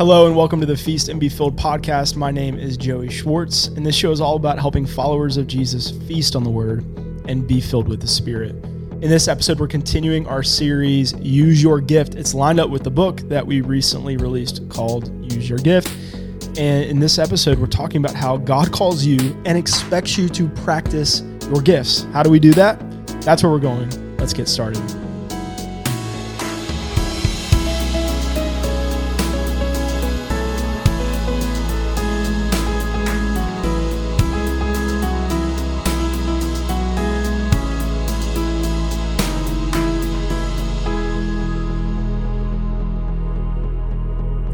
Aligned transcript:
Hello 0.00 0.26
and 0.26 0.34
welcome 0.34 0.60
to 0.60 0.66
the 0.66 0.78
Feast 0.78 1.10
and 1.10 1.20
Be 1.20 1.28
Filled 1.28 1.58
podcast. 1.58 2.16
My 2.16 2.30
name 2.30 2.58
is 2.58 2.78
Joey 2.78 3.10
Schwartz, 3.10 3.66
and 3.66 3.84
this 3.84 3.94
show 3.94 4.10
is 4.10 4.18
all 4.18 4.34
about 4.34 4.58
helping 4.58 4.86
followers 4.86 5.36
of 5.36 5.46
Jesus 5.46 5.90
feast 5.90 6.34
on 6.34 6.42
the 6.42 6.48
Word 6.48 6.86
and 7.28 7.46
be 7.46 7.60
filled 7.60 7.86
with 7.86 8.00
the 8.00 8.06
Spirit. 8.06 8.52
In 9.02 9.10
this 9.10 9.28
episode, 9.28 9.60
we're 9.60 9.68
continuing 9.68 10.26
our 10.26 10.42
series, 10.42 11.12
Use 11.18 11.62
Your 11.62 11.82
Gift. 11.82 12.14
It's 12.14 12.32
lined 12.32 12.58
up 12.58 12.70
with 12.70 12.82
the 12.82 12.90
book 12.90 13.20
that 13.28 13.46
we 13.46 13.60
recently 13.60 14.16
released 14.16 14.66
called 14.70 15.12
Use 15.34 15.50
Your 15.50 15.58
Gift. 15.58 15.94
And 16.58 16.86
in 16.86 16.98
this 16.98 17.18
episode, 17.18 17.58
we're 17.58 17.66
talking 17.66 18.02
about 18.02 18.14
how 18.16 18.38
God 18.38 18.72
calls 18.72 19.04
you 19.04 19.18
and 19.44 19.58
expects 19.58 20.16
you 20.16 20.30
to 20.30 20.48
practice 20.48 21.22
your 21.50 21.60
gifts. 21.60 22.06
How 22.14 22.22
do 22.22 22.30
we 22.30 22.40
do 22.40 22.54
that? 22.54 22.80
That's 23.20 23.42
where 23.42 23.52
we're 23.52 23.58
going. 23.58 24.16
Let's 24.16 24.32
get 24.32 24.48
started. 24.48 24.99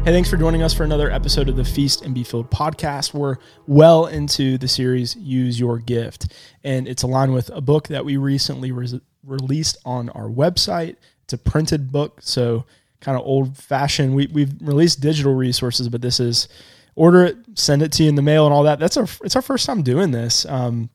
Hey, 0.07 0.13
thanks 0.13 0.29
for 0.29 0.37
joining 0.37 0.63
us 0.63 0.73
for 0.73 0.85
another 0.85 1.11
episode 1.11 1.49
of 1.49 1.57
the 1.57 1.65
Feast 1.65 2.01
and 2.03 2.15
Be 2.15 2.23
Filled 2.23 2.49
podcast. 2.49 3.13
We're 3.13 3.35
well 3.65 4.05
into 4.05 4.57
the 4.57 4.69
series 4.69 5.17
Use 5.17 5.59
Your 5.59 5.79
Gift, 5.79 6.31
and 6.63 6.87
it's 6.87 7.03
aligned 7.03 7.33
with 7.33 7.49
a 7.49 7.59
book 7.59 7.89
that 7.89 8.05
we 8.05 8.15
recently 8.15 8.71
re- 8.71 9.01
released 9.25 9.77
on 9.83 10.07
our 10.11 10.29
website. 10.29 10.95
It's 11.23 11.33
a 11.33 11.37
printed 11.37 11.91
book, 11.91 12.21
so 12.21 12.63
kind 13.01 13.19
of 13.19 13.27
old 13.27 13.57
fashioned. 13.57 14.15
We, 14.15 14.27
we've 14.27 14.53
released 14.61 15.01
digital 15.01 15.35
resources, 15.35 15.89
but 15.89 16.01
this 16.01 16.21
is 16.21 16.47
order 16.95 17.25
it, 17.25 17.37
send 17.55 17.81
it 17.81 17.91
to 17.91 18.03
you 18.03 18.07
in 18.07 18.15
the 18.15 18.21
mail, 18.21 18.45
and 18.45 18.53
all 18.53 18.63
that. 18.63 18.79
That's 18.79 18.95
our 18.95 19.07
it's 19.25 19.35
our 19.35 19.41
first 19.41 19.65
time 19.65 19.81
doing 19.81 20.11
this. 20.11 20.45
Um, 20.45 20.89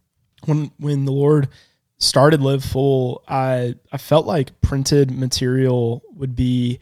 when 0.46 0.70
when 0.78 1.04
the 1.04 1.12
Lord 1.12 1.50
started 1.98 2.40
Live 2.40 2.64
Full, 2.64 3.22
I 3.28 3.74
I 3.92 3.98
felt 3.98 4.24
like 4.24 4.58
printed 4.62 5.10
material 5.10 6.02
would 6.14 6.34
be 6.34 6.80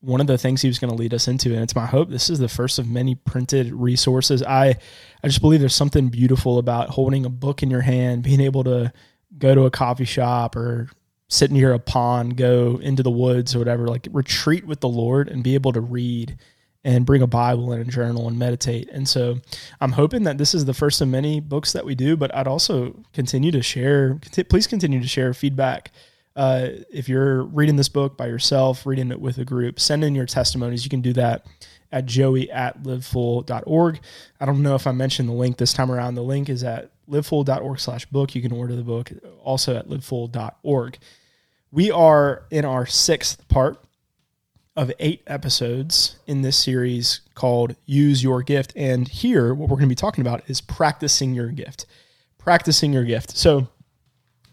one 0.00 0.20
of 0.20 0.26
the 0.26 0.38
things 0.38 0.62
he 0.62 0.68
was 0.68 0.78
going 0.78 0.90
to 0.90 0.96
lead 0.96 1.12
us 1.12 1.28
into 1.28 1.52
and 1.52 1.62
it's 1.62 1.74
my 1.74 1.86
hope 1.86 2.08
this 2.08 2.30
is 2.30 2.38
the 2.38 2.48
first 2.48 2.78
of 2.78 2.88
many 2.88 3.14
printed 3.14 3.72
resources. 3.72 4.42
I 4.42 4.76
i 5.22 5.28
just 5.28 5.40
believe 5.40 5.60
there's 5.60 5.74
something 5.74 6.08
beautiful 6.08 6.58
about 6.58 6.90
holding 6.90 7.26
a 7.26 7.30
book 7.30 7.62
in 7.62 7.70
your 7.70 7.82
hand 7.82 8.22
being 8.22 8.40
able 8.40 8.64
to 8.64 8.92
go 9.38 9.54
to 9.54 9.66
a 9.66 9.70
coffee 9.70 10.04
shop 10.04 10.56
or 10.56 10.88
sit 11.28 11.50
near 11.50 11.72
a 11.72 11.78
pond 11.78 12.36
go 12.36 12.78
into 12.82 13.02
the 13.02 13.10
woods 13.10 13.54
or 13.54 13.58
whatever 13.58 13.86
like 13.86 14.08
retreat 14.10 14.66
with 14.66 14.80
the 14.80 14.88
lord 14.88 15.28
and 15.28 15.44
be 15.44 15.54
able 15.54 15.72
to 15.72 15.80
read 15.80 16.36
and 16.82 17.04
bring 17.04 17.20
a 17.20 17.26
bible 17.26 17.72
and 17.72 17.82
a 17.82 17.84
journal 17.84 18.26
and 18.26 18.38
meditate. 18.38 18.88
And 18.90 19.06
so 19.06 19.38
i'm 19.82 19.92
hoping 19.92 20.22
that 20.24 20.38
this 20.38 20.54
is 20.54 20.64
the 20.64 20.74
first 20.74 21.00
of 21.02 21.08
many 21.08 21.40
books 21.40 21.72
that 21.72 21.84
we 21.84 21.94
do 21.94 22.16
but 22.16 22.34
i'd 22.34 22.48
also 22.48 22.96
continue 23.12 23.50
to 23.52 23.62
share 23.62 24.18
please 24.48 24.66
continue 24.66 25.00
to 25.00 25.08
share 25.08 25.34
feedback 25.34 25.92
uh, 26.36 26.68
if 26.90 27.08
you're 27.08 27.42
reading 27.44 27.76
this 27.76 27.88
book 27.88 28.16
by 28.16 28.26
yourself, 28.26 28.86
reading 28.86 29.10
it 29.10 29.20
with 29.20 29.38
a 29.38 29.44
group, 29.44 29.80
send 29.80 30.04
in 30.04 30.14
your 30.14 30.26
testimonies. 30.26 30.84
You 30.84 30.90
can 30.90 31.00
do 31.00 31.12
that 31.14 31.46
at 31.92 32.06
joey 32.06 32.50
at 32.50 32.82
livefull.org. 32.82 34.00
I 34.40 34.44
don't 34.46 34.62
know 34.62 34.74
if 34.74 34.86
I 34.86 34.92
mentioned 34.92 35.28
the 35.28 35.34
link 35.34 35.56
this 35.56 35.72
time 35.72 35.90
around. 35.90 36.14
The 36.14 36.22
link 36.22 36.48
is 36.48 36.62
at 36.62 36.90
livefull.org 37.08 37.80
slash 37.80 38.06
book. 38.06 38.34
You 38.34 38.42
can 38.42 38.52
order 38.52 38.76
the 38.76 38.82
book 38.82 39.10
also 39.42 39.76
at 39.76 39.88
livefull.org. 39.88 40.98
We 41.72 41.90
are 41.90 42.44
in 42.50 42.64
our 42.64 42.86
sixth 42.86 43.46
part 43.48 43.82
of 44.76 44.92
eight 44.98 45.22
episodes 45.26 46.16
in 46.26 46.42
this 46.42 46.56
series 46.56 47.20
called 47.34 47.74
Use 47.86 48.22
Your 48.22 48.42
Gift. 48.42 48.72
And 48.76 49.06
here, 49.08 49.52
what 49.52 49.68
we're 49.68 49.76
going 49.76 49.88
to 49.88 49.92
be 49.92 49.94
talking 49.94 50.22
about 50.22 50.42
is 50.48 50.60
practicing 50.60 51.34
your 51.34 51.48
gift. 51.48 51.86
Practicing 52.38 52.92
your 52.92 53.04
gift. 53.04 53.36
So, 53.36 53.68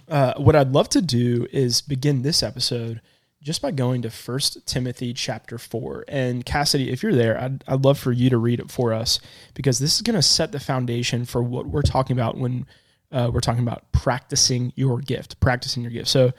uh, 0.10 0.34
what 0.38 0.56
I'd 0.56 0.72
love 0.72 0.90
to 0.90 1.02
do 1.02 1.48
is 1.52 1.82
begin 1.82 2.22
this 2.22 2.42
episode 2.42 3.02
just 3.42 3.62
by 3.62 3.72
going 3.72 4.02
to 4.02 4.10
First 4.10 4.66
Timothy 4.66 5.14
chapter 5.14 5.58
4. 5.58 6.06
And 6.08 6.46
Cassidy, 6.46 6.92
if 6.92 7.04
you're 7.04 7.14
there, 7.14 7.40
I'd, 7.40 7.64
I'd 7.68 7.86
love 7.86 8.00
for 8.00 8.12
you 8.12 8.30
to 8.30 8.38
read 8.38 8.60
it 8.60 8.72
for 8.72 8.94
us 8.94 9.20
because 9.54 9.80
this 9.80 9.96
is 9.96 10.02
going 10.02 10.16
to 10.16 10.22
set 10.22 10.52
the 10.52 10.60
foundation 10.60 11.26
for 11.26 11.44
what 11.44 11.68
we're 11.68 11.82
talking 11.82 12.16
about 12.18 12.38
when 12.38 12.66
uh, 13.12 13.30
we're 13.32 13.40
talking 13.40 13.64
about 13.64 13.92
practicing 13.92 14.74
your 14.76 15.00
gift, 15.00 15.40
practicing 15.40 15.84
your 15.84 15.92
gift. 15.92 16.08
So, 16.10 16.32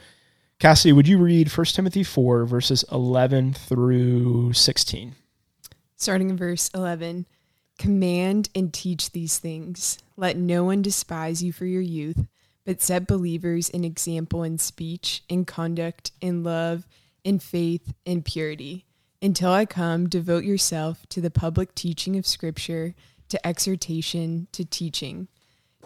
Cassidy, 0.58 0.92
would 0.92 1.06
you 1.06 1.18
read 1.18 1.52
First 1.52 1.76
Timothy 1.76 2.02
4, 2.02 2.44
verses 2.44 2.84
11 2.90 3.54
through 3.54 4.52
16? 4.52 5.14
Starting 5.96 6.30
in 6.30 6.36
verse 6.36 6.70
11 6.74 7.26
Command 7.78 8.48
and 8.56 8.74
teach 8.74 9.12
these 9.12 9.38
things. 9.38 9.98
Let 10.16 10.36
no 10.36 10.64
one 10.64 10.82
despise 10.82 11.44
you 11.44 11.52
for 11.52 11.64
your 11.64 11.80
youth 11.80 12.26
but 12.68 12.82
set 12.82 13.06
believers 13.06 13.70
an 13.70 13.82
example 13.82 14.42
in 14.42 14.58
speech, 14.58 15.24
in 15.26 15.46
conduct, 15.46 16.12
in 16.20 16.44
love, 16.44 16.86
in 17.24 17.38
faith, 17.38 17.94
in 18.04 18.22
purity. 18.22 18.84
Until 19.22 19.50
I 19.52 19.64
come, 19.64 20.06
devote 20.06 20.44
yourself 20.44 21.06
to 21.08 21.22
the 21.22 21.30
public 21.30 21.74
teaching 21.74 22.18
of 22.18 22.26
Scripture, 22.26 22.94
to 23.30 23.46
exhortation, 23.46 24.48
to 24.52 24.66
teaching. 24.66 25.28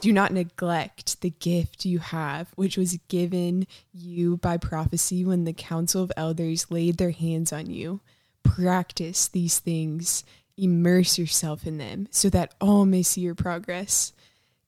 Do 0.01 0.13
not 0.13 0.33
neglect 0.33 1.21
the 1.21 1.31
gift 1.31 1.85
you 1.85 2.01
have, 2.01 2.51
which 2.57 2.77
was 2.77 2.99
given 3.07 3.69
you 3.93 4.39
by 4.39 4.57
prophecy 4.57 5.25
when 5.25 5.45
the 5.45 5.53
council 5.53 6.03
of 6.03 6.11
elders 6.17 6.69
laid 6.69 6.97
their 6.97 7.13
hands 7.13 7.53
on 7.53 7.71
you. 7.71 8.01
Practice 8.43 9.29
these 9.29 9.61
things, 9.61 10.25
immerse 10.57 11.17
yourself 11.17 11.65
in 11.65 11.79
them, 11.79 12.09
so 12.11 12.29
that 12.31 12.55
all 12.61 12.87
may 12.87 13.05
see 13.05 13.21
your 13.21 13.37
progress. 13.37 14.13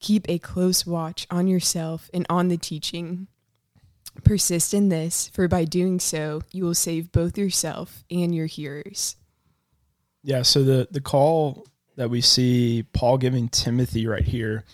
Keep 0.05 0.29
a 0.29 0.39
close 0.39 0.85
watch 0.85 1.27
on 1.31 1.47
yourself 1.47 2.11
and 2.13 2.27
on 2.29 2.49
the 2.49 2.59
teaching. 2.59 3.27
Persist 4.23 4.75
in 4.75 4.91
this, 4.91 5.29
for 5.29 5.49
by 5.49 5.65
doing 5.65 5.99
so, 5.99 6.43
you 6.53 6.65
will 6.65 6.75
save 6.75 7.11
both 7.11 7.39
yourself 7.39 8.05
and 8.11 8.35
your 8.35 8.45
hearers. 8.45 9.17
Yeah, 10.23 10.43
so 10.43 10.63
the 10.63 10.89
the 10.91 11.01
call 11.01 11.67
that 11.97 12.11
we 12.11 12.21
see 12.21 12.85
Paul 12.93 13.17
giving 13.17 13.49
Timothy 13.49 14.07
right 14.07 14.27
here, 14.27 14.65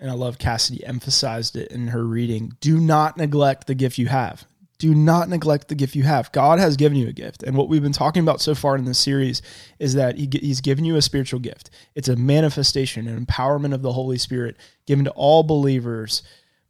and 0.00 0.10
I 0.10 0.14
love 0.14 0.38
Cassidy 0.38 0.86
emphasized 0.86 1.54
it 1.54 1.70
in 1.70 1.88
her 1.88 2.02
reading. 2.02 2.56
Do 2.62 2.80
not 2.80 3.18
neglect 3.18 3.66
the 3.66 3.74
gift 3.74 3.98
you 3.98 4.06
have 4.06 4.46
do 4.80 4.94
not 4.94 5.28
neglect 5.28 5.68
the 5.68 5.74
gift 5.74 5.94
you 5.94 6.04
have. 6.04 6.32
God 6.32 6.58
has 6.58 6.74
given 6.74 6.96
you 6.96 7.06
a 7.06 7.12
gift. 7.12 7.42
And 7.42 7.54
what 7.54 7.68
we've 7.68 7.82
been 7.82 7.92
talking 7.92 8.22
about 8.22 8.40
so 8.40 8.54
far 8.54 8.76
in 8.76 8.86
this 8.86 8.98
series 8.98 9.42
is 9.78 9.92
that 9.94 10.16
he, 10.16 10.28
He's 10.32 10.62
given 10.62 10.86
you 10.86 10.96
a 10.96 11.02
spiritual 11.02 11.38
gift. 11.38 11.68
It's 11.94 12.08
a 12.08 12.16
manifestation, 12.16 13.06
an 13.06 13.24
empowerment 13.24 13.74
of 13.74 13.82
the 13.82 13.92
Holy 13.92 14.16
Spirit 14.16 14.56
given 14.86 15.04
to 15.04 15.10
all 15.10 15.42
believers 15.42 16.22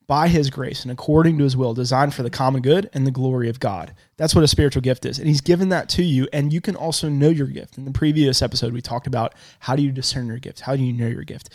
by 0.08 0.26
His 0.26 0.50
grace 0.50 0.82
and 0.82 0.90
according 0.90 1.38
to 1.38 1.44
His 1.44 1.56
will, 1.56 1.72
designed 1.72 2.12
for 2.12 2.24
the 2.24 2.30
common 2.30 2.62
good 2.62 2.90
and 2.92 3.06
the 3.06 3.12
glory 3.12 3.48
of 3.48 3.60
God. 3.60 3.94
That's 4.16 4.34
what 4.34 4.42
a 4.42 4.48
spiritual 4.48 4.82
gift 4.82 5.06
is. 5.06 5.20
And 5.20 5.28
He's 5.28 5.40
given 5.40 5.68
that 5.68 5.88
to 5.90 6.02
you. 6.02 6.26
And 6.32 6.52
you 6.52 6.60
can 6.60 6.74
also 6.74 7.08
know 7.08 7.28
your 7.28 7.46
gift. 7.46 7.78
In 7.78 7.84
the 7.84 7.92
previous 7.92 8.42
episode, 8.42 8.72
we 8.72 8.82
talked 8.82 9.06
about 9.06 9.34
how 9.60 9.76
do 9.76 9.82
you 9.82 9.92
discern 9.92 10.26
your 10.26 10.38
gift? 10.38 10.62
How 10.62 10.74
do 10.74 10.82
you 10.82 10.92
know 10.92 11.06
your 11.06 11.22
gift? 11.22 11.50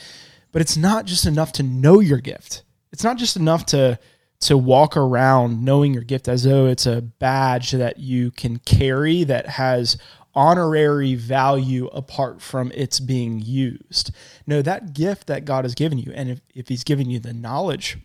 But 0.54 0.62
it's 0.62 0.78
not 0.78 1.04
just 1.04 1.26
enough 1.26 1.52
to 1.54 1.64
know 1.64 2.00
your 2.00 2.20
gift, 2.20 2.64
it's 2.94 3.04
not 3.04 3.18
just 3.18 3.36
enough 3.36 3.66
to 3.68 4.00
to 4.45 4.57
walk 4.57 4.95
around 4.95 5.63
knowing 5.63 5.94
your 5.94 6.03
gift 6.03 6.28
as 6.28 6.44
though 6.44 6.67
it's 6.67 6.85
a 6.85 7.01
badge 7.01 7.72
that 7.72 7.97
you 7.97 8.29
can 8.29 8.59
carry 8.59 9.23
that 9.23 9.47
has 9.47 9.97
honorary 10.35 11.16
value 11.16 11.88
apart 11.88 12.41
from 12.41 12.72
its 12.73 13.00
being 13.00 13.39
used. 13.39 14.11
No, 14.45 14.61
that 14.61 14.94
gift 14.94 15.28
that 15.28 15.45
God 15.45 15.66
has 15.66 15.73
given 15.73 15.97
you, 15.97 16.11
and 16.13 16.29
if, 16.29 16.41
if 16.53 16.67
He's 16.67 16.83
given 16.83 17.09
you 17.09 17.19
the 17.19 17.33
knowledge 17.33 17.97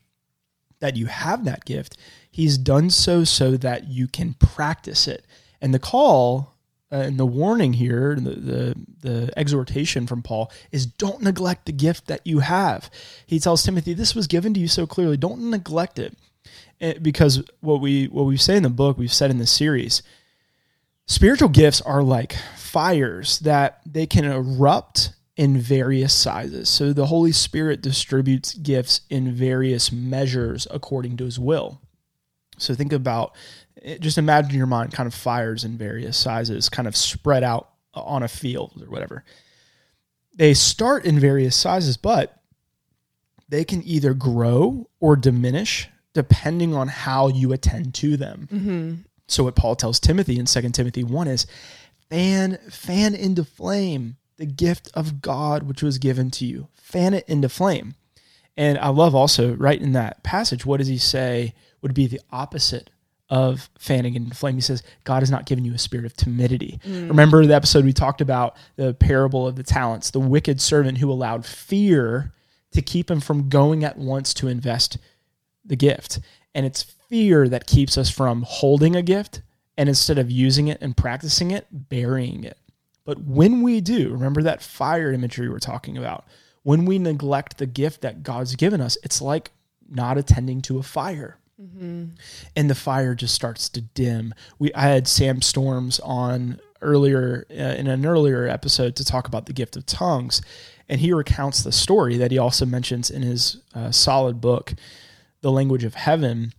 that 0.79 0.97
you 0.97 1.07
have 1.07 1.45
that 1.45 1.67
gift, 1.67 1.99
He's 2.31 2.57
done 2.57 2.89
so 2.89 3.25
so 3.25 3.57
that 3.59 3.89
you 3.89 4.09
can 4.09 4.35
practice 4.35 5.07
it. 5.07 5.27
And 5.61 5.75
the 5.75 5.79
call 5.79 6.55
uh, 6.93 6.97
and 6.97 7.19
the 7.21 7.27
warning 7.27 7.75
here, 7.75 8.17
the, 8.17 8.31
the, 8.31 8.75
the 9.03 9.33
exhortation 9.37 10.07
from 10.07 10.23
Paul 10.23 10.51
is 10.73 10.87
don't 10.87 11.23
neglect 11.23 11.67
the 11.67 11.73
gift 11.73 12.07
that 12.07 12.27
you 12.27 12.39
have. 12.39 12.91
He 13.27 13.39
tells 13.39 13.63
Timothy, 13.63 13.93
"This 13.93 14.15
was 14.15 14.27
given 14.27 14.55
to 14.55 14.61
you 14.61 14.69
so 14.69 14.87
clearly. 14.87 15.17
Don't 15.17 15.51
neglect 15.51 15.99
it." 15.99 16.17
Eh, 16.81 16.95
because 17.01 17.43
what 17.61 17.81
we 17.81 18.07
what 18.07 18.25
we 18.25 18.37
say 18.37 18.57
in 18.57 18.63
the 18.63 18.71
book, 18.71 18.99
we've 18.99 19.13
said 19.13 19.31
in 19.31 19.39
the 19.39 19.47
series, 19.47 20.03
spiritual 21.07 21.49
gifts 21.49 21.81
are 21.81 22.03
like 22.03 22.37
fires 22.57 23.39
that 23.41 23.81
they 23.87 24.07
can 24.07 24.25
erupt 24.25 25.13
in 25.37 25.59
various 25.59 26.13
sizes. 26.13 26.69
So 26.69 26.93
the 26.93 27.07
Holy 27.07 27.33
Spirit 27.33 27.81
distributes 27.81 28.55
gifts 28.55 29.03
in 29.09 29.33
various 29.33 29.91
measures 29.91 30.67
according 30.71 31.17
to 31.19 31.25
His 31.25 31.39
will. 31.39 31.81
So 32.59 32.75
think 32.75 32.93
about 32.93 33.35
just 34.01 34.19
imagine 34.19 34.57
your 34.57 34.67
mind 34.67 34.93
kind 34.93 35.07
of 35.07 35.15
fires 35.15 35.65
in 35.65 35.79
various 35.79 36.17
sizes, 36.17 36.69
kind 36.69 36.87
of 36.87 36.97
spread 36.97 37.43
out 37.43 37.71
on 37.95 38.23
a 38.23 38.29
field 38.29 38.73
or 38.83 38.91
whatever. 38.91 39.25
They 40.35 40.55
start 40.55 41.05
in 41.05 41.19
various 41.19 41.57
sizes, 41.57 41.97
but 41.97 42.41
they 43.49 43.65
can 43.65 43.83
either 43.85 44.15
grow 44.15 44.89
or 45.01 45.17
diminish 45.17 45.89
depending 46.15 46.75
on 46.75 46.89
how 46.89 47.29
you 47.29 47.53
attend 47.53 47.95
to 47.95 48.17
them. 48.17 48.49
Mm-hmm. 48.53 48.95
So, 49.29 49.45
what 49.45 49.57
Paul 49.57 49.77
tells 49.77 50.01
Timothy 50.01 50.39
in 50.39 50.47
2 50.47 50.71
Timothy 50.71 51.05
1 51.05 51.29
is 51.29 51.47
fan 52.09 52.59
fan 52.69 53.15
into 53.15 53.45
flame 53.45 54.17
the 54.37 54.47
gift 54.47 54.91
of 54.95 55.21
God 55.21 55.65
which 55.65 55.83
was 55.83 55.99
given 55.99 56.31
to 56.33 56.45
you. 56.45 56.69
Fan 56.75 57.15
it 57.15 57.29
into 57.29 57.49
flame. 57.49 57.95
And 58.57 58.79
I 58.79 58.89
love 58.89 59.15
also 59.15 59.55
right 59.55 59.81
in 59.81 59.93
that 59.93 60.23
passage, 60.23 60.67
what 60.67 60.79
does 60.79 60.89
he 60.89 60.99
say 60.99 61.55
would 61.83 61.95
be 61.95 62.07
the 62.07 62.21
opposite 62.33 62.91
of 63.29 63.71
fanning 63.79 64.17
into 64.17 64.35
flame? 64.35 64.57
He 64.57 64.61
says, 64.61 64.83
God 65.05 65.21
has 65.21 65.31
not 65.31 65.47
given 65.47 65.65
you 65.65 65.75
a 65.75 65.79
spirit 65.79 66.07
of 66.07 66.17
timidity. 66.17 66.81
Mm. 66.85 67.09
Remember 67.09 67.47
the 67.47 67.55
episode 67.55 67.85
we 67.85 67.93
talked 67.93 68.21
about 68.21 68.57
the 68.77 68.95
parable 68.95 69.47
of 69.47 69.57
the 69.57 69.63
talents, 69.63 70.11
the 70.11 70.19
wicked 70.19 70.61
servant 70.61 70.99
who 70.99 71.11
allowed 71.11 71.47
fear 71.47 72.33
to 72.73 72.83
keep 72.83 73.11
him 73.11 73.21
from 73.21 73.49
going 73.49 73.85
at 73.85 73.99
once 73.99 74.35
to 74.35 74.49
invest 74.49 74.99
the 75.71 75.77
gift. 75.77 76.21
And 76.55 76.67
it's 76.67 76.83
fear 76.83 77.49
that 77.49 77.67
keeps 77.67 77.97
us 77.97 78.11
from 78.11 78.45
holding 78.47 78.95
a 78.95 79.03
gift 79.03 79.41
and 79.79 79.89
instead 79.89 80.19
of 80.19 80.31
using 80.31 80.69
it 80.69 80.77
and 80.83 80.95
practicing 80.95 81.51
it, 81.51 81.67
burying 81.71 82.45
it. 82.45 82.59
But 83.07 83.23
when 83.23 83.63
we 83.63 83.81
do, 83.81 84.13
remember 84.13 84.43
that 84.43 84.63
fire 84.63 85.11
imagery 85.11 85.49
we're 85.49 85.59
talking 85.59 85.97
about, 85.97 86.27
when 86.63 86.85
we 86.85 86.99
neglect 86.99 87.57
the 87.57 87.67
gift 87.67 88.03
that 88.03 88.23
God's 88.23 88.57
given 88.57 88.81
us, 88.81 88.99
it's 89.03 89.23
like 89.23 89.53
not 89.89 90.19
attending 90.19 90.61
to 90.63 90.79
a 90.79 90.83
fire. 90.83 91.39
Mm-hmm. 91.61 92.05
And 92.57 92.71
the 92.71 92.75
fire 92.75 93.15
just 93.15 93.35
starts 93.35 93.69
to 93.71 93.81
dim. 93.81 94.35
We 94.59 94.73
I 94.75 94.83
had 94.83 95.09
Sam 95.09 95.43
Storms 95.43 96.01
on 96.01 96.61
earlier 96.81 97.47
uh, 97.51 97.55
in 97.55 97.87
an 97.87 98.07
earlier 98.07 98.47
episode 98.47 98.97
to 98.97 99.05
talk 99.05 99.29
about 99.29 99.47
the 99.47 99.53
gift 99.53 99.77
of 99.77 99.85
tongues, 99.87 100.41
and 100.89 101.01
he 101.01 101.13
recounts 101.13 101.63
the 101.63 101.73
story 101.73 102.17
that 102.17 102.31
he 102.31 102.39
also 102.39 102.65
mentions 102.65 103.11
in 103.11 103.23
his 103.23 103.59
uh, 103.75 103.91
solid 103.91 104.41
book, 104.41 104.75
The 105.43 105.53
Language 105.53 105.85
of 105.85 105.95
Heaven, 105.95 106.53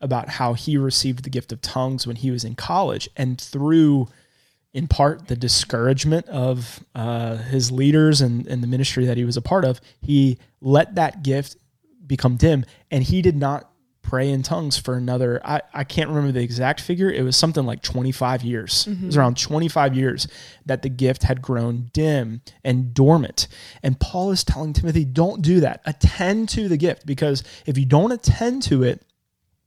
about 0.00 0.28
how 0.28 0.54
he 0.54 0.76
received 0.76 1.24
the 1.24 1.30
gift 1.30 1.52
of 1.52 1.60
tongues 1.60 2.06
when 2.06 2.16
he 2.16 2.30
was 2.30 2.44
in 2.44 2.54
college, 2.54 3.08
and 3.16 3.40
through 3.40 4.08
in 4.72 4.86
part 4.86 5.28
the 5.28 5.36
discouragement 5.36 6.28
of 6.28 6.84
uh, 6.94 7.36
his 7.36 7.70
leaders 7.72 8.20
and, 8.20 8.46
and 8.46 8.62
the 8.62 8.66
ministry 8.66 9.06
that 9.06 9.16
he 9.16 9.24
was 9.24 9.36
a 9.36 9.42
part 9.42 9.64
of, 9.64 9.80
he 10.00 10.38
let 10.60 10.94
that 10.94 11.22
gift 11.22 11.56
become 12.06 12.36
dim. 12.36 12.64
And 12.90 13.02
he 13.02 13.22
did 13.22 13.36
not 13.36 13.70
pray 14.08 14.30
in 14.30 14.42
tongues 14.42 14.78
for 14.78 14.94
another 14.94 15.40
I, 15.44 15.60
I 15.74 15.84
can't 15.84 16.08
remember 16.08 16.32
the 16.32 16.42
exact 16.42 16.80
figure 16.80 17.10
it 17.10 17.22
was 17.22 17.36
something 17.36 17.64
like 17.64 17.82
25 17.82 18.42
years 18.42 18.84
mm-hmm. 18.84 19.02
it 19.02 19.06
was 19.06 19.14
mm-hmm. 19.14 19.20
around 19.20 19.38
25 19.38 19.94
years 19.94 20.28
that 20.66 20.82
the 20.82 20.88
gift 20.88 21.24
had 21.24 21.42
grown 21.42 21.90
dim 21.92 22.42
and 22.64 22.94
dormant 22.94 23.48
and 23.82 23.98
paul 24.00 24.30
is 24.30 24.44
telling 24.44 24.72
timothy 24.72 25.04
don't 25.04 25.42
do 25.42 25.60
that 25.60 25.80
attend 25.86 26.48
to 26.48 26.68
the 26.68 26.76
gift 26.76 27.06
because 27.06 27.42
if 27.66 27.76
you 27.76 27.84
don't 27.84 28.12
attend 28.12 28.62
to 28.62 28.82
it 28.82 29.02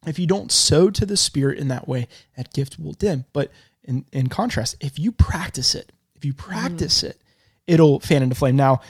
if 0.07 0.17
you 0.17 0.25
don't 0.25 0.51
sow 0.51 0.89
to 0.89 1.05
the 1.05 1.17
spirit 1.17 1.59
in 1.59 1.67
that 1.67 1.87
way 1.87 2.07
that 2.35 2.53
gift 2.53 2.79
will 2.79 2.93
dim 2.93 3.25
but 3.33 3.51
in, 3.83 4.05
in 4.11 4.27
contrast, 4.27 4.75
if 4.79 4.99
you 4.99 5.11
practice 5.11 5.75
it, 5.75 5.91
if 6.15 6.25
you 6.25 6.33
practice 6.33 7.01
mm. 7.01 7.09
it, 7.09 7.21
it'll 7.67 7.99
fan 7.99 8.23
into 8.23 8.35
flame. 8.35 8.55
Now, 8.55 8.81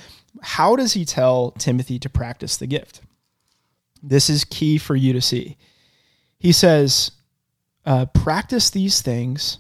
how 0.42 0.76
does 0.76 0.94
he 0.94 1.06
tell 1.06 1.52
Timothy 1.52 2.00
to 2.00 2.10
practice 2.10 2.58
the 2.58 2.68
gift? 2.68 3.02
This 4.02 4.30
is 4.30 4.44
key 4.44 4.78
for 4.78 4.96
you 4.96 5.14
to 5.14 5.22
see. 5.22 5.58
He 6.40 6.52
says, 6.52 7.12
uh, 7.86 8.06
practice 8.08 8.70
these 8.70 9.02
things, 9.02 9.60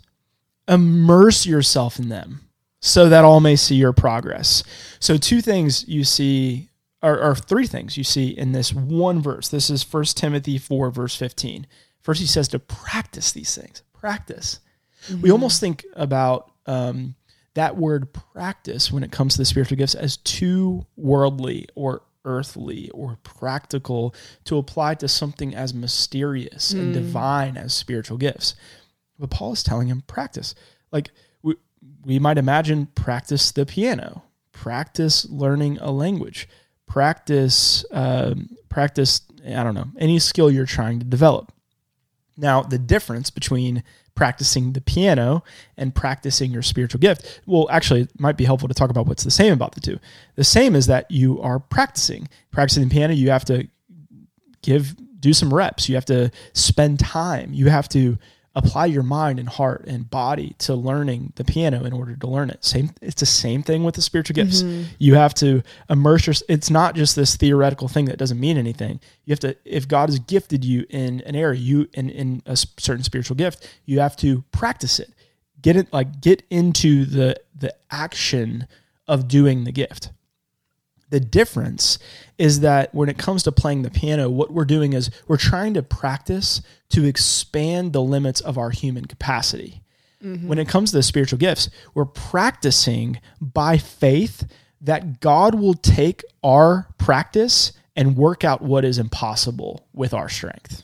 immerse 0.67 1.45
yourself 1.45 1.99
in 1.99 2.09
them 2.09 2.41
so 2.81 3.09
that 3.09 3.23
all 3.23 3.39
may 3.39 3.55
see 3.55 3.75
your 3.75 3.93
progress. 3.93 4.63
So, 4.99 5.17
two 5.17 5.41
things 5.41 5.88
you 5.88 6.03
see, 6.03 6.69
or, 7.01 7.19
or 7.21 7.35
three 7.35 7.67
things 7.67 7.97
you 7.97 8.03
see 8.03 8.29
in 8.29 8.51
this 8.51 8.73
one 8.73 9.21
verse. 9.21 9.47
This 9.49 9.69
is 9.69 9.91
1 9.91 10.03
Timothy 10.15 10.57
4, 10.57 10.89
verse 10.91 11.15
15. 11.15 11.67
First, 11.99 12.19
he 12.19 12.27
says 12.27 12.47
to 12.49 12.59
practice 12.59 13.31
these 13.31 13.55
things. 13.55 13.83
Practice. 13.93 14.59
Mm-hmm. 15.07 15.21
We 15.21 15.31
almost 15.31 15.59
think 15.59 15.85
about 15.95 16.51
um, 16.65 17.15
that 17.53 17.77
word 17.77 18.13
practice 18.13 18.91
when 18.91 19.03
it 19.03 19.11
comes 19.11 19.33
to 19.33 19.39
the 19.39 19.45
spiritual 19.45 19.77
gifts 19.77 19.95
as 19.95 20.17
too 20.17 20.85
worldly 20.95 21.67
or 21.75 22.01
earthly 22.25 22.89
or 22.91 23.18
practical 23.23 24.13
to 24.45 24.57
apply 24.57 24.95
to 24.95 25.07
something 25.07 25.56
as 25.56 25.73
mysterious 25.73 26.73
mm. 26.73 26.79
and 26.79 26.94
divine 26.94 27.57
as 27.57 27.73
spiritual 27.73 28.18
gifts. 28.18 28.56
But 29.19 29.29
Paul 29.29 29.53
is 29.53 29.63
telling 29.63 29.88
him 29.88 30.03
practice. 30.07 30.56
Like 30.91 31.12
we, 31.41 31.56
we 32.03 32.19
might 32.19 32.38
imagine 32.38 32.88
practice 32.88 33.51
the 33.51 33.65
piano, 33.65 34.23
practice 34.51 35.27
learning 35.29 35.77
a 35.79 35.91
language, 35.91 36.47
practice 36.85 37.85
um, 37.91 38.50
practice 38.69 39.21
I 39.45 39.63
don't 39.63 39.75
know 39.75 39.91
any 39.97 40.19
skill 40.19 40.51
you're 40.51 40.65
trying 40.65 41.00
to 41.00 41.06
develop. 41.06 41.51
Now 42.38 42.62
the 42.62 42.79
difference 42.79 43.29
between 43.29 43.83
practicing 44.16 44.74
the 44.74 44.81
piano 44.81 45.44
and 45.78 45.96
practicing 45.96 46.52
your 46.52 46.62
spiritual 46.62 47.00
gift. 47.00 47.42
Well, 47.46 47.68
actually, 47.72 48.02
it 48.02 48.19
might 48.19 48.38
be 48.38 48.46
helpful 48.46 48.68
to 48.68 48.74
talk 48.74 48.90
about 48.90 49.08
what's 49.08 49.24
the 49.24 49.31
same 49.31 49.54
about 49.54 49.74
the 49.74 49.81
two. 49.81 50.00
The 50.36 50.44
same 50.44 50.75
is 50.75 50.88
that 50.88 51.10
you 51.10 51.42
are 51.42 51.60
practicing. 51.60 52.28
Practicing 52.52 52.88
the 52.88 52.94
piano, 52.94 53.13
you 53.13 53.31
have 53.31 53.46
to 53.46 53.68
give 54.62 54.96
do 55.19 55.34
some 55.34 55.54
reps. 55.54 55.88
You 55.88 55.96
have 55.96 56.06
to 56.06 56.31
spend 56.54 57.00
time. 57.00 57.54
You 57.54 57.69
have 57.69 57.88
to 57.90 58.18
apply 58.53 58.86
your 58.86 59.03
mind 59.03 59.39
and 59.39 59.48
heart 59.48 59.86
and 59.88 60.09
body 60.09 60.56
to 60.59 60.75
learning 60.75 61.31
the 61.36 61.44
piano 61.44 61.86
in 61.86 61.94
order 61.94 62.15
to 62.15 62.27
learn 62.27 62.50
it. 62.50 62.63
Same 62.65 62.92
it's 63.01 63.19
the 63.19 63.25
same 63.25 63.63
thing 63.63 63.83
with 63.83 63.95
the 63.95 64.01
spiritual 64.01 64.33
gifts. 64.33 64.63
Mm-hmm. 64.63 64.83
You 65.00 65.15
have 65.15 65.33
to 65.36 65.63
immerse 65.89 66.27
yourself. 66.27 66.50
It's 66.50 66.69
not 66.69 66.95
just 66.95 67.15
this 67.15 67.38
theoretical 67.38 67.88
thing 67.88 68.06
that 68.06 68.18
doesn't 68.18 68.39
mean 68.39 68.57
anything. 68.57 69.00
You 69.25 69.31
have 69.31 69.39
to 69.42 69.56
if 69.63 69.88
God 69.88 70.09
has 70.09 70.19
gifted 70.19 70.65
you 70.65 70.86
in 70.89 71.21
an 71.21 71.36
area, 71.36 71.59
you 71.59 71.88
in 71.94 72.09
in 72.09 72.44
a 72.45 72.57
certain 72.57 73.03
spiritual 73.03 73.38
gift, 73.38 73.68
you 73.86 74.00
have 74.01 74.18
to 74.18 74.44
practice 74.51 75.00
it. 75.00 75.13
Get 75.62 75.77
it 75.77 75.92
like 75.94 76.19
get 76.19 76.44
into 76.50 77.06
the 77.06 77.39
the 77.56 77.74
action 77.89 78.68
of 79.07 79.27
doing 79.27 79.63
the 79.63 79.71
gift. 79.71 80.09
The 81.12 81.19
difference 81.19 82.00
is 82.38 82.62
that 82.62 82.96
when 82.96 83.10
it 83.10 83.18
comes 83.18 83.44
to 83.44 83.52
playing 83.52 83.84
the 83.84 83.92
piano, 83.92 84.30
what 84.30 84.52
we're 84.52 84.66
doing 84.66 84.94
is 84.94 85.12
we're 85.28 85.38
trying 85.38 85.75
to 85.75 85.84
practice 85.84 86.62
to 86.90 87.06
expand 87.06 87.94
the 87.94 88.02
limits 88.02 88.42
of 88.42 88.58
our 88.58 88.72
human 88.72 89.06
capacity. 89.06 89.84
Mm-hmm. 90.24 90.48
When 90.48 90.58
it 90.58 90.68
comes 90.68 90.92
to 90.92 90.98
the 90.98 91.04
spiritual 91.04 91.38
gifts, 91.38 91.69
we're 91.94 92.06
practicing 92.06 93.19
by 93.40 93.78
faith 93.78 94.48
that 94.80 95.19
God 95.19 95.56
will 95.56 95.74
take 95.74 96.24
our 96.44 96.88
practice 96.98 97.74
and 97.96 98.16
work 98.16 98.44
out 98.44 98.62
what 98.62 98.86
is 98.86 98.98
impossible 98.98 99.86
with 99.94 100.13
our 100.13 100.30
strength. 100.30 100.84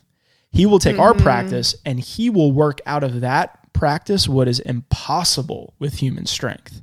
He 0.52 0.66
will 0.66 0.80
take 0.80 0.96
mm-hmm. 0.96 1.04
our 1.04 1.14
practice 1.14 1.76
and 1.86 2.00
he 2.00 2.30
will 2.30 2.52
work 2.52 2.82
out 2.86 3.04
of 3.04 3.22
that 3.22 3.72
practice 3.74 4.28
what 4.28 4.48
is 4.48 4.60
impossible 4.60 5.74
with 5.80 5.96
human 5.96 6.26
strength. 6.26 6.82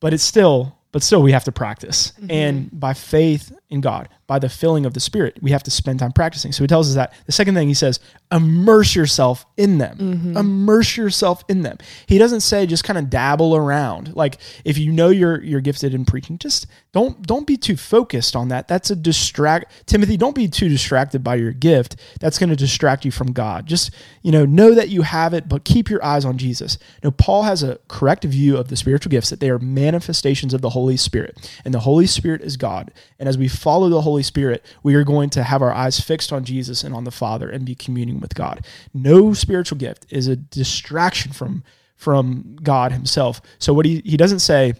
But 0.00 0.12
it's 0.12 0.24
still 0.24 0.78
but 0.92 1.02
still 1.02 1.22
we 1.22 1.32
have 1.32 1.44
to 1.44 1.52
practice. 1.52 2.12
Mm-hmm. 2.12 2.30
And 2.30 2.80
by 2.80 2.94
faith 2.94 3.52
in 3.70 3.80
God, 3.80 4.08
by 4.26 4.38
the 4.38 4.48
filling 4.48 4.86
of 4.86 4.94
the 4.94 5.00
Spirit, 5.00 5.38
we 5.42 5.50
have 5.50 5.62
to 5.64 5.70
spend 5.70 5.98
time 5.98 6.12
practicing. 6.12 6.52
So 6.52 6.62
he 6.62 6.68
tells 6.68 6.88
us 6.88 6.94
that. 6.94 7.12
The 7.26 7.32
second 7.32 7.54
thing 7.54 7.68
he 7.68 7.74
says, 7.74 8.00
immerse 8.30 8.94
yourself 8.94 9.44
in 9.56 9.78
them. 9.78 9.98
Mm-hmm. 9.98 10.36
Immerse 10.36 10.96
yourself 10.96 11.44
in 11.48 11.62
them. 11.62 11.78
He 12.06 12.18
doesn't 12.18 12.40
say 12.40 12.66
just 12.66 12.84
kind 12.84 12.98
of 12.98 13.10
dabble 13.10 13.54
around. 13.54 14.14
Like 14.14 14.38
if 14.64 14.78
you 14.78 14.92
know 14.92 15.10
you're 15.10 15.42
you're 15.42 15.60
gifted 15.60 15.94
in 15.94 16.04
preaching, 16.04 16.38
just 16.38 16.66
don't 16.92 17.22
don't 17.26 17.46
be 17.46 17.56
too 17.56 17.76
focused 17.76 18.36
on 18.36 18.48
that. 18.48 18.68
That's 18.68 18.90
a 18.90 18.96
distract 18.96 19.72
Timothy, 19.86 20.16
don't 20.16 20.34
be 20.34 20.48
too 20.48 20.68
distracted 20.68 21.24
by 21.24 21.36
your 21.36 21.52
gift. 21.52 21.96
That's 22.20 22.38
going 22.38 22.50
to 22.50 22.56
distract 22.56 23.04
you 23.04 23.10
from 23.10 23.32
God. 23.32 23.66
Just, 23.66 23.90
you 24.22 24.30
know, 24.30 24.44
know 24.44 24.74
that 24.74 24.88
you 24.88 25.02
have 25.02 25.34
it, 25.34 25.48
but 25.48 25.64
keep 25.64 25.90
your 25.90 26.04
eyes 26.04 26.24
on 26.24 26.38
Jesus. 26.38 26.78
Now 27.02 27.10
Paul 27.10 27.42
has 27.42 27.62
a 27.62 27.78
correct 27.88 28.24
view 28.24 28.56
of 28.56 28.68
the 28.68 28.76
spiritual 28.76 29.10
gifts 29.10 29.30
that 29.30 29.40
they 29.40 29.50
are 29.50 29.58
manifestations 29.58 30.54
of 30.54 30.62
the 30.62 30.70
Holy 30.70 30.96
Spirit. 30.96 31.50
And 31.64 31.74
the 31.74 31.80
Holy 31.80 32.06
Spirit 32.06 32.42
is 32.42 32.56
God. 32.56 32.92
And 33.18 33.28
as 33.28 33.36
we 33.36 33.48
follow 33.48 33.88
the 33.88 34.02
Holy 34.02 34.11
Spirit, 34.20 34.64
we 34.82 34.94
are 34.94 35.04
going 35.04 35.30
to 35.30 35.42
have 35.42 35.62
our 35.62 35.72
eyes 35.72 35.98
fixed 35.98 36.32
on 36.32 36.44
Jesus 36.44 36.84
and 36.84 36.94
on 36.94 37.04
the 37.04 37.10
Father 37.10 37.48
and 37.48 37.64
be 37.64 37.74
communing 37.74 38.20
with 38.20 38.34
God. 38.34 38.66
No 38.92 39.32
spiritual 39.32 39.78
gift 39.78 40.04
is 40.10 40.28
a 40.28 40.36
distraction 40.36 41.32
from 41.32 41.64
from 41.96 42.56
God 42.62 42.92
himself. 42.92 43.40
So 43.58 43.72
what 43.72 43.86
he 43.86 44.02
he 44.04 44.16
doesn't 44.16 44.40
say 44.40 44.74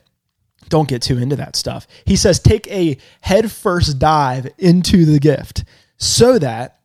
don't 0.68 0.88
get 0.88 1.02
too 1.02 1.18
into 1.18 1.36
that 1.36 1.56
stuff. 1.56 1.86
He 2.04 2.16
says 2.16 2.38
take 2.38 2.66
a 2.68 2.98
headfirst 3.22 3.98
dive 3.98 4.52
into 4.58 5.04
the 5.04 5.18
gift 5.18 5.64
so 5.96 6.38
that 6.38 6.80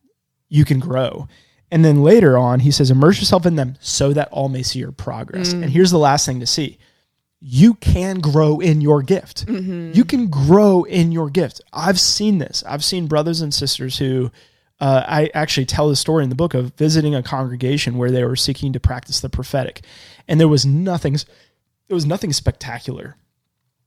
you 0.48 0.64
can 0.64 0.80
grow. 0.80 1.28
And 1.72 1.84
then 1.84 2.02
later 2.02 2.38
on, 2.38 2.62
he 2.62 2.72
says, 2.72 2.92
immerse 2.92 3.20
yourself 3.20 3.46
in 3.46 3.56
them 3.56 3.76
so 3.82 4.14
that 4.14 4.30
all 4.32 4.48
may 4.48 4.64
see 4.64 4.80
your 4.80 4.94
progress. 4.94 5.54
Mm. 5.54 5.64
And 5.64 5.72
here's 5.72 5.92
the 5.92 6.00
last 6.00 6.26
thing 6.26 6.40
to 6.40 6.46
see 6.46 6.78
you 7.40 7.76
can 7.76 8.20
grow 8.20 8.60
in 8.60 8.82
your 8.82 9.02
gift. 9.04 9.46
Mm-hmm. 9.46 9.92
You 9.94 10.06
can 10.06 10.28
grow 10.28 10.84
in 10.84 11.12
your 11.12 11.30
gift. 11.30 11.62
I've 11.72 12.00
seen 12.00 12.40
this. 12.40 12.64
I've 12.68 12.84
seen 12.84 13.08
brothers 13.08 13.42
and 13.42 13.54
sisters 13.54 13.98
who 13.98 14.32
uh, 14.80 15.04
I 15.08 15.30
actually 15.34 15.66
tell 15.66 15.90
the 15.90 15.96
story 15.96 16.24
in 16.24 16.30
the 16.30 16.36
book 16.36 16.54
of 16.54 16.74
visiting 16.76 17.16
a 17.16 17.24
congregation 17.24 17.98
where 17.98 18.12
they 18.12 18.24
were 18.24 18.36
seeking 18.36 18.74
to 18.74 18.80
practice 18.80 19.20
the 19.20 19.30
prophetic, 19.30 19.82
and 20.28 20.40
there 20.40 20.48
was 20.48 20.66
nothing. 20.66 21.14
There 21.88 21.96
was 21.96 22.06
nothing 22.06 22.34
spectacular. 22.34 23.16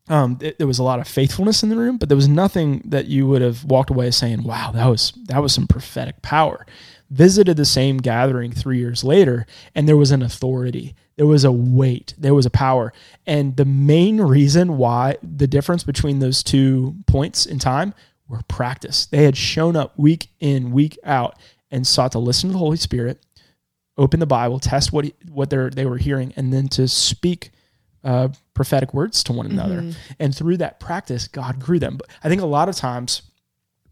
Um, 0.08 0.38
it, 0.40 0.58
there 0.58 0.66
was 0.66 0.80
a 0.80 0.82
lot 0.82 0.98
of 0.98 1.06
faithfulness 1.06 1.62
in 1.62 1.68
the 1.68 1.76
room, 1.76 1.96
but 1.96 2.08
there 2.08 2.16
was 2.16 2.26
nothing 2.26 2.82
that 2.84 3.06
you 3.06 3.28
would 3.28 3.42
have 3.42 3.64
walked 3.64 3.90
away 3.90 4.10
saying, 4.10 4.42
"Wow, 4.42 4.72
that 4.72 4.86
was 4.86 5.12
that 5.26 5.42
was 5.42 5.54
some 5.54 5.68
prophetic 5.68 6.22
power." 6.22 6.66
Visited 7.10 7.56
the 7.56 7.64
same 7.64 7.98
gathering 7.98 8.52
three 8.52 8.78
years 8.78 9.02
later, 9.02 9.46
and 9.74 9.88
there 9.88 9.96
was 9.96 10.12
an 10.12 10.22
authority, 10.22 10.94
there 11.16 11.26
was 11.26 11.44
a 11.44 11.52
weight, 11.52 12.14
there 12.16 12.34
was 12.34 12.46
a 12.46 12.50
power. 12.50 12.92
And 13.26 13.56
the 13.56 13.64
main 13.64 14.20
reason 14.20 14.76
why 14.76 15.16
the 15.22 15.48
difference 15.48 15.82
between 15.82 16.20
those 16.20 16.42
two 16.42 16.94
points 17.06 17.46
in 17.46 17.58
time 17.58 17.94
were 18.28 18.40
practice. 18.48 19.06
They 19.06 19.24
had 19.24 19.36
shown 19.36 19.74
up 19.74 19.98
week 19.98 20.28
in, 20.38 20.70
week 20.70 20.98
out, 21.04 21.36
and 21.70 21.86
sought 21.86 22.12
to 22.12 22.18
listen 22.18 22.48
to 22.50 22.52
the 22.52 22.58
Holy 22.58 22.76
Spirit, 22.76 23.24
open 23.98 24.20
the 24.20 24.26
Bible, 24.26 24.60
test 24.60 24.92
what 24.92 25.04
he, 25.04 25.14
what 25.28 25.50
they 25.50 25.68
they 25.68 25.86
were 25.86 25.98
hearing, 25.98 26.32
and 26.36 26.52
then 26.52 26.68
to 26.68 26.86
speak 26.86 27.50
uh, 28.04 28.28
prophetic 28.54 28.94
words 28.94 29.22
to 29.24 29.32
one 29.32 29.46
another. 29.46 29.82
Mm-hmm. 29.82 30.12
And 30.20 30.34
through 30.34 30.58
that 30.58 30.80
practice, 30.80 31.28
God 31.28 31.58
grew 31.58 31.78
them. 31.78 31.96
But 31.96 32.08
I 32.22 32.28
think 32.28 32.40
a 32.40 32.46
lot 32.46 32.68
of 32.68 32.76
times 32.76 33.22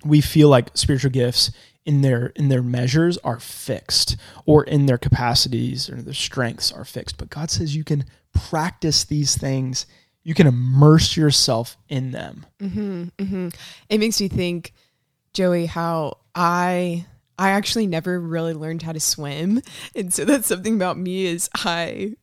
we 0.04 0.20
feel 0.20 0.48
like 0.48 0.70
spiritual 0.74 1.10
gifts 1.10 1.50
in 1.88 2.02
their 2.02 2.26
in 2.36 2.50
their 2.50 2.62
measures 2.62 3.16
are 3.24 3.40
fixed 3.40 4.18
or 4.44 4.62
in 4.62 4.84
their 4.84 4.98
capacities 4.98 5.88
or 5.88 6.02
their 6.02 6.12
strengths 6.12 6.70
are 6.70 6.84
fixed 6.84 7.16
but 7.16 7.30
god 7.30 7.50
says 7.50 7.74
you 7.74 7.82
can 7.82 8.04
practice 8.34 9.04
these 9.04 9.38
things 9.38 9.86
you 10.22 10.34
can 10.34 10.46
immerse 10.46 11.16
yourself 11.16 11.78
in 11.88 12.10
them 12.10 12.44
mm-hmm, 12.60 13.04
mm-hmm. 13.16 13.48
it 13.88 13.98
makes 13.98 14.20
me 14.20 14.28
think 14.28 14.74
joey 15.32 15.64
how 15.64 16.18
i 16.34 17.06
i 17.38 17.50
actually 17.50 17.86
never 17.86 18.20
really 18.20 18.52
learned 18.52 18.82
how 18.82 18.92
to 18.92 19.00
swim 19.00 19.62
and 19.96 20.12
so 20.12 20.26
that's 20.26 20.46
something 20.46 20.74
about 20.74 20.98
me 20.98 21.24
is 21.24 21.48
i 21.54 22.14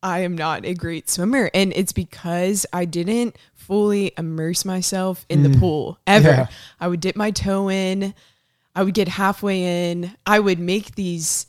i 0.00 0.20
am 0.20 0.38
not 0.38 0.64
a 0.64 0.74
great 0.74 1.10
swimmer 1.10 1.50
and 1.52 1.72
it's 1.74 1.92
because 1.92 2.64
i 2.72 2.84
didn't 2.84 3.36
fully 3.56 4.12
immerse 4.16 4.64
myself 4.64 5.26
in 5.28 5.40
mm. 5.40 5.52
the 5.52 5.58
pool 5.58 5.98
ever 6.06 6.28
yeah. 6.28 6.46
i 6.78 6.86
would 6.86 7.00
dip 7.00 7.16
my 7.16 7.32
toe 7.32 7.68
in 7.68 8.14
I 8.78 8.84
would 8.84 8.94
get 8.94 9.08
halfway 9.08 9.90
in. 9.90 10.14
I 10.24 10.38
would 10.38 10.60
make 10.60 10.94
these 10.94 11.46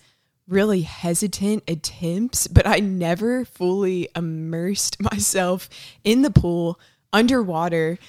really 0.48 0.82
hesitant 0.82 1.62
attempts, 1.68 2.48
but 2.48 2.66
I 2.66 2.80
never 2.80 3.46
fully 3.46 4.10
immersed 4.16 5.00
myself 5.12 5.70
in 6.04 6.24
the 6.24 6.32
pool 6.32 6.80
underwater 7.14 8.00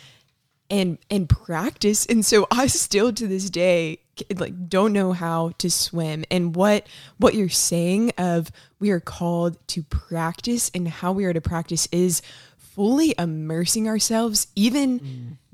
and 0.71 0.97
and 1.11 1.29
practice. 1.29 2.07
And 2.07 2.25
so 2.25 2.47
I 2.50 2.67
still 2.67 3.12
to 3.12 3.29
this 3.29 3.50
day 3.50 3.99
like 4.37 4.71
don't 4.71 4.95
know 4.95 5.12
how 5.12 5.50
to 5.59 5.71
swim 5.71 6.25
and 6.31 6.57
what 6.57 6.87
what 7.19 7.35
you're 7.35 7.50
saying 7.50 8.12
of 8.17 8.50
we 8.79 8.91
are 8.91 9.00
called 9.00 9.59
to 9.69 9.83
practice 9.83 10.71
and 10.75 10.89
how 10.89 11.12
we 11.12 11.27
are 11.27 11.33
to 11.35 11.43
practice 11.43 11.89
is 11.93 12.23
fully 12.57 13.15
immersing 13.19 13.87
ourselves 13.87 14.47
even 14.57 15.00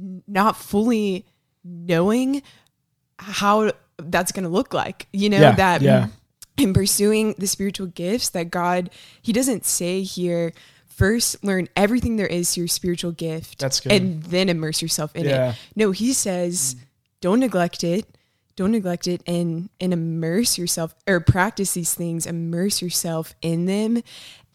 mm. 0.00 0.23
not 0.26 0.56
fully 0.56 1.25
knowing 1.64 2.42
how 3.18 3.73
that's 3.99 4.32
going 4.32 4.44
to 4.44 4.50
look 4.50 4.75
like. 4.75 5.06
You 5.12 5.30
know, 5.30 5.40
yeah, 5.40 5.52
that 5.52 5.82
yeah. 5.82 6.08
in 6.56 6.73
pursuing 6.73 7.35
the 7.38 7.46
spiritual 7.46 7.87
gifts 7.87 8.30
that 8.30 8.50
God, 8.50 8.90
He 9.23 9.32
doesn't 9.32 9.64
say 9.64 10.02
here, 10.02 10.52
first 10.87 11.42
learn 11.44 11.68
everything 11.76 12.16
there 12.16 12.26
is 12.26 12.54
to 12.54 12.61
your 12.61 12.68
spiritual 12.68 13.12
gift. 13.12 13.58
That's 13.58 13.80
good. 13.80 13.92
And 13.92 14.23
then 14.25 14.49
immerse 14.49 14.82
yourself 14.82 15.14
in 15.14 15.26
yeah. 15.26 15.50
it. 15.50 15.56
No, 15.75 15.90
He 15.90 16.12
says, 16.12 16.76
don't 17.20 17.40
neglect 17.40 17.85
it. 17.85 18.06
Don't 18.56 18.73
neglect 18.73 19.06
it 19.06 19.23
and 19.26 19.68
and 19.80 19.92
immerse 19.92 20.56
yourself 20.56 20.94
or 21.06 21.20
practice 21.20 21.75
these 21.75 21.92
things, 21.92 22.25
immerse 22.25 22.80
yourself 22.80 23.35
in 23.42 23.66
them. 23.66 24.02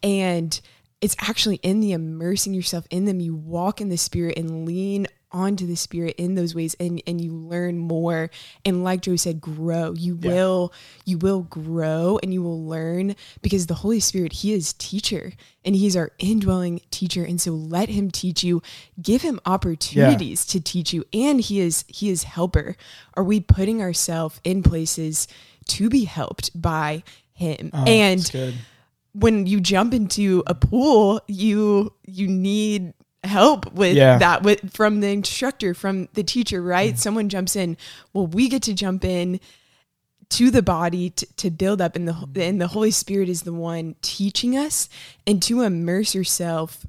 And 0.02 0.60
it's 1.00 1.14
actually 1.20 1.56
in 1.56 1.78
the 1.80 1.92
immersing 1.92 2.52
yourself 2.52 2.84
in 2.90 3.04
them, 3.04 3.20
you 3.20 3.36
walk 3.36 3.80
in 3.80 3.90
the 3.90 3.96
spirit 3.96 4.36
and 4.36 4.66
lean 4.66 5.06
onto 5.32 5.66
the 5.66 5.76
spirit 5.76 6.14
in 6.18 6.34
those 6.34 6.54
ways 6.54 6.74
and 6.78 7.02
and 7.06 7.20
you 7.20 7.32
learn 7.32 7.78
more. 7.78 8.30
And 8.64 8.84
like 8.84 9.02
joe 9.02 9.16
said 9.16 9.40
grow. 9.40 9.92
You 9.92 10.18
yeah. 10.20 10.30
will 10.30 10.72
you 11.04 11.18
will 11.18 11.42
grow 11.42 12.18
and 12.22 12.32
you 12.32 12.42
will 12.42 12.64
learn 12.64 13.16
because 13.40 13.66
the 13.66 13.74
holy 13.74 14.00
spirit 14.00 14.32
he 14.32 14.52
is 14.52 14.72
teacher 14.74 15.32
and 15.64 15.74
he's 15.74 15.96
our 15.96 16.12
indwelling 16.18 16.80
teacher. 16.90 17.24
And 17.24 17.40
so 17.40 17.52
let 17.52 17.88
him 17.88 18.10
teach 18.10 18.42
you. 18.42 18.62
Give 19.00 19.22
him 19.22 19.40
opportunities 19.46 20.46
yeah. 20.46 20.52
to 20.52 20.60
teach 20.60 20.92
you. 20.92 21.04
And 21.12 21.40
he 21.40 21.60
is 21.60 21.84
he 21.88 22.10
is 22.10 22.24
helper. 22.24 22.76
Are 23.14 23.24
we 23.24 23.40
putting 23.40 23.80
ourselves 23.80 24.40
in 24.44 24.62
places 24.62 25.28
to 25.68 25.88
be 25.88 26.04
helped 26.04 26.60
by 26.60 27.02
him? 27.32 27.70
Oh, 27.72 27.84
and 27.84 28.54
when 29.14 29.46
you 29.46 29.60
jump 29.60 29.92
into 29.92 30.42
a 30.46 30.54
pool 30.54 31.20
you 31.28 31.92
you 32.06 32.26
need 32.26 32.94
help 33.24 33.72
with 33.72 33.96
yeah. 33.96 34.18
that 34.18 34.42
with 34.42 34.72
from 34.72 35.00
the 35.00 35.08
instructor 35.08 35.74
from 35.74 36.08
the 36.14 36.24
teacher 36.24 36.60
right 36.60 36.94
mm. 36.94 36.98
someone 36.98 37.28
jumps 37.28 37.54
in 37.54 37.76
well 38.12 38.26
we 38.26 38.48
get 38.48 38.62
to 38.62 38.74
jump 38.74 39.04
in 39.04 39.38
to 40.28 40.50
the 40.50 40.62
body 40.62 41.10
to, 41.10 41.26
to 41.36 41.50
build 41.50 41.80
up 41.80 41.94
and 41.94 42.08
the 42.08 42.42
and 42.42 42.60
the 42.60 42.66
holy 42.66 42.90
spirit 42.90 43.28
is 43.28 43.42
the 43.42 43.52
one 43.52 43.94
teaching 44.02 44.56
us 44.56 44.88
and 45.26 45.42
to 45.42 45.62
immerse 45.62 46.14
yourself 46.14 46.84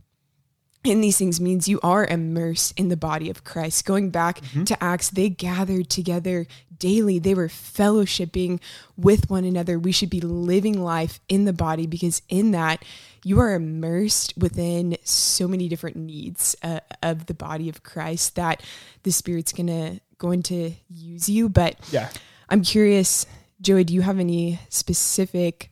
in 0.83 1.01
these 1.01 1.17
things 1.17 1.39
means 1.39 1.67
you 1.67 1.79
are 1.81 2.05
immersed 2.05 2.77
in 2.77 2.89
the 2.89 2.97
body 2.97 3.29
of 3.29 3.43
Christ. 3.43 3.85
Going 3.85 4.09
back 4.09 4.41
mm-hmm. 4.41 4.65
to 4.65 4.83
Acts, 4.83 5.09
they 5.09 5.29
gathered 5.29 5.89
together 5.89 6.45
daily. 6.77 7.19
They 7.19 7.33
were 7.33 7.47
fellowshipping 7.47 8.59
with 8.97 9.29
one 9.29 9.45
another. 9.45 9.79
We 9.79 9.93
should 9.93 10.09
be 10.09 10.19
living 10.21 10.83
life 10.83 11.19
in 11.29 11.45
the 11.45 11.53
body 11.53 11.87
because 11.87 12.21
in 12.27 12.51
that 12.51 12.83
you 13.23 13.39
are 13.39 13.53
immersed 13.53 14.33
within 14.37 14.97
so 15.03 15.47
many 15.47 15.69
different 15.69 15.95
needs 15.95 16.55
uh, 16.61 16.81
of 17.01 17.27
the 17.27 17.33
body 17.33 17.69
of 17.69 17.83
Christ 17.83 18.35
that 18.35 18.61
the 19.03 19.11
Spirit's 19.11 19.53
gonna 19.53 20.01
going 20.17 20.43
to 20.43 20.71
use 20.89 21.29
you. 21.29 21.49
But 21.49 21.77
yeah, 21.91 22.09
I'm 22.49 22.63
curious, 22.63 23.25
Joey. 23.61 23.85
Do 23.85 23.93
you 23.93 24.01
have 24.01 24.19
any 24.19 24.59
specific 24.69 25.71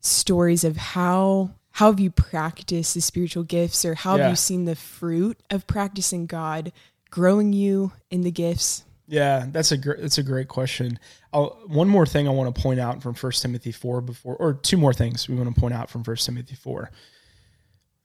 stories 0.00 0.64
of 0.64 0.76
how 0.76 1.55
how 1.76 1.90
have 1.90 2.00
you 2.00 2.10
practiced 2.10 2.94
the 2.94 3.02
spiritual 3.02 3.42
gifts, 3.42 3.84
or 3.84 3.94
how 3.94 4.16
yeah. 4.16 4.22
have 4.22 4.30
you 4.32 4.36
seen 4.36 4.64
the 4.64 4.74
fruit 4.74 5.38
of 5.50 5.66
practicing 5.66 6.24
God 6.24 6.72
growing 7.10 7.52
you 7.52 7.92
in 8.10 8.22
the 8.22 8.30
gifts? 8.30 8.82
Yeah, 9.06 9.44
that's 9.50 9.72
a 9.72 9.76
great 9.76 10.00
that's 10.00 10.16
a 10.16 10.22
great 10.22 10.48
question. 10.48 10.98
I'll, 11.34 11.60
one 11.66 11.86
more 11.86 12.06
thing 12.06 12.26
I 12.26 12.30
want 12.30 12.54
to 12.54 12.62
point 12.62 12.80
out 12.80 13.02
from 13.02 13.12
First 13.12 13.42
Timothy 13.42 13.72
four 13.72 14.00
before, 14.00 14.36
or 14.36 14.54
two 14.54 14.78
more 14.78 14.94
things 14.94 15.28
we 15.28 15.34
want 15.34 15.54
to 15.54 15.60
point 15.60 15.74
out 15.74 15.90
from 15.90 16.02
First 16.02 16.24
Timothy 16.24 16.54
four. 16.54 16.90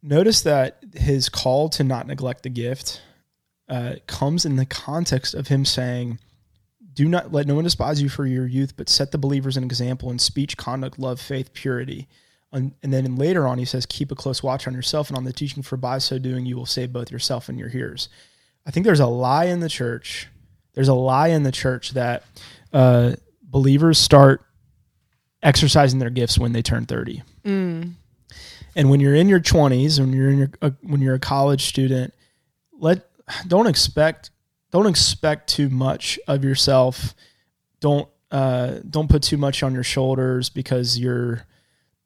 Notice 0.04 0.42
that 0.42 0.84
his 0.94 1.30
call 1.30 1.70
to 1.70 1.86
not 1.86 2.08
neglect 2.08 2.44
the 2.44 2.50
gift 2.50 3.02
uh, 3.70 3.96
comes 4.06 4.44
in 4.44 4.58
the 4.58 4.66
context 4.66 5.34
of 5.34 5.48
him 5.48 5.64
saying, 5.64 6.20
"Do 6.92 7.08
not 7.08 7.32
let 7.32 7.48
no 7.48 7.56
one 7.56 7.64
despise 7.64 8.02
you 8.02 8.10
for 8.10 8.26
your 8.26 8.48
youth, 8.48 8.76
but 8.76 8.90
set 8.90 9.12
the 9.12 9.18
believers 9.18 9.56
an 9.56 9.64
example 9.64 10.12
in 10.12 10.20
speech, 10.20 10.58
conduct, 10.58 11.00
love, 11.00 11.22
faith, 11.22 11.54
purity." 11.54 12.10
And, 12.54 12.74
and 12.84 12.94
then 12.94 13.16
later 13.16 13.48
on, 13.48 13.58
he 13.58 13.66
says, 13.66 13.86
"Keep 13.86 14.12
a 14.12 14.16
close 14.16 14.44
watch 14.44 14.68
on 14.68 14.74
yourself 14.74 15.10
and 15.10 15.18
on 15.18 15.24
the 15.24 15.34
teaching, 15.34 15.64
for 15.64 15.78
by 15.78 16.00
so 16.00 16.20
doing, 16.20 16.46
you 16.46 16.58
will 16.58 16.66
save 16.66 16.92
both 16.92 17.12
yourself 17.12 17.48
and 17.48 17.58
your 17.58 17.70
hearers." 17.70 18.10
I 18.66 18.72
think 18.72 18.86
there's 18.86 19.00
a 19.00 19.08
lie 19.08 19.46
in 19.46 19.62
the 19.62 19.70
church 19.70 20.28
there's 20.74 20.88
a 20.88 20.94
lie 20.94 21.30
in 21.30 21.44
the 21.44 21.52
church 21.52 21.92
that 21.92 22.24
uh, 22.74 23.14
believers 23.44 23.98
start 23.98 24.42
exercising 25.44 26.00
their 26.00 26.10
gifts 26.10 26.38
when 26.38 26.54
they 26.54 26.62
turn 26.62 26.86
30. 26.86 27.24
Mm. 27.44 27.94
And 28.76 28.90
when 28.90 29.00
you're 29.00 29.16
in 29.16 29.28
your 29.28 29.40
20s, 29.40 30.00
when 30.00 30.14
you're 30.14 30.30
in 30.30 30.38
your 30.38 30.52
uh, 30.62 30.72
when 30.82 31.02
you're 31.02 31.16
a 31.16 31.20
college 31.20 31.66
student, 31.66 32.14
let 32.72 33.06
don't 33.48 33.68
expect 33.68 34.32
don't 34.72 34.88
expect 34.88 35.50
too 35.50 35.70
much 35.70 36.18
of 36.28 36.44
yourself. 36.44 37.14
Don't 37.82 38.08
uh, 38.32 38.76
don't 38.90 39.10
put 39.10 39.24
too 39.24 39.36
much 39.36 39.62
on 39.62 39.74
your 39.74 39.84
shoulders 39.84 40.50
because 40.50 40.98
you're 40.98 41.46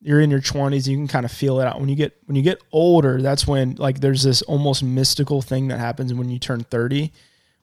you're 0.05 0.21
in 0.21 0.29
your 0.29 0.41
20s 0.41 0.87
you 0.87 0.95
can 0.95 1.07
kind 1.07 1.25
of 1.25 1.31
feel 1.31 1.59
it 1.59 1.67
out 1.67 1.79
when 1.79 1.89
you 1.89 1.95
get 1.95 2.17
when 2.25 2.35
you 2.35 2.41
get 2.41 2.61
older 2.71 3.21
that's 3.21 3.47
when 3.47 3.75
like 3.75 3.99
there's 3.99 4.23
this 4.23 4.41
almost 4.43 4.83
mystical 4.83 5.41
thing 5.41 5.67
that 5.67 5.79
happens 5.79 6.13
when 6.13 6.29
you 6.29 6.39
turn 6.39 6.63
30 6.63 7.11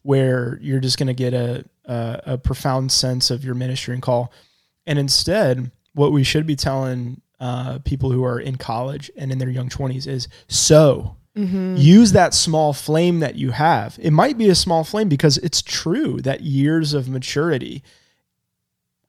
where 0.03 0.59
you're 0.61 0.81
just 0.81 0.99
going 0.99 1.07
to 1.07 1.15
get 1.15 1.33
a, 1.33 1.65
a, 1.85 2.23
a 2.27 2.39
profound 2.39 2.93
sense 2.93 3.31
of 3.31 3.45
your 3.45 3.55
ministry 3.55 3.95
and 3.95 4.03
call. 4.03 4.33
And 4.87 4.99
instead, 4.99 5.71
what 5.95 6.13
we 6.13 6.25
should 6.25 6.47
be 6.47 6.57
telling 6.57 7.21
uh, 7.41 7.79
people 7.85 8.11
who 8.11 8.25
are 8.25 8.39
in 8.39 8.57
college 8.57 9.11
and 9.17 9.33
in 9.33 9.39
their 9.39 9.49
young 9.49 9.69
20s 9.69 10.07
is 10.07 10.29
so 10.49 11.17
mm-hmm. 11.37 11.77
use 11.77 12.13
that 12.13 12.35
small 12.35 12.73
flame 12.73 13.21
that 13.21 13.37
you 13.37 13.53
have. 13.53 13.99
It 14.01 14.13
might 14.13 14.39
be 14.39 14.49
a 14.49 14.55
small 14.55 14.85
flame 14.85 15.09
because 15.09 15.39
it's 15.39 15.63
true 15.63 16.21
that 16.23 16.43
years 16.43 16.95
of 16.95 17.09
maturity 17.09 17.83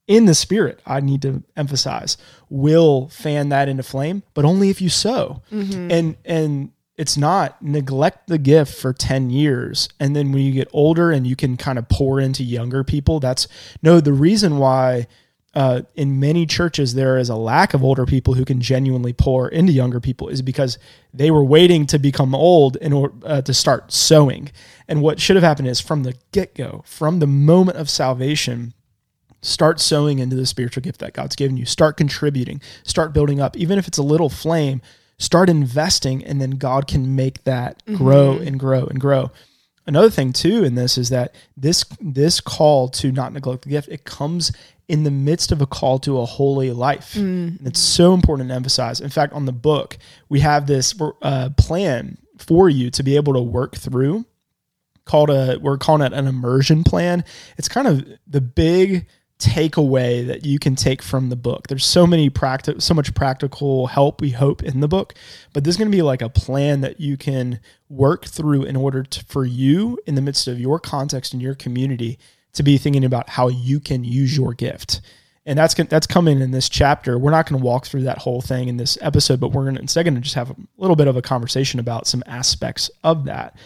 in 0.07 0.25
the 0.25 0.35
spirit, 0.35 0.81
I 0.85 0.99
need 0.99 1.21
to 1.21 1.43
emphasize, 1.55 2.17
will 2.49 3.07
fan 3.09 3.49
that 3.49 3.69
into 3.69 3.83
flame, 3.83 4.23
but 4.33 4.45
only 4.45 4.69
if 4.69 4.81
you 4.81 4.89
sow. 4.89 5.41
Mm-hmm. 5.51 5.91
And 5.91 6.17
and 6.25 6.71
it's 6.95 7.17
not 7.17 7.61
neglect 7.61 8.27
the 8.27 8.37
gift 8.37 8.75
for 8.75 8.93
10 8.93 9.29
years 9.29 9.89
and 9.99 10.15
then 10.15 10.31
when 10.31 10.43
you 10.43 10.51
get 10.51 10.67
older 10.71 11.11
and 11.11 11.25
you 11.25 11.35
can 11.35 11.57
kind 11.57 11.79
of 11.79 11.89
pour 11.89 12.19
into 12.19 12.43
younger 12.43 12.83
people 12.83 13.19
that's 13.19 13.47
no 13.81 13.99
the 13.99 14.13
reason 14.13 14.57
why 14.57 15.07
uh, 15.55 15.81
in 15.95 16.19
many 16.19 16.45
churches 16.45 16.95
there 16.95 17.17
is 17.17 17.29
a 17.29 17.35
lack 17.35 17.73
of 17.73 17.83
older 17.83 18.05
people 18.05 18.35
who 18.35 18.45
can 18.45 18.59
genuinely 18.61 19.13
pour 19.13 19.49
into 19.49 19.71
younger 19.71 19.99
people 19.99 20.27
is 20.27 20.41
because 20.41 20.77
they 21.13 21.29
were 21.29 21.43
waiting 21.43 21.85
to 21.85 21.99
become 21.99 22.33
old 22.33 22.75
in 22.77 22.93
order 22.93 23.13
uh, 23.25 23.41
to 23.41 23.53
start 23.53 23.91
sowing 23.91 24.51
and 24.87 25.01
what 25.01 25.19
should 25.19 25.35
have 25.35 25.43
happened 25.43 25.67
is 25.67 25.79
from 25.79 26.03
the 26.03 26.15
get-go 26.31 26.83
from 26.85 27.19
the 27.19 27.27
moment 27.27 27.77
of 27.77 27.89
salvation 27.89 28.73
Start 29.43 29.79
sowing 29.79 30.19
into 30.19 30.35
the 30.35 30.45
spiritual 30.45 30.81
gift 30.81 30.99
that 31.01 31.13
God's 31.13 31.35
given 31.35 31.57
you. 31.57 31.65
Start 31.65 31.97
contributing. 31.97 32.61
Start 32.83 33.13
building 33.13 33.39
up. 33.39 33.57
Even 33.57 33.77
if 33.77 33.87
it's 33.87 33.97
a 33.97 34.03
little 34.03 34.29
flame, 34.29 34.81
start 35.17 35.49
investing, 35.49 36.23
and 36.23 36.41
then 36.41 36.51
God 36.51 36.87
can 36.87 37.15
make 37.15 37.43
that 37.43 37.83
grow 37.93 38.37
and 38.37 38.59
grow 38.59 38.85
and 38.85 38.99
grow. 38.99 39.31
Another 39.85 40.09
thing 40.09 40.31
too 40.31 40.63
in 40.63 40.75
this 40.75 40.97
is 40.97 41.09
that 41.09 41.35
this 41.57 41.83
this 41.99 42.39
call 42.39 42.87
to 42.89 43.11
not 43.11 43.33
neglect 43.33 43.63
the 43.63 43.69
gift, 43.69 43.89
it 43.89 44.05
comes 44.05 44.53
in 44.87 45.03
the 45.03 45.11
midst 45.11 45.51
of 45.51 45.61
a 45.61 45.65
call 45.65 45.99
to 45.99 46.19
a 46.19 46.25
holy 46.25 46.71
life. 46.71 47.15
And 47.57 47.67
it's 47.67 47.79
so 47.79 48.13
important 48.13 48.49
to 48.49 48.55
emphasize. 48.55 49.01
In 49.01 49.09
fact, 49.09 49.33
on 49.33 49.45
the 49.45 49.51
book, 49.51 49.97
we 50.29 50.39
have 50.39 50.67
this 50.67 50.95
uh, 51.21 51.49
plan 51.57 52.17
for 52.37 52.69
you 52.69 52.89
to 52.91 53.03
be 53.03 53.15
able 53.17 53.33
to 53.33 53.41
work 53.41 53.75
through 53.75 54.25
called 55.05 55.29
a 55.29 55.57
we're 55.61 55.77
calling 55.77 56.01
it 56.01 56.13
an 56.13 56.27
immersion 56.27 56.83
plan. 56.83 57.23
It's 57.57 57.67
kind 57.67 57.87
of 57.87 58.05
the 58.27 58.41
big 58.41 59.07
takeaway 59.39 60.25
that 60.25 60.45
you 60.45 60.59
can 60.59 60.75
take 60.75 61.01
from 61.01 61.29
the 61.29 61.35
book. 61.35 61.67
There's 61.67 61.85
so 61.85 62.07
many 62.07 62.29
practical 62.29 62.79
so 62.79 62.93
much 62.93 63.13
practical 63.13 63.87
help 63.87 64.21
we 64.21 64.29
hope 64.31 64.63
in 64.63 64.79
the 64.79 64.87
book, 64.87 65.13
but 65.53 65.63
this 65.63 65.73
is 65.73 65.77
going 65.77 65.91
to 65.91 65.95
be 65.95 66.01
like 66.01 66.21
a 66.21 66.29
plan 66.29 66.81
that 66.81 66.99
you 66.99 67.17
can 67.17 67.59
work 67.89 68.25
through 68.25 68.63
in 68.63 68.75
order 68.75 69.03
to, 69.03 69.25
for 69.25 69.45
you 69.45 69.99
in 70.05 70.15
the 70.15 70.21
midst 70.21 70.47
of 70.47 70.59
your 70.59 70.79
context 70.79 71.33
and 71.33 71.41
your 71.41 71.55
community 71.55 72.17
to 72.53 72.63
be 72.63 72.77
thinking 72.77 73.03
about 73.03 73.29
how 73.29 73.47
you 73.47 73.79
can 73.79 74.03
use 74.03 74.37
your 74.37 74.53
gift. 74.53 75.01
And 75.45 75.59
that's 75.59 75.73
that's 75.73 76.07
coming 76.07 76.39
in 76.39 76.51
this 76.51 76.69
chapter. 76.69 77.19
We're 77.19 77.31
not 77.31 77.49
going 77.49 77.59
to 77.59 77.65
walk 77.65 77.85
through 77.85 78.03
that 78.03 78.19
whole 78.19 78.39
thing 78.39 78.69
in 78.69 78.77
this 78.77 78.97
episode, 79.01 79.41
but 79.41 79.49
we're 79.49 79.63
going 79.63 79.75
to 79.75 79.81
instead 79.81 80.03
going 80.03 80.15
to 80.15 80.21
just 80.21 80.35
have 80.35 80.51
a 80.51 80.55
little 80.77 80.95
bit 80.95 81.07
of 81.07 81.17
a 81.17 81.21
conversation 81.21 81.81
about 81.81 82.07
some 82.07 82.23
aspects 82.27 82.89
of 83.03 83.25
that. 83.25 83.57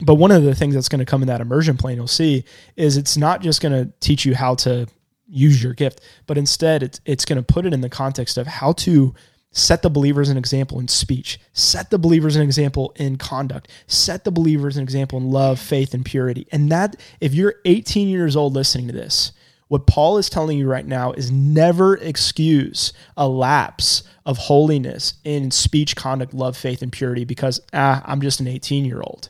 But 0.00 0.14
one 0.14 0.30
of 0.30 0.44
the 0.44 0.54
things 0.54 0.74
that's 0.74 0.88
going 0.88 1.00
to 1.00 1.04
come 1.04 1.22
in 1.22 1.28
that 1.28 1.40
immersion 1.40 1.76
plan 1.76 1.96
you'll 1.96 2.06
see 2.06 2.44
is 2.76 2.96
it's 2.96 3.16
not 3.16 3.42
just 3.42 3.60
going 3.60 3.72
to 3.72 3.92
teach 4.00 4.24
you 4.24 4.34
how 4.34 4.54
to 4.54 4.86
use 5.28 5.62
your 5.62 5.74
gift, 5.74 6.00
but 6.26 6.38
instead 6.38 6.82
it's 6.82 7.00
it's 7.04 7.24
going 7.24 7.42
to 7.42 7.42
put 7.42 7.66
it 7.66 7.74
in 7.74 7.80
the 7.80 7.88
context 7.88 8.38
of 8.38 8.46
how 8.46 8.72
to 8.72 9.14
set 9.50 9.82
the 9.82 9.90
believers 9.90 10.28
an 10.28 10.36
example 10.36 10.78
in 10.78 10.88
speech, 10.88 11.40
set 11.52 11.90
the 11.90 11.98
believers 11.98 12.36
an 12.36 12.42
example 12.42 12.92
in 12.96 13.16
conduct, 13.16 13.68
set 13.86 14.24
the 14.24 14.30
believers 14.30 14.76
an 14.76 14.82
example 14.82 15.18
in 15.18 15.30
love, 15.30 15.58
faith, 15.58 15.94
and 15.94 16.04
purity. 16.04 16.46
And 16.52 16.70
that 16.70 16.96
if 17.20 17.34
you're 17.34 17.54
18 17.64 18.08
years 18.08 18.36
old 18.36 18.54
listening 18.54 18.86
to 18.88 18.92
this, 18.92 19.32
what 19.68 19.86
Paul 19.86 20.16
is 20.18 20.30
telling 20.30 20.58
you 20.58 20.68
right 20.68 20.86
now 20.86 21.12
is 21.12 21.30
never 21.30 21.96
excuse 21.96 22.92
a 23.16 23.28
lapse 23.28 24.02
of 24.24 24.38
holiness 24.38 25.14
in 25.24 25.50
speech, 25.50 25.94
conduct, 25.94 26.34
love, 26.34 26.56
faith, 26.56 26.82
and 26.82 26.92
purity 26.92 27.24
because 27.24 27.60
ah, 27.72 28.02
I'm 28.06 28.20
just 28.20 28.40
an 28.40 28.48
18 28.48 28.84
year 28.84 29.00
old. 29.00 29.28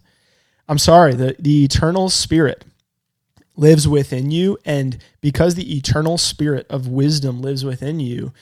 I'm 0.69 0.79
sorry, 0.79 1.15
the, 1.15 1.35
the 1.39 1.65
eternal 1.65 2.09
spirit 2.11 2.65
lives 3.59 3.87
within 3.87 4.31
you. 4.31 4.57
And 4.65 4.97
because 5.21 5.55
the 5.55 5.77
eternal 5.77 6.17
spirit 6.17 6.67
of 6.71 6.89
wisdom 6.89 7.43
lives 7.43 7.65
within 7.65 8.01
you, 8.01 8.33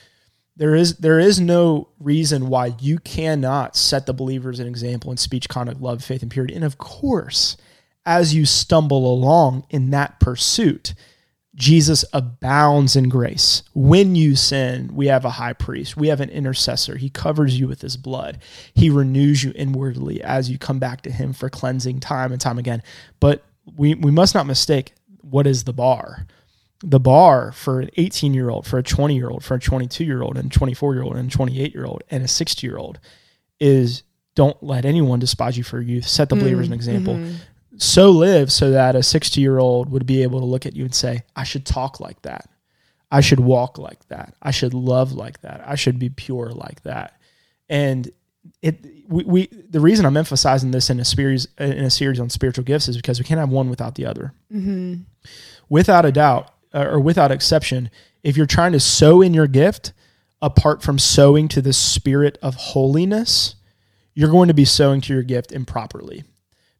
there 0.55 0.75
is 0.75 0.97
there 0.97 1.19
is 1.19 1.39
no 1.39 1.89
reason 1.99 2.49
why 2.49 2.73
you 2.79 2.97
cannot 2.99 3.75
set 3.75 4.05
the 4.05 4.13
believers 4.13 4.59
an 4.59 4.67
example 4.67 5.11
in 5.11 5.17
speech, 5.17 5.49
conduct, 5.49 5.81
love, 5.81 6.03
faith, 6.03 6.21
and 6.21 6.31
purity. 6.31 6.55
And 6.55 6.63
of 6.63 6.77
course, 6.77 7.57
as 8.05 8.33
you 8.33 8.45
stumble 8.45 9.11
along 9.11 9.65
in 9.69 9.91
that 9.91 10.19
pursuit, 10.19 10.95
Jesus 11.53 12.05
abounds 12.13 12.95
in 12.95 13.09
grace. 13.09 13.63
When 13.73 14.15
you 14.15 14.35
sin, 14.35 14.91
we 14.93 15.07
have 15.07 15.25
a 15.25 15.31
high 15.31 15.53
priest, 15.53 15.97
we 15.97 16.07
have 16.07 16.21
an 16.21 16.29
intercessor. 16.29 16.97
He 16.97 17.09
covers 17.09 17.59
you 17.59 17.67
with 17.67 17.81
his 17.81 17.97
blood. 17.97 18.39
He 18.73 18.89
renews 18.89 19.43
you 19.43 19.51
inwardly 19.55 20.23
as 20.23 20.49
you 20.49 20.57
come 20.57 20.79
back 20.79 21.01
to 21.01 21.11
him 21.11 21.33
for 21.33 21.49
cleansing 21.49 21.99
time 21.99 22.31
and 22.31 22.41
time 22.41 22.57
again. 22.57 22.81
But 23.19 23.43
we, 23.75 23.95
we 23.95 24.11
must 24.11 24.33
not 24.33 24.47
mistake 24.47 24.93
what 25.29 25.47
is 25.47 25.63
the 25.63 25.73
bar. 25.73 26.27
The 26.81 26.99
bar 26.99 27.51
for 27.51 27.79
an 27.79 27.89
18 27.97 28.33
year 28.33 28.49
old, 28.49 28.67
for 28.67 28.77
a 28.77 28.83
20 28.83 29.15
year 29.15 29.29
old, 29.29 29.43
for 29.43 29.55
a 29.55 29.59
22 29.59 30.03
year 30.03 30.21
old, 30.21 30.37
and 30.37 30.51
24 30.51 30.93
year 30.93 31.03
old, 31.03 31.15
and 31.15 31.31
28 31.31 31.73
year 31.73 31.85
old, 31.85 32.03
and 32.09 32.23
a 32.23 32.27
60 32.27 32.67
year 32.67 32.77
old 32.77 32.99
is 33.59 34.03
don't 34.35 34.61
let 34.61 34.85
anyone 34.85 35.17
despise 35.19 35.57
you 35.57 35.63
for 35.63 35.81
youth. 35.81 36.07
Set 36.07 36.29
the 36.29 36.35
believers 36.35 36.67
an 36.67 36.73
example. 36.73 37.15
Mm-hmm. 37.15 37.37
So 37.77 38.11
live 38.11 38.51
so 38.51 38.71
that 38.71 38.95
a 38.95 39.01
60 39.01 39.41
year 39.41 39.57
old 39.57 39.89
would 39.89 40.05
be 40.05 40.21
able 40.21 40.39
to 40.39 40.45
look 40.45 40.67
at 40.67 40.75
you 40.75 40.83
and 40.83 40.93
say, 40.93 41.23
I 41.35 41.43
should 41.43 41.65
talk 41.65 41.99
like 41.99 42.21
that. 42.21 42.47
I 43.11 43.21
should 43.21 43.39
walk 43.39 43.77
like 43.77 44.07
that. 44.09 44.35
I 44.41 44.51
should 44.51 44.73
love 44.73 45.13
like 45.13 45.41
that. 45.41 45.63
I 45.65 45.75
should 45.75 45.97
be 45.97 46.09
pure 46.09 46.49
like 46.49 46.83
that. 46.83 47.19
And 47.69 48.11
it 48.61 48.85
we, 49.07 49.23
we 49.23 49.47
the 49.69 49.79
reason 49.79 50.05
I'm 50.05 50.17
emphasizing 50.17 50.71
this 50.71 50.89
in 50.89 50.99
a 50.99 51.05
series 51.05 51.47
in 51.57 51.85
a 51.85 51.89
series 51.89 52.19
on 52.19 52.29
spiritual 52.29 52.63
gifts 52.63 52.87
is 52.87 52.97
because 52.97 53.19
we 53.19 53.25
can't 53.25 53.39
have 53.39 53.49
one 53.49 53.69
without 53.69 53.95
the 53.95 54.05
other. 54.05 54.33
Without 55.69 56.05
a 56.05 56.11
doubt, 56.11 56.53
uh, 56.73 56.85
or 56.85 56.99
without 56.99 57.31
exception, 57.31 57.89
if 58.23 58.37
you're 58.37 58.45
trying 58.45 58.71
to 58.71 58.79
sow 58.79 59.21
in 59.21 59.33
your 59.33 59.47
gift 59.47 59.93
apart 60.41 60.81
from 60.81 60.99
sowing 60.99 61.47
to 61.49 61.61
the 61.61 61.73
spirit 61.73 62.37
of 62.41 62.55
holiness, 62.55 63.55
you're 64.13 64.29
going 64.29 64.47
to 64.47 64.53
be 64.53 64.65
sowing 64.65 65.01
to 65.01 65.13
your 65.13 65.23
gift 65.23 65.51
improperly. 65.51 66.23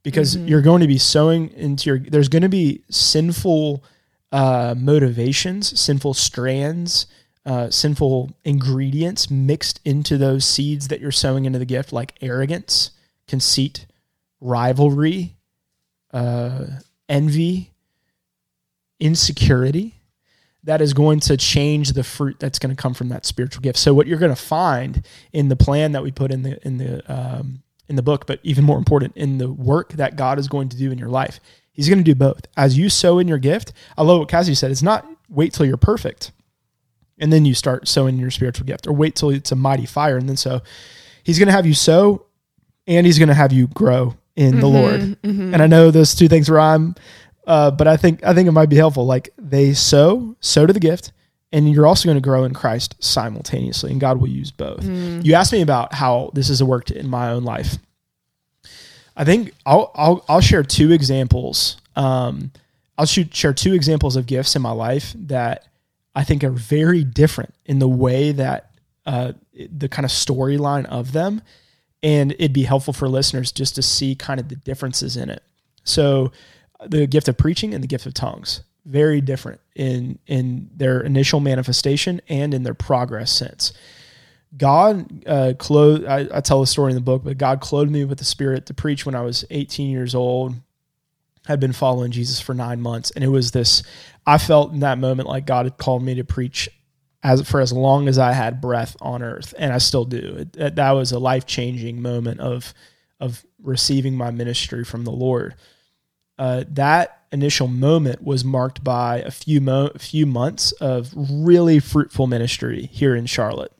Because 0.03 0.37
you're 0.37 0.61
going 0.61 0.81
to 0.81 0.87
be 0.87 0.97
sowing 0.97 1.49
into 1.49 1.89
your 1.89 1.99
there's 1.99 2.29
going 2.29 2.43
to 2.43 2.49
be 2.49 2.83
sinful 2.89 3.83
uh, 4.31 4.75
motivations 4.77 5.79
sinful 5.79 6.13
strands 6.13 7.07
uh, 7.47 7.69
sinful 7.71 8.29
ingredients 8.43 9.31
mixed 9.31 9.79
into 9.83 10.17
those 10.17 10.45
seeds 10.45 10.89
that 10.89 10.99
you're 10.99 11.11
sowing 11.11 11.45
into 11.45 11.57
the 11.57 11.65
gift 11.65 11.91
like 11.91 12.13
arrogance 12.21 12.91
conceit 13.27 13.87
rivalry 14.39 15.35
uh, 16.13 16.65
envy 17.09 17.71
insecurity 18.99 19.95
that 20.63 20.81
is 20.81 20.93
going 20.93 21.19
to 21.21 21.37
change 21.37 21.93
the 21.93 22.03
fruit 22.03 22.37
that's 22.39 22.59
going 22.59 22.75
to 22.75 22.81
come 22.81 22.93
from 22.93 23.07
that 23.09 23.25
spiritual 23.25 23.61
gift. 23.61 23.79
So 23.79 23.93
what 23.93 24.05
you're 24.05 24.19
going 24.19 24.35
to 24.35 24.41
find 24.41 25.05
in 25.31 25.47
the 25.47 25.55
plan 25.55 25.93
that 25.93 26.03
we 26.03 26.11
put 26.11 26.31
in 26.31 26.43
the 26.43 26.59
in 26.67 26.77
the 26.77 27.11
um, 27.11 27.63
in 27.87 27.95
the 27.95 28.01
book, 28.01 28.27
but 28.27 28.41
even 28.43 28.65
more 28.65 28.77
important, 28.77 29.15
in 29.15 29.37
the 29.37 29.49
work 29.49 29.93
that 29.93 30.17
God 30.17 30.37
is 30.37 30.49
going 30.49 30.67
to 30.69 30.77
do 30.77 30.91
in 30.91 30.97
your 30.97 31.09
life, 31.09 31.39
He's 31.71 31.87
going 31.87 31.99
to 31.99 32.03
do 32.03 32.15
both. 32.15 32.47
As 32.57 32.77
you 32.77 32.89
sow 32.89 33.17
in 33.17 33.29
your 33.29 33.37
gift, 33.37 33.71
I 33.97 34.03
love 34.03 34.19
what 34.19 34.27
Cassie 34.27 34.55
said. 34.55 34.71
It's 34.71 34.83
not 34.83 35.07
wait 35.29 35.53
till 35.53 35.65
you're 35.65 35.77
perfect, 35.77 36.31
and 37.19 37.31
then 37.33 37.45
you 37.45 37.53
start 37.53 37.87
sowing 37.87 38.17
your 38.17 38.31
spiritual 38.31 38.65
gift, 38.65 38.87
or 38.87 38.93
wait 38.93 39.15
till 39.15 39.29
it's 39.29 39.51
a 39.51 39.55
mighty 39.55 39.85
fire, 39.85 40.17
and 40.17 40.27
then 40.29 40.37
sow. 40.37 40.61
He's 41.23 41.39
going 41.39 41.47
to 41.47 41.53
have 41.53 41.65
you 41.65 41.73
sow, 41.73 42.25
and 42.85 43.05
He's 43.05 43.19
going 43.19 43.29
to 43.29 43.35
have 43.35 43.51
you 43.51 43.67
grow 43.67 44.15
in 44.35 44.59
the 44.59 44.67
Lord. 44.67 45.17
And 45.53 45.61
I 45.61 45.67
know 45.67 45.91
those 45.91 46.13
two 46.15 46.27
things 46.27 46.49
rhyme, 46.49 46.95
uh, 47.47 47.71
but 47.71 47.87
I 47.87 47.97
think 47.97 48.23
I 48.23 48.33
think 48.33 48.47
it 48.47 48.51
might 48.51 48.69
be 48.69 48.75
helpful. 48.75 49.05
Like 49.05 49.29
they 49.37 49.73
sow, 49.73 50.35
sow 50.39 50.65
to 50.65 50.73
the 50.73 50.79
gift, 50.79 51.11
and 51.51 51.69
you're 51.71 51.87
also 51.87 52.05
going 52.07 52.17
to 52.17 52.21
grow 52.21 52.43
in 52.43 52.53
Christ 52.53 52.95
simultaneously, 52.99 53.91
and 53.91 53.99
God 53.99 54.19
will 54.19 54.29
use 54.29 54.51
both. 54.51 54.83
You 55.23 55.33
asked 55.33 55.51
me 55.53 55.61
about 55.61 55.93
how 55.93 56.29
this 56.33 56.49
has 56.49 56.61
worked 56.61 56.91
in 56.91 57.09
my 57.09 57.29
own 57.29 57.43
life. 57.43 57.77
I 59.15 59.23
think 59.23 59.53
I'll 59.65 59.91
I'll, 59.95 60.25
I'll 60.29 60.41
share 60.41 60.61
two 60.63 60.91
examples. 60.91 61.77
Um, 61.95 62.51
I'll 62.99 63.05
shoot, 63.07 63.33
share 63.33 63.53
two 63.53 63.73
examples 63.73 64.15
of 64.15 64.25
gifts 64.27 64.55
in 64.55 64.61
my 64.61 64.71
life 64.71 65.13
that 65.17 65.67
I 66.17 66.23
think 66.23 66.43
are 66.43 66.49
very 66.49 67.03
different 67.03 67.53
in 67.65 67.77
the 67.77 67.87
way 67.87 68.31
that 68.31 68.71
uh, 69.05 69.33
the 69.53 69.87
kind 69.87 70.03
of 70.03 70.09
storyline 70.09 70.85
of 70.85 71.11
them, 71.11 71.43
and 72.01 72.31
it'd 72.31 72.53
be 72.53 72.63
helpful 72.63 72.91
for 72.91 73.07
listeners 73.07 73.51
just 73.51 73.75
to 73.75 73.83
see 73.83 74.15
kind 74.15 74.39
of 74.39 74.49
the 74.49 74.55
differences 74.55 75.15
in 75.15 75.29
it. 75.29 75.43
So, 75.83 76.31
the 76.83 77.05
gift 77.05 77.27
of 77.27 77.37
preaching 77.37 77.75
and 77.75 77.83
the 77.83 77.87
gift 77.87 78.07
of 78.07 78.15
tongues 78.15 78.61
very 78.87 79.21
different 79.21 79.61
in 79.75 80.17
in 80.25 80.71
their 80.75 81.01
initial 81.01 81.39
manifestation 81.39 82.19
and 82.29 82.51
in 82.51 82.63
their 82.63 82.73
progress 82.73 83.31
since. 83.31 83.73
God 84.57 85.27
uh, 85.27 85.53
clothed. 85.59 86.05
I, 86.05 86.27
I 86.33 86.41
tell 86.41 86.61
the 86.61 86.67
story 86.67 86.93
in 86.93 86.95
the 86.95 87.01
book, 87.01 87.23
but 87.23 87.37
God 87.37 87.59
clothed 87.59 87.91
me 87.91 88.05
with 88.05 88.17
the 88.17 88.25
Spirit 88.25 88.65
to 88.67 88.73
preach 88.73 89.05
when 89.05 89.13
I 89.13 89.21
was 89.21 89.45
18 89.51 89.91
years 89.91 90.15
old. 90.15 90.55
Had 91.47 91.59
been 91.59 91.73
following 91.73 92.11
Jesus 92.11 92.39
for 92.39 92.53
nine 92.53 92.81
months, 92.81 93.11
and 93.11 93.23
it 93.23 93.29
was 93.29 93.51
this. 93.51 93.83
I 94.25 94.37
felt 94.37 94.73
in 94.73 94.81
that 94.81 94.97
moment 94.97 95.29
like 95.29 95.45
God 95.45 95.65
had 95.65 95.77
called 95.77 96.03
me 96.03 96.15
to 96.15 96.23
preach 96.23 96.69
as 97.23 97.47
for 97.47 97.61
as 97.61 97.71
long 97.73 98.07
as 98.07 98.17
I 98.19 98.33
had 98.33 98.61
breath 98.61 98.95
on 99.01 99.23
earth, 99.23 99.53
and 99.57 99.71
I 99.73 99.77
still 99.77 100.05
do. 100.05 100.45
It, 100.55 100.75
that- 100.75 100.91
was 100.91 101.11
a 101.11 101.19
life 101.19 101.45
changing 101.45 102.01
moment 102.01 102.39
of 102.39 102.73
of 103.19 103.45
receiving 103.61 104.15
my 104.15 104.29
ministry 104.31 104.83
from 104.83 105.03
the 105.05 105.11
Lord. 105.11 105.55
Uh, 106.37 106.63
that 106.69 107.23
initial 107.31 107.67
moment 107.67 108.21
was 108.23 108.45
marked 108.45 108.83
by 108.83 109.19
a 109.19 109.31
few 109.31 109.59
mo- 109.59 109.91
few 109.97 110.25
months 110.25 110.71
of 110.73 111.11
really 111.15 111.79
fruitful 111.79 112.27
ministry 112.27 112.87
here 112.91 113.15
in 113.15 113.25
Charlotte 113.25 113.71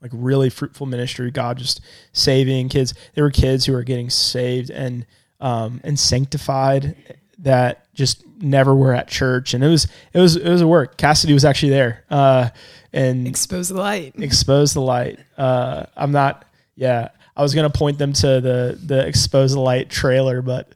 like 0.00 0.10
really 0.14 0.50
fruitful 0.50 0.86
ministry. 0.86 1.30
God 1.30 1.58
just 1.58 1.80
saving 2.12 2.68
kids. 2.68 2.94
There 3.14 3.24
were 3.24 3.30
kids 3.30 3.66
who 3.66 3.72
were 3.72 3.82
getting 3.82 4.10
saved 4.10 4.70
and 4.70 5.06
um, 5.40 5.80
and 5.84 5.98
sanctified 5.98 6.96
that 7.38 7.86
just 7.94 8.24
never 8.38 8.74
were 8.74 8.94
at 8.94 9.08
church, 9.08 9.54
and 9.54 9.62
it 9.64 9.68
was 9.68 9.86
it 10.12 10.20
was 10.20 10.36
it 10.36 10.48
was 10.48 10.60
a 10.60 10.66
work. 10.66 10.96
Cassidy 10.96 11.32
was 11.32 11.44
actually 11.44 11.70
there 11.70 12.04
uh, 12.10 12.50
and 12.92 13.26
Expose 13.26 13.68
the 13.68 13.78
light. 13.80 14.14
expose 14.18 14.74
the 14.74 14.80
light. 14.80 15.18
Uh, 15.36 15.86
I'm 15.96 16.12
not. 16.12 16.44
Yeah, 16.76 17.08
I 17.36 17.42
was 17.42 17.54
gonna 17.54 17.70
point 17.70 17.98
them 17.98 18.12
to 18.14 18.40
the 18.40 18.78
the 18.84 19.06
expose 19.06 19.52
the 19.52 19.60
light 19.60 19.90
trailer, 19.90 20.42
but 20.42 20.72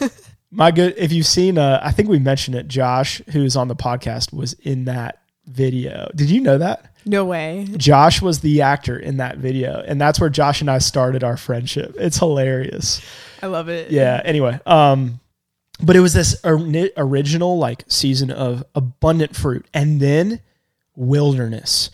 my 0.50 0.70
good 0.70 0.94
if 0.96 1.12
you've 1.12 1.26
seen 1.26 1.58
uh 1.58 1.80
I 1.82 1.90
think 1.92 2.08
we 2.08 2.18
mentioned 2.18 2.56
it, 2.56 2.68
Josh, 2.68 3.20
who's 3.32 3.56
on 3.56 3.68
the 3.68 3.76
podcast, 3.76 4.32
was 4.32 4.52
in 4.54 4.84
that 4.86 5.22
video. 5.46 6.10
Did 6.14 6.30
you 6.30 6.40
know 6.40 6.58
that? 6.58 6.92
No 7.04 7.24
way. 7.24 7.66
Josh 7.76 8.20
was 8.20 8.40
the 8.40 8.60
actor 8.62 8.98
in 8.98 9.16
that 9.16 9.38
video, 9.38 9.82
and 9.86 10.00
that's 10.00 10.20
where 10.20 10.28
Josh 10.30 10.60
and 10.60 10.70
I 10.70 10.78
started 10.78 11.24
our 11.24 11.36
friendship. 11.36 11.94
It's 11.98 12.18
hilarious. 12.18 13.00
I 13.42 13.46
love 13.46 13.68
it. 13.68 13.90
Yeah. 13.90 14.20
Anyway, 14.24 14.58
um, 14.66 15.20
but 15.82 15.94
it 15.96 16.00
was 16.00 16.12
this 16.12 16.36
or- 16.44 16.58
original 16.96 17.58
like 17.58 17.84
season 17.88 18.30
of 18.30 18.64
abundant 18.74 19.36
fruit, 19.36 19.66
and 19.72 20.00
then 20.00 20.40
wilderness. 20.96 21.90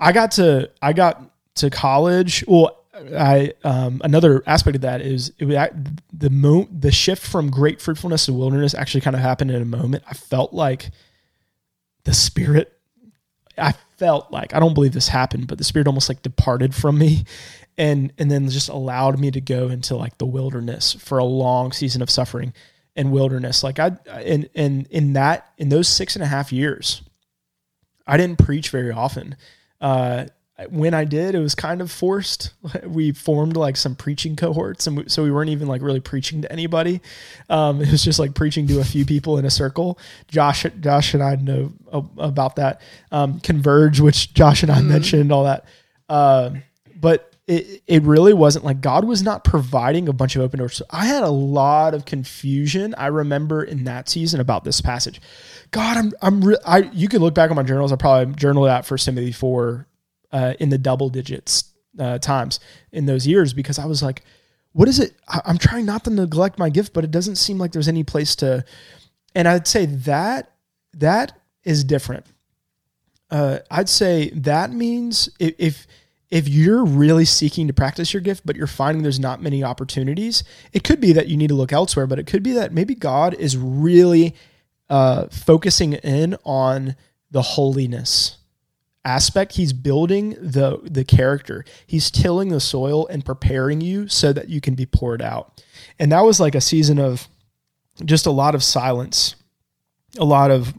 I 0.00 0.12
got 0.12 0.32
to 0.32 0.70
I 0.82 0.92
got 0.92 1.22
to 1.56 1.70
college. 1.70 2.44
Well, 2.48 2.76
I 3.16 3.52
um, 3.64 4.00
another 4.04 4.42
aspect 4.46 4.74
of 4.76 4.82
that 4.82 5.00
is 5.00 5.32
it 5.38 5.44
was 5.44 5.56
at- 5.56 5.74
the 6.12 6.30
mo- 6.30 6.68
the 6.76 6.90
shift 6.92 7.24
from 7.24 7.50
great 7.50 7.80
fruitfulness 7.80 8.26
to 8.26 8.32
wilderness 8.32 8.74
actually 8.74 9.00
kind 9.02 9.14
of 9.16 9.22
happened 9.22 9.50
in 9.50 9.62
a 9.62 9.66
moment. 9.66 10.02
I 10.08 10.14
felt 10.14 10.52
like 10.52 10.90
the 12.04 12.12
spirit. 12.14 12.72
I 13.58 13.74
felt 13.98 14.30
like 14.32 14.54
I 14.54 14.60
don't 14.60 14.74
believe 14.74 14.92
this 14.92 15.08
happened, 15.08 15.46
but 15.46 15.58
the 15.58 15.64
spirit 15.64 15.86
almost 15.86 16.08
like 16.08 16.22
departed 16.22 16.74
from 16.74 16.98
me, 16.98 17.24
and 17.80 18.12
and 18.18 18.30
then 18.30 18.46
just 18.50 18.68
allowed 18.68 19.18
me 19.18 19.30
to 19.30 19.40
go 19.40 19.68
into 19.68 19.96
like 19.96 20.18
the 20.18 20.26
wilderness 20.26 20.92
for 20.92 21.16
a 21.16 21.24
long 21.24 21.72
season 21.72 22.02
of 22.02 22.10
suffering 22.10 22.52
and 22.94 23.10
wilderness. 23.10 23.64
Like 23.64 23.78
I 23.78 23.92
and 24.06 24.50
and 24.54 24.86
in 24.88 25.14
that 25.14 25.50
in 25.56 25.70
those 25.70 25.88
six 25.88 26.14
and 26.14 26.22
a 26.22 26.26
half 26.26 26.52
years, 26.52 27.00
I 28.06 28.18
didn't 28.18 28.38
preach 28.38 28.68
very 28.68 28.92
often. 28.92 29.34
Uh, 29.80 30.26
when 30.68 30.92
I 30.92 31.06
did, 31.06 31.34
it 31.34 31.38
was 31.38 31.54
kind 31.54 31.80
of 31.80 31.90
forced. 31.90 32.52
We 32.84 33.12
formed 33.12 33.56
like 33.56 33.78
some 33.78 33.96
preaching 33.96 34.36
cohorts, 34.36 34.86
and 34.86 34.98
we, 34.98 35.08
so 35.08 35.22
we 35.22 35.30
weren't 35.30 35.48
even 35.48 35.66
like 35.66 35.80
really 35.80 36.00
preaching 36.00 36.42
to 36.42 36.52
anybody. 36.52 37.00
Um, 37.48 37.80
it 37.80 37.90
was 37.90 38.04
just 38.04 38.18
like 38.18 38.34
preaching 38.34 38.66
to 38.66 38.80
a 38.80 38.84
few 38.84 39.06
people 39.06 39.38
in 39.38 39.46
a 39.46 39.50
circle. 39.50 39.98
Josh, 40.28 40.66
Josh 40.80 41.14
and 41.14 41.22
I 41.22 41.36
know 41.36 41.72
about 42.18 42.56
that. 42.56 42.82
Um, 43.10 43.40
Converge, 43.40 44.00
which 44.00 44.34
Josh 44.34 44.62
and 44.62 44.70
I 44.70 44.82
mentioned, 44.82 45.32
all 45.32 45.44
that. 45.44 45.64
Uh, 46.10 46.50
but 46.94 47.29
it, 47.50 47.82
it 47.88 48.02
really 48.04 48.32
wasn't 48.32 48.64
like 48.64 48.80
God 48.80 49.04
was 49.04 49.24
not 49.24 49.42
providing 49.42 50.08
a 50.08 50.12
bunch 50.12 50.36
of 50.36 50.42
open 50.42 50.60
doors. 50.60 50.76
So 50.76 50.84
I 50.88 51.06
had 51.06 51.24
a 51.24 51.30
lot 51.30 51.94
of 51.94 52.04
confusion. 52.04 52.94
I 52.96 53.08
remember 53.08 53.64
in 53.64 53.82
that 53.84 54.08
season 54.08 54.38
about 54.38 54.62
this 54.62 54.80
passage. 54.80 55.20
God, 55.72 55.96
I'm 55.96 56.12
I'm 56.22 56.40
re- 56.42 56.58
I 56.64 56.78
you 56.92 57.08
could 57.08 57.20
look 57.20 57.34
back 57.34 57.50
on 57.50 57.56
my 57.56 57.64
journals. 57.64 57.90
I 57.90 57.96
probably 57.96 58.34
journaled 58.36 58.68
out 58.68 58.86
First 58.86 59.04
Timothy 59.04 59.32
four 59.32 59.88
uh, 60.30 60.54
in 60.60 60.68
the 60.68 60.78
double 60.78 61.08
digits 61.08 61.64
uh, 61.98 62.18
times 62.18 62.60
in 62.92 63.06
those 63.06 63.26
years 63.26 63.52
because 63.52 63.80
I 63.80 63.86
was 63.86 64.00
like, 64.00 64.22
what 64.70 64.86
is 64.86 65.00
it? 65.00 65.16
I, 65.26 65.40
I'm 65.44 65.58
trying 65.58 65.86
not 65.86 66.04
to 66.04 66.10
neglect 66.10 66.56
my 66.56 66.70
gift, 66.70 66.92
but 66.92 67.02
it 67.02 67.10
doesn't 67.10 67.36
seem 67.36 67.58
like 67.58 67.72
there's 67.72 67.88
any 67.88 68.04
place 68.04 68.36
to. 68.36 68.64
And 69.34 69.48
I'd 69.48 69.66
say 69.66 69.86
that 69.86 70.52
that 70.94 71.36
is 71.64 71.82
different. 71.82 72.26
Uh, 73.28 73.58
I'd 73.70 73.88
say 73.88 74.30
that 74.30 74.72
means 74.72 75.30
if, 75.40 75.54
if 75.58 75.86
if 76.30 76.48
you're 76.48 76.84
really 76.84 77.24
seeking 77.24 77.66
to 77.66 77.72
practice 77.72 78.14
your 78.14 78.20
gift, 78.20 78.46
but 78.46 78.56
you're 78.56 78.66
finding 78.66 79.02
there's 79.02 79.18
not 79.18 79.42
many 79.42 79.64
opportunities, 79.64 80.44
it 80.72 80.84
could 80.84 81.00
be 81.00 81.12
that 81.12 81.28
you 81.28 81.36
need 81.36 81.48
to 81.48 81.54
look 81.54 81.72
elsewhere. 81.72 82.06
But 82.06 82.18
it 82.18 82.26
could 82.26 82.42
be 82.42 82.52
that 82.52 82.72
maybe 82.72 82.94
God 82.94 83.34
is 83.34 83.56
really 83.56 84.34
uh, 84.88 85.26
focusing 85.28 85.94
in 85.94 86.36
on 86.44 86.96
the 87.30 87.42
holiness 87.42 88.38
aspect. 89.04 89.54
He's 89.54 89.72
building 89.72 90.36
the 90.40 90.78
the 90.84 91.04
character. 91.04 91.64
He's 91.86 92.10
tilling 92.10 92.50
the 92.50 92.60
soil 92.60 93.06
and 93.08 93.24
preparing 93.24 93.80
you 93.80 94.08
so 94.08 94.32
that 94.32 94.48
you 94.48 94.60
can 94.60 94.74
be 94.74 94.86
poured 94.86 95.22
out. 95.22 95.62
And 95.98 96.12
that 96.12 96.22
was 96.22 96.40
like 96.40 96.54
a 96.54 96.60
season 96.60 96.98
of 96.98 97.28
just 98.04 98.26
a 98.26 98.30
lot 98.30 98.54
of 98.54 98.62
silence, 98.62 99.34
a 100.18 100.24
lot 100.24 100.50
of 100.50 100.74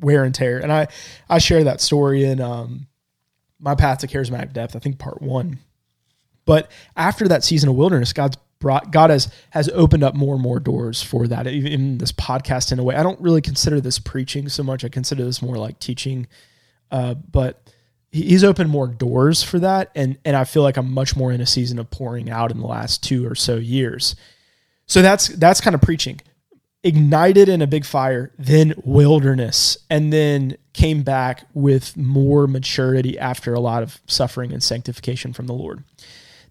wear 0.00 0.24
and 0.24 0.34
tear. 0.34 0.58
And 0.58 0.72
I 0.72 0.88
I 1.28 1.38
share 1.38 1.64
that 1.64 1.80
story 1.80 2.24
in 2.24 2.40
um, 2.40 2.87
my 3.58 3.74
path 3.74 3.98
to 3.98 4.06
charismatic 4.06 4.52
depth. 4.52 4.76
I 4.76 4.78
think 4.78 4.98
part 4.98 5.20
one. 5.20 5.58
But 6.44 6.70
after 6.96 7.28
that 7.28 7.44
season 7.44 7.68
of 7.68 7.76
wilderness, 7.76 8.12
God's 8.12 8.36
brought 8.58 8.90
God 8.90 9.10
has 9.10 9.30
has 9.50 9.68
opened 9.70 10.02
up 10.02 10.14
more 10.14 10.34
and 10.34 10.42
more 10.42 10.60
doors 10.60 11.02
for 11.02 11.26
that. 11.28 11.46
Even 11.46 11.72
in 11.72 11.98
this 11.98 12.12
podcast, 12.12 12.72
in 12.72 12.78
a 12.78 12.84
way, 12.84 12.94
I 12.94 13.02
don't 13.02 13.20
really 13.20 13.42
consider 13.42 13.80
this 13.80 13.98
preaching 13.98 14.48
so 14.48 14.62
much. 14.62 14.84
I 14.84 14.88
consider 14.88 15.24
this 15.24 15.42
more 15.42 15.56
like 15.56 15.78
teaching. 15.78 16.26
Uh, 16.90 17.14
but 17.14 17.70
he's 18.10 18.44
opened 18.44 18.70
more 18.70 18.88
doors 18.88 19.42
for 19.42 19.58
that, 19.58 19.90
and 19.94 20.18
and 20.24 20.36
I 20.36 20.44
feel 20.44 20.62
like 20.62 20.76
I'm 20.76 20.92
much 20.92 21.16
more 21.16 21.32
in 21.32 21.40
a 21.40 21.46
season 21.46 21.78
of 21.78 21.90
pouring 21.90 22.30
out 22.30 22.50
in 22.50 22.60
the 22.60 22.66
last 22.66 23.02
two 23.02 23.26
or 23.26 23.34
so 23.34 23.56
years. 23.56 24.16
So 24.86 25.02
that's 25.02 25.28
that's 25.28 25.60
kind 25.60 25.74
of 25.74 25.82
preaching. 25.82 26.20
Ignited 26.84 27.48
in 27.48 27.60
a 27.60 27.66
big 27.66 27.84
fire, 27.84 28.32
then 28.38 28.74
wilderness, 28.84 29.78
and 29.90 30.12
then 30.12 30.56
came 30.72 31.02
back 31.02 31.44
with 31.52 31.96
more 31.96 32.46
maturity 32.46 33.18
after 33.18 33.52
a 33.52 33.60
lot 33.60 33.82
of 33.82 34.00
suffering 34.06 34.52
and 34.52 34.62
sanctification 34.62 35.32
from 35.32 35.46
the 35.46 35.54
Lord. 35.54 35.82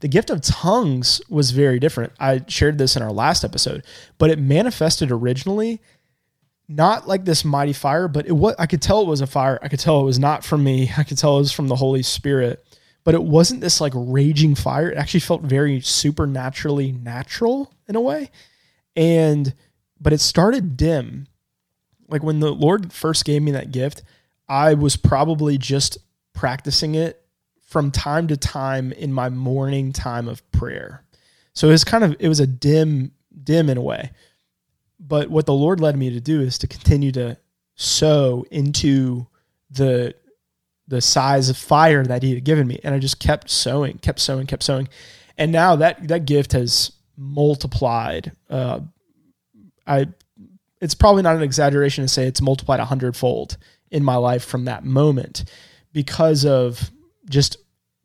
The 0.01 0.09
gift 0.09 0.29
of 0.29 0.41
tongues 0.41 1.21
was 1.29 1.51
very 1.51 1.79
different. 1.79 2.13
I 2.19 2.43
shared 2.47 2.77
this 2.77 2.95
in 2.95 3.01
our 3.01 3.11
last 3.11 3.43
episode, 3.43 3.83
but 4.17 4.29
it 4.29 4.37
manifested 4.37 5.11
originally 5.11 5.81
not 6.67 7.07
like 7.07 7.25
this 7.25 7.45
mighty 7.45 7.73
fire, 7.73 8.07
but 8.07 8.27
it 8.27 8.33
was 8.33 8.55
I 8.59 8.65
could 8.65 8.81
tell 8.81 9.01
it 9.01 9.07
was 9.07 9.21
a 9.21 9.27
fire. 9.27 9.59
I 9.61 9.69
could 9.69 9.79
tell 9.79 10.01
it 10.01 10.05
was 10.05 10.19
not 10.19 10.43
from 10.43 10.63
me. 10.63 10.91
I 10.97 11.03
could 11.03 11.17
tell 11.17 11.37
it 11.37 11.41
was 11.41 11.51
from 11.51 11.67
the 11.67 11.75
Holy 11.75 12.03
Spirit. 12.03 12.63
But 13.03 13.15
it 13.15 13.23
wasn't 13.23 13.61
this 13.61 13.79
like 13.79 13.93
raging 13.95 14.53
fire. 14.53 14.89
It 14.89 14.97
actually 14.97 15.21
felt 15.21 15.41
very 15.41 15.79
supernaturally 15.79 16.91
natural 16.91 17.73
in 17.87 17.95
a 17.95 18.01
way. 18.01 18.31
And 18.97 19.53
but 19.99 20.13
it 20.13 20.21
started 20.21 20.77
dim. 20.77 21.27
Like 22.07 22.23
when 22.23 22.39
the 22.39 22.51
Lord 22.51 22.93
first 22.93 23.25
gave 23.25 23.41
me 23.41 23.51
that 23.51 23.71
gift, 23.71 24.03
I 24.47 24.73
was 24.73 24.95
probably 24.95 25.57
just 25.57 25.97
practicing 26.33 26.95
it 26.95 27.21
from 27.65 27.91
time 27.91 28.27
to 28.27 28.37
time 28.37 28.93
in 28.93 29.11
my 29.11 29.29
morning 29.29 29.91
time 29.91 30.27
of 30.27 30.49
prayer. 30.51 31.03
So 31.53 31.67
it 31.67 31.71
was 31.71 31.83
kind 31.83 32.03
of 32.03 32.15
it 32.19 32.29
was 32.29 32.39
a 32.39 32.47
dim 32.47 33.11
dim 33.43 33.69
in 33.69 33.77
a 33.77 33.81
way 33.81 34.11
but 34.99 35.29
what 35.29 35.45
the 35.45 35.53
Lord 35.53 35.79
led 35.79 35.97
me 35.97 36.09
to 36.09 36.19
do 36.19 36.41
is 36.41 36.57
to 36.59 36.67
continue 36.67 37.11
to 37.13 37.37
sow 37.75 38.45
into 38.51 39.27
the 39.69 40.15
the 40.87 41.01
size 41.01 41.49
of 41.49 41.57
fire 41.57 42.03
that 42.05 42.23
He 42.23 42.33
had 42.33 42.45
given 42.45 42.65
me, 42.67 42.79
and 42.83 42.95
I 42.95 42.99
just 42.99 43.19
kept 43.19 43.49
sowing, 43.49 43.97
kept 43.97 44.19
sowing, 44.19 44.47
kept 44.47 44.63
sowing, 44.63 44.87
and 45.37 45.51
now 45.51 45.75
that 45.75 46.07
that 46.07 46.25
gift 46.25 46.53
has 46.53 46.91
multiplied. 47.17 48.31
Uh, 48.49 48.81
I 49.87 50.07
it's 50.79 50.93
probably 50.93 51.23
not 51.23 51.35
an 51.35 51.41
exaggeration 51.41 52.03
to 52.03 52.07
say 52.07 52.27
it's 52.27 52.41
multiplied 52.41 52.79
a 52.79 52.85
hundredfold 52.85 53.57
in 53.89 54.03
my 54.03 54.15
life 54.15 54.43
from 54.43 54.65
that 54.65 54.83
moment 54.83 55.45
because 55.91 56.45
of 56.45 56.91
just 57.29 57.57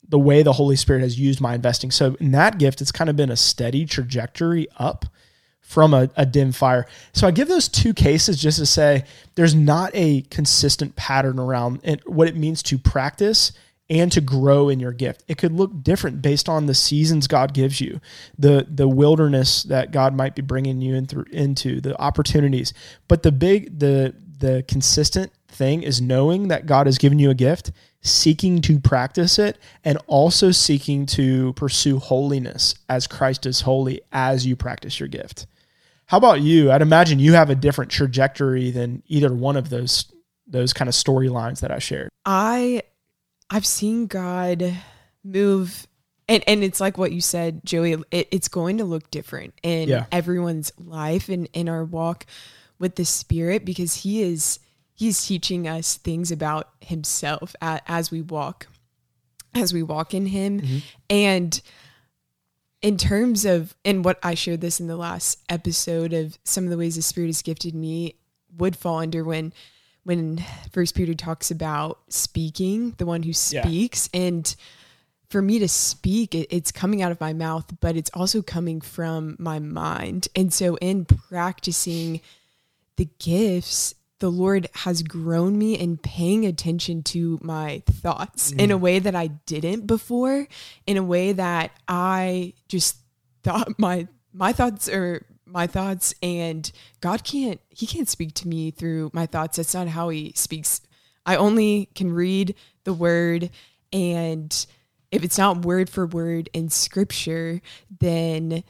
the 0.08 0.18
way 0.18 0.42
the 0.42 0.52
Holy 0.52 0.76
Spirit 0.76 1.00
has 1.02 1.18
used 1.18 1.40
my 1.40 1.54
investing. 1.54 1.90
So 1.90 2.16
in 2.20 2.32
that 2.32 2.58
gift, 2.58 2.80
it's 2.80 2.92
kind 2.92 3.10
of 3.10 3.16
been 3.16 3.30
a 3.30 3.36
steady 3.36 3.84
trajectory 3.84 4.68
up 4.78 5.06
from 5.60 5.94
a, 5.94 6.10
a 6.16 6.26
dim 6.26 6.52
fire. 6.52 6.86
So 7.12 7.26
I 7.26 7.30
give 7.30 7.48
those 7.48 7.68
two 7.68 7.94
cases 7.94 8.40
just 8.40 8.58
to 8.58 8.66
say 8.66 9.04
there's 9.36 9.54
not 9.54 9.90
a 9.94 10.22
consistent 10.22 10.96
pattern 10.96 11.38
around 11.38 11.80
what 12.04 12.28
it 12.28 12.36
means 12.36 12.62
to 12.64 12.78
practice 12.78 13.52
and 13.90 14.10
to 14.12 14.20
grow 14.20 14.68
in 14.68 14.80
your 14.80 14.92
gift. 14.92 15.24
It 15.28 15.38
could 15.38 15.52
look 15.52 15.82
different 15.82 16.22
based 16.22 16.48
on 16.48 16.66
the 16.66 16.74
seasons 16.74 17.26
God 17.26 17.52
gives 17.52 17.80
you, 17.80 18.00
the 18.38 18.66
the 18.68 18.88
wilderness 18.88 19.64
that 19.64 19.92
God 19.92 20.14
might 20.14 20.34
be 20.34 20.42
bringing 20.42 20.80
you 20.80 20.94
in 20.94 21.06
through, 21.06 21.26
into, 21.30 21.80
the 21.80 22.00
opportunities. 22.00 22.72
But 23.08 23.22
the 23.22 23.32
big 23.32 23.78
the 23.78 24.14
the 24.38 24.64
consistent 24.66 25.32
thing 25.48 25.82
is 25.82 26.00
knowing 26.00 26.48
that 26.48 26.66
God 26.66 26.86
has 26.86 26.98
given 26.98 27.18
you 27.18 27.30
a 27.30 27.34
gift, 27.34 27.70
seeking 28.00 28.60
to 28.62 28.80
practice 28.80 29.38
it, 29.38 29.58
and 29.84 29.98
also 30.06 30.50
seeking 30.50 31.06
to 31.06 31.52
pursue 31.52 31.98
holiness 31.98 32.74
as 32.88 33.06
Christ 33.06 33.46
is 33.46 33.60
holy 33.60 34.00
as 34.12 34.46
you 34.46 34.56
practice 34.56 34.98
your 34.98 35.08
gift. 35.08 35.46
How 36.06 36.18
about 36.18 36.40
you? 36.40 36.72
I'd 36.72 36.82
imagine 36.82 37.18
you 37.18 37.34
have 37.34 37.50
a 37.50 37.54
different 37.54 37.90
trajectory 37.90 38.70
than 38.70 39.02
either 39.06 39.32
one 39.32 39.56
of 39.56 39.70
those 39.70 40.10
those 40.46 40.72
kind 40.72 40.88
of 40.88 40.94
storylines 40.94 41.60
that 41.60 41.70
I 41.70 41.78
shared. 41.78 42.10
I 42.24 42.82
I've 43.52 43.66
seen 43.66 44.06
God 44.06 44.74
move 45.22 45.86
and 46.26 46.42
and 46.46 46.64
it's 46.64 46.80
like 46.80 46.96
what 46.96 47.12
you 47.12 47.20
said, 47.20 47.60
Joey, 47.64 47.92
it, 48.10 48.28
it's 48.30 48.48
going 48.48 48.78
to 48.78 48.84
look 48.84 49.10
different 49.10 49.52
in 49.62 49.88
Yeah. 49.90 50.06
everyone's 50.10 50.72
life 50.78 51.28
and 51.28 51.48
in 51.52 51.68
our 51.68 51.84
walk 51.84 52.24
with 52.78 52.96
the 52.96 53.04
spirit 53.04 53.64
because 53.66 53.96
he 53.96 54.22
is 54.22 54.58
he's 54.94 55.26
teaching 55.26 55.68
us 55.68 55.96
things 55.98 56.32
about 56.32 56.70
himself 56.80 57.54
as 57.60 58.10
we 58.10 58.22
walk 58.22 58.68
as 59.54 59.74
we 59.74 59.82
walk 59.82 60.14
in 60.14 60.26
him 60.26 60.60
mm-hmm. 60.60 60.78
and 61.10 61.60
in 62.80 62.96
terms 62.96 63.44
of 63.44 63.74
and 63.84 64.04
what 64.04 64.18
I 64.22 64.34
shared 64.34 64.62
this 64.62 64.80
in 64.80 64.86
the 64.86 64.96
last 64.96 65.38
episode 65.50 66.12
of 66.14 66.38
some 66.44 66.64
of 66.64 66.70
the 66.70 66.78
ways 66.78 66.96
the 66.96 67.02
spirit 67.02 67.26
has 67.28 67.42
gifted 67.42 67.74
me 67.74 68.14
would 68.56 68.76
fall 68.76 68.98
under 69.00 69.22
when 69.24 69.52
when 70.04 70.42
first 70.72 70.94
peter 70.94 71.14
talks 71.14 71.50
about 71.50 72.00
speaking 72.08 72.94
the 72.98 73.06
one 73.06 73.22
who 73.22 73.32
Yeah. 73.50 73.62
speaks 73.62 74.08
and 74.12 74.54
for 75.32 75.40
me 75.40 75.58
to 75.58 75.68
speak, 75.68 76.34
it, 76.34 76.46
it's 76.50 76.70
coming 76.70 77.00
out 77.00 77.10
of 77.10 77.18
my 77.18 77.32
mouth, 77.32 77.64
but 77.80 77.96
it's 77.96 78.10
also 78.12 78.42
coming 78.42 78.82
from 78.82 79.34
my 79.38 79.58
mind. 79.58 80.28
And 80.36 80.52
so, 80.52 80.76
in 80.76 81.06
practicing 81.06 82.20
the 82.96 83.08
gifts, 83.18 83.94
the 84.18 84.30
Lord 84.30 84.68
has 84.74 85.02
grown 85.02 85.58
me 85.58 85.74
in 85.74 85.96
paying 85.96 86.44
attention 86.44 87.02
to 87.04 87.40
my 87.42 87.82
thoughts 87.86 88.52
mm. 88.52 88.60
in 88.60 88.70
a 88.70 88.76
way 88.76 88.98
that 88.98 89.16
I 89.16 89.28
didn't 89.28 89.86
before, 89.86 90.46
in 90.86 90.98
a 90.98 91.02
way 91.02 91.32
that 91.32 91.72
I 91.88 92.52
just 92.68 92.98
thought 93.42 93.78
my 93.78 94.06
my 94.34 94.52
thoughts 94.52 94.88
are 94.88 95.26
my 95.52 95.66
thoughts 95.66 96.14
and 96.22 96.70
God 97.00 97.24
can't 97.24 97.60
he 97.68 97.86
can't 97.86 98.08
speak 98.08 98.34
to 98.34 98.48
me 98.48 98.70
through 98.70 99.10
my 99.12 99.26
thoughts. 99.26 99.56
That's 99.56 99.74
not 99.74 99.88
how 99.88 100.08
he 100.08 100.32
speaks. 100.34 100.80
I 101.24 101.36
only 101.36 101.88
can 101.94 102.12
read 102.12 102.54
the 102.84 102.94
word 102.94 103.50
and 103.92 104.66
if 105.10 105.22
it's 105.22 105.38
not 105.38 105.64
word 105.64 105.90
for 105.90 106.06
word 106.06 106.48
in 106.54 106.70
scripture, 106.70 107.60
then 108.00 108.64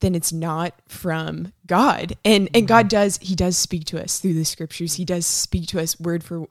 then 0.00 0.16
it's 0.16 0.32
not 0.32 0.74
from 0.88 1.52
God. 1.66 2.14
And 2.24 2.50
and 2.52 2.66
God 2.66 2.86
mm-hmm. 2.86 2.88
does 2.88 3.18
he 3.22 3.36
does 3.36 3.56
speak 3.56 3.84
to 3.86 4.02
us 4.02 4.18
through 4.18 4.34
the 4.34 4.44
scriptures. 4.44 4.94
He 4.94 5.04
does 5.04 5.26
speak 5.26 5.68
to 5.68 5.80
us 5.80 5.98
word 5.98 6.24
for 6.24 6.48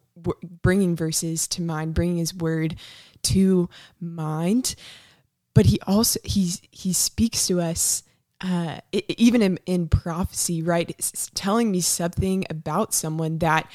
bringing 0.62 0.96
verses 0.96 1.48
to 1.50 1.62
mind, 1.62 1.94
bringing 1.94 2.18
his 2.18 2.34
word 2.34 2.76
to 3.24 3.70
mind. 4.00 4.76
But 5.54 5.66
he 5.66 5.80
also 5.86 6.20
he 6.24 6.54
he 6.72 6.94
speaks 6.94 7.46
to 7.48 7.60
us 7.60 8.04
uh, 8.43 8.80
even 8.91 9.41
in, 9.41 9.60
in 9.65 9.88
prophecy, 9.88 10.63
right? 10.63 10.89
It's 10.89 11.30
telling 11.36 11.71
me 11.71 11.82
something 11.82 12.45
about 12.49 12.93
someone 12.93 13.38
that 13.39 13.69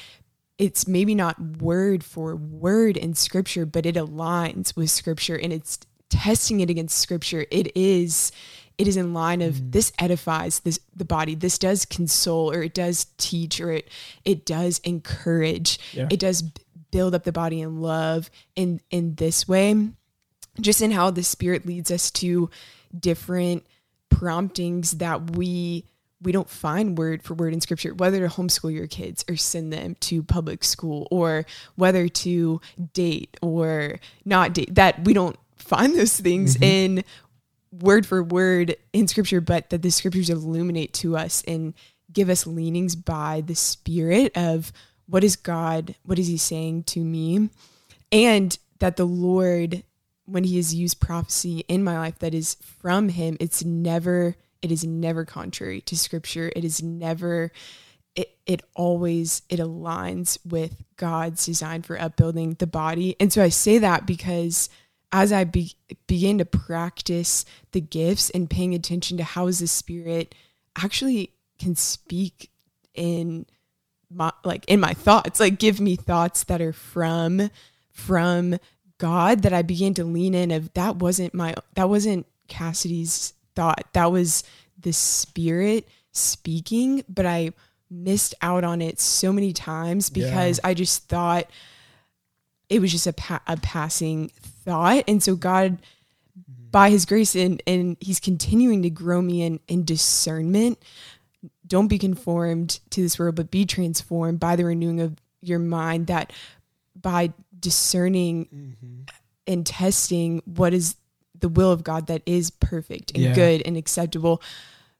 it's 0.57 0.87
maybe 0.87 1.15
not 1.15 1.39
word 1.39 2.03
for 2.03 2.35
word 2.35 2.97
in 2.97 3.13
scripture, 3.13 3.65
but 3.65 3.85
it 3.85 3.95
aligns 3.95 4.75
with 4.75 4.89
scripture 4.89 5.37
and 5.37 5.53
it's 5.53 5.79
testing 6.09 6.59
it 6.59 6.69
against 6.69 6.97
scripture. 6.97 7.45
It 7.51 7.75
is 7.75 8.31
it 8.77 8.87
is 8.87 8.97
in 8.97 9.13
line 9.13 9.41
of 9.41 9.55
mm. 9.55 9.71
this 9.71 9.91
edifies 9.99 10.59
this 10.59 10.79
the 10.95 11.05
body. 11.05 11.35
This 11.35 11.57
does 11.57 11.85
console 11.85 12.51
or 12.51 12.63
it 12.63 12.73
does 12.73 13.07
teach 13.17 13.61
or 13.61 13.71
it 13.71 13.89
it 14.25 14.45
does 14.45 14.79
encourage. 14.79 15.79
Yeah. 15.93 16.07
It 16.09 16.19
does 16.19 16.43
build 16.91 17.13
up 17.15 17.23
the 17.23 17.31
body 17.31 17.61
in 17.61 17.81
love 17.81 18.29
in 18.55 18.81
in 18.89 19.15
this 19.15 19.47
way. 19.47 19.89
Just 20.59 20.81
in 20.81 20.91
how 20.91 21.11
the 21.11 21.23
spirit 21.23 21.65
leads 21.67 21.91
us 21.91 22.09
to 22.11 22.49
different 22.97 23.63
promptings 24.17 24.93
that 24.93 25.35
we 25.35 25.85
we 26.23 26.31
don't 26.31 26.49
find 26.49 26.97
word 26.97 27.21
for 27.21 27.35
word 27.35 27.53
in 27.53 27.61
scripture 27.61 27.93
whether 27.93 28.19
to 28.19 28.33
homeschool 28.33 28.73
your 28.73 28.87
kids 28.87 29.23
or 29.29 29.35
send 29.35 29.71
them 29.71 29.93
to 29.99 30.23
public 30.23 30.63
school 30.63 31.07
or 31.11 31.45
whether 31.75 32.07
to 32.07 32.59
date 32.93 33.37
or 33.43 33.99
not 34.25 34.53
date 34.53 34.73
that 34.73 35.05
we 35.05 35.13
don't 35.13 35.37
find 35.55 35.93
those 35.95 36.19
things 36.19 36.55
mm-hmm. 36.55 36.63
in 36.63 37.03
word 37.71 38.07
for 38.07 38.23
word 38.23 38.75
in 38.91 39.07
scripture 39.07 39.39
but 39.39 39.69
that 39.69 39.83
the 39.83 39.91
scriptures 39.91 40.31
illuminate 40.31 40.93
to 40.93 41.15
us 41.15 41.43
and 41.47 41.75
give 42.11 42.27
us 42.27 42.47
leanings 42.47 42.95
by 42.95 43.43
the 43.45 43.53
spirit 43.53 44.35
of 44.35 44.73
what 45.05 45.23
is 45.23 45.35
god 45.35 45.93
what 46.05 46.17
is 46.17 46.25
he 46.25 46.37
saying 46.37 46.81
to 46.81 47.01
me 47.01 47.51
and 48.11 48.57
that 48.79 48.95
the 48.95 49.05
lord 49.05 49.83
when 50.27 50.43
he 50.43 50.57
has 50.57 50.75
used 50.75 50.99
prophecy 50.99 51.63
in 51.67 51.83
my 51.83 51.97
life 51.97 52.19
that 52.19 52.33
is 52.33 52.57
from 52.61 53.09
him 53.09 53.35
it's 53.39 53.63
never 53.63 54.35
it 54.61 54.71
is 54.71 54.83
never 54.83 55.25
contrary 55.25 55.81
to 55.81 55.97
scripture. 55.97 56.51
It 56.55 56.65
is 56.65 56.81
never 56.81 57.51
it, 58.15 58.35
it 58.45 58.63
always 58.75 59.43
it 59.49 59.59
aligns 59.59 60.37
with 60.45 60.83
God's 60.95 61.45
design 61.45 61.83
for 61.83 61.99
upbuilding 61.99 62.55
the 62.55 62.67
body. 62.67 63.15
And 63.19 63.31
so 63.31 63.43
I 63.43 63.49
say 63.49 63.77
that 63.77 64.05
because 64.05 64.69
as 65.11 65.31
I 65.31 65.43
be, 65.43 65.73
begin 66.07 66.39
to 66.39 66.45
practice 66.45 67.45
the 67.71 67.81
gifts 67.81 68.29
and 68.31 68.49
paying 68.49 68.73
attention 68.73 69.17
to 69.17 69.23
how 69.23 69.47
is 69.47 69.59
the 69.59 69.67
spirit 69.67 70.35
actually 70.75 71.31
can 71.59 71.75
speak 71.75 72.51
in 72.93 73.45
my 74.09 74.31
like 74.43 74.65
in 74.67 74.79
my 74.79 74.93
thoughts, 74.93 75.39
like 75.39 75.59
give 75.59 75.79
me 75.79 75.95
thoughts 75.95 76.43
that 76.45 76.61
are 76.61 76.73
from 76.73 77.49
from 77.91 78.57
God 78.97 79.43
that 79.43 79.53
I 79.53 79.61
began 79.61 79.93
to 79.95 80.03
lean 80.03 80.33
in 80.33 80.51
of 80.51 80.73
that 80.73 80.97
wasn't 80.97 81.33
my 81.33 81.55
that 81.75 81.89
wasn't 81.89 82.25
Cassidy's 82.47 83.33
thought. 83.55 83.85
That 83.93 84.11
was 84.11 84.43
the 84.79 84.93
spirit 84.93 85.87
speaking, 86.11 87.03
but 87.07 87.25
I 87.25 87.51
missed 87.89 88.35
out 88.41 88.63
on 88.63 88.81
it 88.81 88.99
so 88.99 89.31
many 89.31 89.53
times 89.53 90.09
because 90.09 90.59
yeah. 90.63 90.69
I 90.69 90.73
just 90.73 91.07
thought 91.07 91.49
it 92.69 92.81
was 92.81 92.91
just 92.91 93.07
a, 93.07 93.13
pa- 93.13 93.41
a 93.47 93.57
passing 93.57 94.29
thought. 94.65 95.03
And 95.07 95.23
so 95.23 95.35
God, 95.35 95.73
mm-hmm. 95.73 96.69
by 96.69 96.89
his 96.89 97.05
grace 97.05 97.35
and, 97.35 97.61
and 97.65 97.97
he's 97.99 98.19
continuing 98.19 98.83
to 98.83 98.89
grow 98.89 99.21
me 99.21 99.41
in, 99.43 99.59
in 99.67 99.85
discernment. 99.85 100.81
Don't 101.65 101.87
be 101.87 101.97
conformed 101.97 102.79
to 102.91 103.01
this 103.01 103.17
world, 103.17 103.35
but 103.35 103.51
be 103.51 103.65
transformed 103.65 104.39
by 104.39 104.55
the 104.55 104.65
renewing 104.65 104.99
of 104.99 105.17
your 105.41 105.59
mind 105.59 106.07
that 106.07 106.33
by 106.95 107.31
discerning 107.59 108.45
mm-hmm. 108.45 109.01
and 109.45 109.65
testing 109.65 110.41
what 110.45 110.73
is 110.73 110.95
the 111.39 111.49
will 111.49 111.71
of 111.71 111.83
God 111.83 112.07
that 112.07 112.21
is 112.25 112.49
perfect 112.49 113.11
and 113.11 113.23
yeah. 113.23 113.35
good 113.35 113.61
and 113.65 113.77
acceptable. 113.77 114.41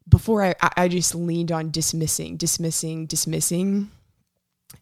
Before 0.07 0.43
I, 0.43 0.55
I 0.75 0.87
just 0.87 1.15
leaned 1.15 1.51
on 1.51 1.71
dismissing, 1.71 2.37
dismissing, 2.37 3.07
dismissing. 3.07 3.91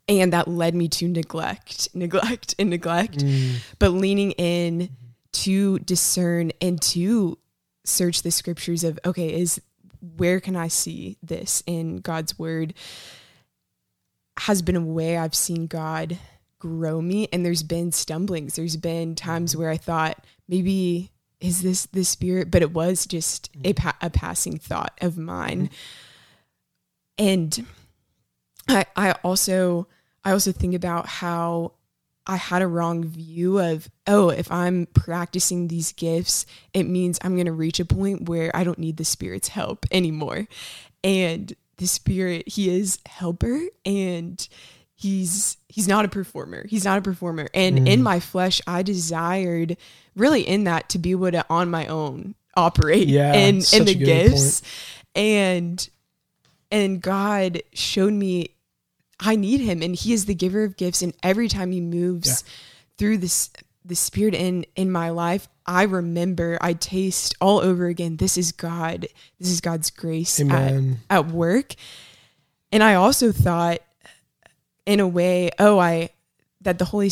And 0.07 0.33
that 0.33 0.47
led 0.47 0.75
me 0.75 0.87
to 0.89 1.07
neglect, 1.07 1.89
neglect, 1.95 2.55
and 2.59 2.69
neglect. 2.69 3.19
Mm. 3.19 3.55
But 3.79 3.89
leaning 3.89 4.31
in 4.31 4.89
to 5.33 5.79
discern 5.79 6.51
and 6.61 6.81
to 6.81 7.37
search 7.83 8.21
the 8.21 8.31
scriptures 8.31 8.83
of, 8.83 8.99
okay, 9.05 9.33
is 9.33 9.61
where 10.17 10.39
can 10.39 10.55
I 10.55 10.67
see 10.67 11.17
this 11.23 11.63
in 11.65 11.97
God's 11.97 12.37
word? 12.37 12.73
Has 14.39 14.61
been 14.61 14.75
a 14.75 14.81
way 14.81 15.17
I've 15.17 15.35
seen 15.35 15.67
God 15.67 16.17
grow 16.65 17.01
me. 17.01 17.27
And 17.31 17.45
there's 17.45 17.63
been 17.63 17.91
stumblings. 17.91 18.55
There's 18.55 18.77
been 18.77 19.13
times 19.15 19.51
mm-hmm. 19.51 19.61
where 19.61 19.69
I 19.69 19.77
thought 19.77 20.25
maybe 20.47 21.11
is 21.39 21.61
this 21.61 21.85
the 21.87 22.03
spirit? 22.03 22.49
But 22.49 22.61
it 22.61 22.73
was 22.73 23.05
just 23.05 23.49
a, 23.63 23.73
mm-hmm. 23.73 23.73
pa- 23.73 23.97
a 24.01 24.09
passing 24.09 24.57
thought 24.57 24.97
of 25.01 25.17
mine. 25.17 25.69
Mm-hmm. 25.69 27.25
And 27.25 27.65
I, 28.67 28.85
I 28.95 29.11
also, 29.23 29.87
I 30.23 30.31
also 30.31 30.51
think 30.51 30.73
about 30.73 31.07
how 31.07 31.73
I 32.27 32.37
had 32.37 32.61
a 32.61 32.67
wrong 32.67 33.03
view 33.03 33.59
of, 33.59 33.89
oh, 34.07 34.29
if 34.29 34.51
I'm 34.51 34.87
practicing 34.87 35.67
these 35.67 35.91
gifts, 35.93 36.45
it 36.73 36.83
means 36.83 37.19
I'm 37.21 37.35
going 37.35 37.45
to 37.45 37.51
reach 37.51 37.79
a 37.79 37.85
point 37.85 38.27
where 38.27 38.53
I 38.55 38.63
don't 38.63 38.79
need 38.79 38.97
the 38.97 39.05
Spirit's 39.05 39.49
help 39.49 39.85
anymore. 39.91 40.47
And 41.03 41.53
the 41.77 41.85
Spirit, 41.85 42.47
He 42.47 42.75
is 42.75 42.97
helper 43.05 43.61
and 43.85 44.47
he's 45.05 45.57
he's 45.69 45.87
not 45.87 46.03
a 46.03 46.07
performer. 46.07 46.65
He's 46.67 46.85
not 46.85 46.97
a 46.97 47.01
performer. 47.01 47.47
And 47.53 47.79
mm. 47.79 47.87
in 47.87 48.01
my 48.01 48.19
flesh 48.19 48.61
i 48.65 48.81
desired 48.81 49.77
really 50.15 50.41
in 50.41 50.63
that 50.63 50.89
to 50.89 50.99
be 50.99 51.11
able 51.11 51.31
to 51.31 51.45
on 51.49 51.69
my 51.69 51.85
own 51.87 52.35
operate 52.57 53.07
yeah, 53.07 53.33
in 53.33 53.61
in 53.73 53.85
the 53.85 53.93
gifts 53.93 54.61
point. 54.61 54.71
and 55.15 55.89
and 56.71 57.01
god 57.01 57.61
showed 57.73 58.13
me 58.13 58.49
i 59.19 59.35
need 59.35 59.61
him. 59.61 59.81
And 59.81 59.95
he 59.95 60.13
is 60.13 60.25
the 60.25 60.35
giver 60.35 60.63
of 60.63 60.75
gifts. 60.75 61.01
And 61.01 61.13
every 61.21 61.49
time 61.49 61.71
he 61.71 61.81
moves 61.81 62.43
yeah. 62.43 62.51
through 62.97 63.17
this 63.19 63.51
the 63.83 63.95
spirit 63.95 64.33
in 64.33 64.65
in 64.75 64.91
my 64.91 65.11
life 65.11 65.47
i 65.67 65.83
remember 65.83 66.57
i 66.59 66.73
taste 66.73 67.35
all 67.39 67.59
over 67.59 67.85
again 67.85 68.17
this 68.17 68.37
is 68.37 68.51
god. 68.51 69.07
This 69.39 69.51
is 69.51 69.61
god's 69.61 69.91
grace 69.91 70.39
at, 70.39 70.73
at 71.11 71.27
work. 71.27 71.75
And 72.71 72.81
i 72.81 72.95
also 72.95 73.31
thought 73.31 73.81
in 74.85 74.99
a 74.99 75.07
way, 75.07 75.51
oh, 75.59 75.79
I 75.79 76.09
that 76.61 76.79
the 76.79 76.85
Holy 76.85 77.11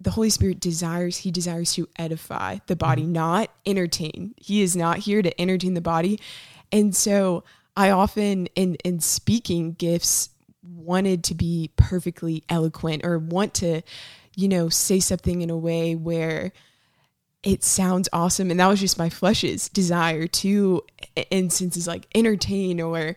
the 0.00 0.10
Holy 0.10 0.30
Spirit 0.30 0.60
desires 0.60 1.18
he 1.18 1.30
desires 1.30 1.74
to 1.74 1.88
edify 1.98 2.58
the 2.66 2.76
body, 2.76 3.02
mm-hmm. 3.02 3.12
not 3.12 3.50
entertain. 3.66 4.34
He 4.36 4.62
is 4.62 4.76
not 4.76 4.98
here 4.98 5.20
to 5.20 5.40
entertain 5.40 5.74
the 5.74 5.80
body. 5.80 6.20
And 6.72 6.94
so 6.94 7.44
I 7.76 7.90
often 7.90 8.46
in 8.54 8.76
in 8.84 9.00
speaking 9.00 9.72
gifts 9.72 10.30
wanted 10.62 11.24
to 11.24 11.34
be 11.34 11.70
perfectly 11.76 12.44
eloquent 12.48 13.04
or 13.04 13.18
want 13.18 13.54
to, 13.54 13.82
you 14.34 14.48
know, 14.48 14.68
say 14.68 15.00
something 15.00 15.42
in 15.42 15.50
a 15.50 15.58
way 15.58 15.94
where 15.94 16.52
it 17.42 17.62
sounds 17.62 18.08
awesome 18.12 18.50
and 18.50 18.58
that 18.58 18.68
was 18.68 18.80
just 18.80 18.98
my 18.98 19.10
flesh's 19.10 19.68
desire 19.68 20.26
to 20.26 20.82
instances 21.30 21.86
like 21.86 22.06
entertain 22.14 22.80
or 22.80 23.16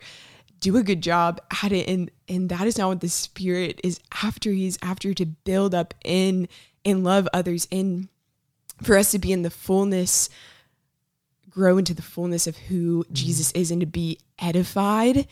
do 0.60 0.78
a 0.78 0.84
good 0.84 1.02
job 1.02 1.40
at 1.64 1.72
it 1.72 1.88
and 1.88 2.12
and 2.28 2.50
that 2.50 2.68
is 2.68 2.78
not 2.78 2.90
what 2.90 3.02
the 3.02 3.10
spirit 3.10 3.80
is 3.84 4.00
after 4.24 4.52
he's 4.52 4.78
after 4.82 5.14
to 5.14 5.26
build 5.26 5.74
up 5.76 5.94
in 6.04 6.48
and 6.86 7.04
love 7.04 7.28
others 7.34 7.68
in 7.72 8.10
for 8.82 8.98
us 8.98 9.12
to 9.12 9.20
be 9.20 9.32
in 9.32 9.42
the 9.44 9.50
fullness 9.50 10.30
grow 11.50 11.78
into 11.78 11.94
the 11.94 12.02
fullness 12.02 12.48
of 12.48 12.58
who 12.58 13.04
mm-hmm. 13.04 13.14
Jesus 13.14 13.52
is 13.54 13.72
and 13.72 13.82
to 13.82 13.88
be 13.88 14.20
edified 14.40 15.28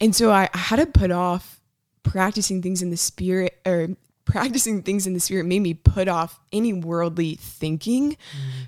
and 0.00 0.14
so 0.14 0.30
I, 0.30 0.48
I 0.52 0.58
had 0.58 0.76
to 0.76 0.86
put 0.86 1.10
off 1.10 1.60
practicing 2.02 2.62
things 2.62 2.82
in 2.82 2.90
the 2.90 2.96
spirit 2.96 3.58
or 3.66 3.88
practicing 4.26 4.82
things 4.82 5.06
in 5.06 5.14
the 5.14 5.20
spirit 5.20 5.46
made 5.46 5.62
me 5.62 5.72
put 5.72 6.08
off 6.08 6.38
any 6.52 6.72
worldly 6.72 7.36
thinking 7.36 8.16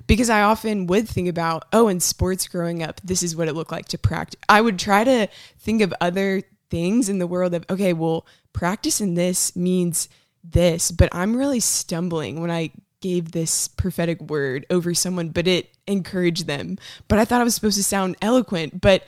because 0.07 0.31
I 0.31 0.43
often 0.43 0.87
would 0.87 1.07
think 1.07 1.29
about, 1.29 1.65
oh, 1.73 1.89
in 1.89 2.01
sports 2.01 2.49
growing 2.49 2.83
up, 2.83 3.01
this 3.03 3.23
is 3.23 3.37
what 3.37 3.49
it 3.49 3.55
looked 3.55 3.73
like 3.73 3.89
to 3.89 3.99
practice. 3.99 4.41
I 4.49 4.61
would 4.61 4.79
try 4.79 5.05
to 5.05 5.29
think 5.59 5.83
of 5.83 5.93
other 6.01 6.43
things 6.71 7.09
in 7.09 7.19
the 7.19 7.27
world 7.27 7.53
of, 7.55 7.67
okay, 7.69 7.93
well, 7.93 8.25
practice 8.53 9.01
in 9.01 9.15
this 9.15 9.55
means 9.57 10.09
this, 10.45 10.91
but 10.91 11.09
I'm 11.13 11.37
really 11.37 11.61
stumbling 11.61 12.41
when 12.41 12.51
I 12.51 12.71
gave 13.01 13.33
this 13.33 13.69
prophetic 13.69 14.21
word 14.23 14.65
over 14.71 14.95
someone, 14.95 15.29
but 15.31 15.47
it 15.47 15.71
encouraged 15.87 16.47
them. 16.47 16.79
But 17.09 17.19
I 17.19 17.25
thought 17.25 17.41
I 17.41 17.45
was 17.45 17.55
supposed 17.55 17.77
to 17.77 17.85
sound 17.85 18.17
eloquent, 18.23 18.81
but 18.81 19.05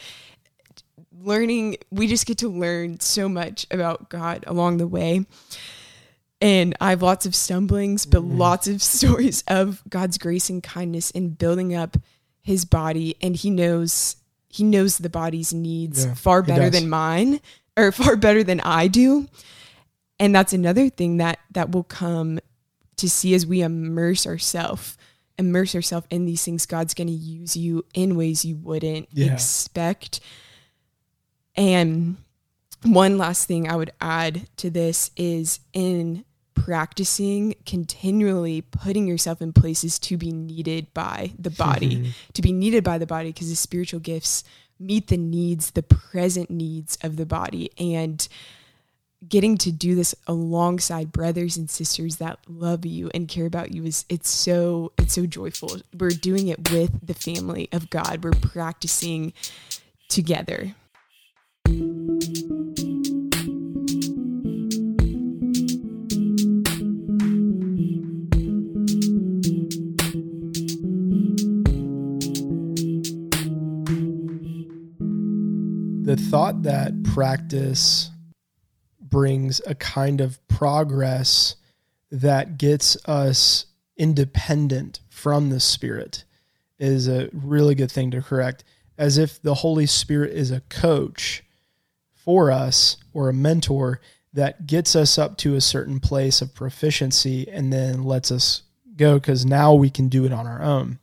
learning, 1.23 1.77
we 1.91 2.07
just 2.07 2.27
get 2.27 2.39
to 2.39 2.49
learn 2.49 3.01
so 3.01 3.29
much 3.29 3.67
about 3.71 4.09
God 4.09 4.45
along 4.47 4.79
the 4.79 4.87
way. 4.87 5.27
And 6.41 6.75
I 6.81 6.91
have 6.91 7.03
lots 7.03 7.27
of 7.27 7.35
stumblings, 7.35 8.07
but 8.07 8.23
Mm-hmm. 8.23 8.39
lots 8.39 8.67
of 8.69 8.83
stories 8.99 9.43
of 9.49 9.83
God's 9.89 10.17
grace 10.19 10.49
and 10.51 10.63
kindness 10.63 11.11
in 11.11 11.31
building 11.31 11.75
up 11.75 11.97
his 12.41 12.65
body. 12.65 13.17
And 13.21 13.37
he 13.37 13.51
knows, 13.51 14.17
he 14.49 14.65
knows 14.65 14.99
the 14.99 15.11
body's 15.11 15.53
needs 15.53 16.05
Yeah, 16.07 16.15
far 16.15 16.43
better 16.43 16.71
than 16.71 16.89
mine 16.89 17.41
or 17.77 17.93
far 18.01 18.17
better 18.17 18.43
than 18.43 18.61
I 18.61 18.89
do. 18.89 19.29
And 20.19 20.35
that's 20.35 20.53
another 20.53 20.89
thing 20.89 21.19
that, 21.19 21.39
that 21.53 21.71
will 21.73 21.85
come 21.85 22.41
to 22.97 23.09
see 23.11 23.35
as 23.35 23.47
we 23.47 23.63
immerse 23.63 24.27
ourselves 24.27 24.97
immerse 25.39 25.75
ourselves 25.75 26.07
in 26.11 26.27
these 26.27 26.45
things 26.45 26.67
god's 26.67 26.93
going 26.93 27.07
to 27.07 27.15
use 27.15 27.57
you 27.57 27.83
in 27.95 28.15
ways 28.15 28.45
you 28.45 28.57
wouldn't 28.57 29.09
Yeah. 29.11 29.33
expect 29.33 30.21
and 31.57 32.19
one 32.83 33.17
last 33.17 33.47
thing 33.47 33.67
i 33.67 33.75
would 33.75 33.91
add 34.03 34.47
to 34.59 34.69
this 34.69 35.11
is 35.17 35.61
in 35.73 36.27
practicing 36.65 37.55
continually 37.65 38.61
putting 38.61 39.07
yourself 39.07 39.41
in 39.41 39.53
places 39.53 39.99
to 39.99 40.17
be 40.17 40.31
needed 40.31 40.93
by 40.93 41.33
the 41.39 41.51
body 41.51 41.97
mm-hmm. 41.97 42.11
to 42.33 42.43
be 42.43 42.53
needed 42.53 42.85
by 42.85 42.99
the 42.99 43.07
body 43.07 43.31
because 43.31 43.49
the 43.49 43.57
spiritual 43.57 44.01
gifts 44.01 44.45
meet 44.81 45.09
the 45.09 45.17
needs 45.17 45.73
the 45.73 45.83
present 45.83 46.51
needs 46.51 46.99
of 47.03 47.17
the 47.17 47.27
body. 47.27 47.71
And 47.79 48.27
getting 49.29 49.59
to 49.59 49.71
do 49.71 49.95
this 49.95 50.15
alongside 50.27 51.13
brothers 51.13 51.59
and 51.59 51.69
sisters 51.69 52.17
that 52.17 52.39
love 52.49 52.87
you 52.87 53.11
and 53.13 53.29
care 53.29 53.45
about 53.45 53.71
you 53.71 53.85
is 53.85 54.07
it's 54.09 54.31
so 54.31 54.93
it's 54.99 55.13
so 55.13 55.27
joyful. 55.27 55.77
We're 55.97 56.11
doing 56.11 56.49
it 56.49 56.71
with 56.71 57.07
the 57.07 57.15
family 57.15 57.69
of 57.71 57.91
god. 57.91 58.25
We're 58.25 58.33
practicing 58.33 59.35
together 60.09 60.75
thought 76.29 76.63
that 76.63 77.03
practice 77.03 78.11
brings 79.01 79.61
a 79.67 79.75
kind 79.75 80.21
of 80.21 80.47
progress 80.49 81.57
that 82.11 82.59
gets 82.59 82.97
us 83.07 83.67
independent 83.97 85.01
from 85.09 85.51
the 85.51 85.61
spirit 85.61 86.25
is 86.79 87.09
a 87.09 87.29
really 87.33 87.75
good 87.75 87.91
thing 87.91 88.11
to 88.11 88.23
correct. 88.23 88.65
As 88.97 89.19
if 89.19 89.41
the 89.43 89.55
holy 89.55 89.87
spirit 89.87 90.33
is 90.33 90.51
a 90.51 90.61
coach 90.63 91.43
for 92.15 92.51
us 92.51 92.97
or 93.13 93.29
a 93.29 93.35
mentor 93.35 94.01
that 94.33 94.67
gets 94.67 94.95
us 94.95 95.19
up 95.19 95.37
to 95.39 95.55
a 95.55 95.61
certain 95.61 96.01
place 96.01 96.41
of 96.41 96.55
proficiency 96.55 97.49
and 97.49 97.73
then 97.73 98.05
lets 98.05 98.31
us 98.31 98.63
go 98.97 99.19
because 99.19 99.45
now 99.45 99.75
we 99.75 99.91
can 99.91 100.09
do 100.09 100.25
it 100.25 100.33
on 100.33 100.47
our 100.47 100.63
own 100.63 100.99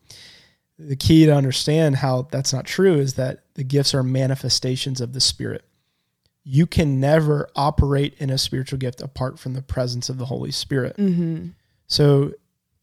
the 0.80 0.96
key 0.96 1.26
to 1.26 1.36
understand 1.36 1.98
how 1.98 2.28
that's 2.32 2.54
not 2.54 2.66
true 2.66 2.96
is 2.96 3.16
that 3.16 3.40
the 3.56 3.64
gifts 3.64 3.94
are 3.94 4.04
manifestations 4.04 5.02
of 5.02 5.14
the 5.14 5.20
spirit. 5.20 5.64
You 6.44 6.66
can 6.66 7.00
never 7.00 7.50
operate 7.56 8.14
in 8.20 8.30
a 8.30 8.38
spiritual 8.38 8.80
gift 8.80 9.02
apart 9.02 9.40
from 9.40 9.54
the 9.54 9.62
presence 9.62 10.10
of 10.10 10.18
the 10.18 10.26
holy 10.26 10.52
spirit. 10.52 10.96
Mm-hmm. 10.98 11.50
so 11.88 12.34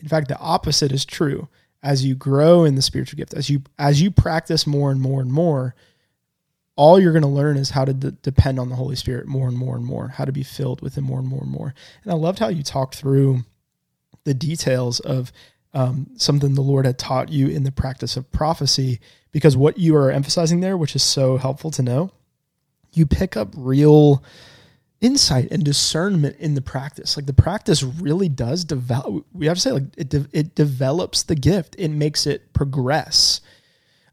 in 0.01 0.09
fact 0.09 0.29
the 0.29 0.39
opposite 0.39 0.93
is 0.93 1.05
true. 1.05 1.49
As 1.83 2.05
you 2.05 2.15
grow 2.15 2.65
in 2.65 2.77
the 2.77 2.83
spiritual 2.83 3.19
gift 3.19 3.35
as 3.35 3.51
you 3.51 3.63
as 3.79 4.01
you 4.01 4.11
practice 4.11 4.67
more 4.67 4.91
and 4.91 5.01
more 5.01 5.21
and 5.21 5.33
more 5.33 5.75
all 6.77 6.99
you're 6.99 7.13
going 7.13 7.23
to 7.23 7.29
learn 7.29 7.57
is 7.57 7.71
how 7.71 7.85
to 7.85 7.95
d- 7.95 8.17
depend 8.23 8.59
on 8.59 8.69
the 8.69 8.75
holy 8.75 8.97
spirit 8.97 9.27
more 9.29 9.47
and 9.47 9.57
more 9.57 9.77
and 9.77 9.85
more 9.85 10.09
how 10.09 10.25
to 10.25 10.33
be 10.33 10.43
filled 10.43 10.81
with 10.81 10.97
him 10.97 11.05
more 11.05 11.21
and 11.21 11.29
more 11.29 11.43
and 11.43 11.51
more. 11.51 11.75
And 12.03 12.13
i 12.13 12.17
loved 12.17 12.39
how 12.39 12.49
you 12.49 12.63
talked 12.63 12.97
through 12.97 13.45
the 14.25 14.35
details 14.35 15.01
of 15.01 15.31
um, 15.75 16.07
something 16.17 16.55
the 16.55 16.61
Lord 16.63 16.87
had 16.87 16.99
taught 16.99 17.29
you 17.29 17.49
in 17.49 17.65
the 17.65 17.73
practice 17.73 18.17
of 18.17 18.31
prophecy, 18.33 19.01
because 19.33 19.57
what 19.57 19.77
you 19.77 19.97
are 19.97 20.11
emphasizing 20.11 20.61
there, 20.61 20.77
which 20.77 20.97
is 20.97 21.03
so 21.03 21.37
helpful 21.37 21.71
to 21.73 21.83
know, 21.83 22.11
you 22.93 23.05
pick 23.05 23.37
up 23.37 23.49
real 23.57 24.25
insight 25.01 25.51
and 25.51 25.65
discernment 25.65 26.37
in 26.39 26.55
the 26.55 26.63
practice. 26.63 27.17
Like 27.17 27.27
the 27.27 27.33
practice 27.35 27.83
really 27.83 28.29
does 28.29 28.65
develop. 28.65 29.27
We 29.33 29.47
have 29.47 29.57
to 29.57 29.61
say, 29.61 29.73
like 29.73 29.83
it, 29.99 30.09
de- 30.09 30.29
it 30.33 30.55
develops 30.55 31.25
the 31.25 31.35
gift. 31.35 31.77
It 31.79 31.89
makes 31.89 32.27
it 32.27 32.53
progress. 32.55 33.41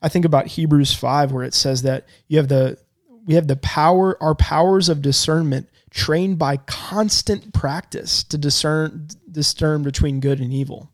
I 0.02 0.10
think 0.10 0.26
about 0.26 0.48
Hebrews 0.48 0.94
five, 0.94 1.32
where 1.32 1.44
it 1.46 1.54
says 1.54 1.84
that 1.84 2.08
you 2.28 2.38
have 2.38 2.48
the 2.48 2.78
we 3.26 3.36
have 3.36 3.48
the 3.48 3.56
power, 3.56 4.22
our 4.22 4.34
powers 4.34 4.90
of 4.90 5.02
discernment 5.02 5.70
trained 5.92 6.40
by 6.40 6.58
constant 6.58 7.54
practice 7.54 8.24
to 8.26 8.38
discern 8.38 9.08
discern 9.32 9.84
between 9.84 10.20
good 10.20 10.40
and 10.40 10.52
evil. 10.52 10.91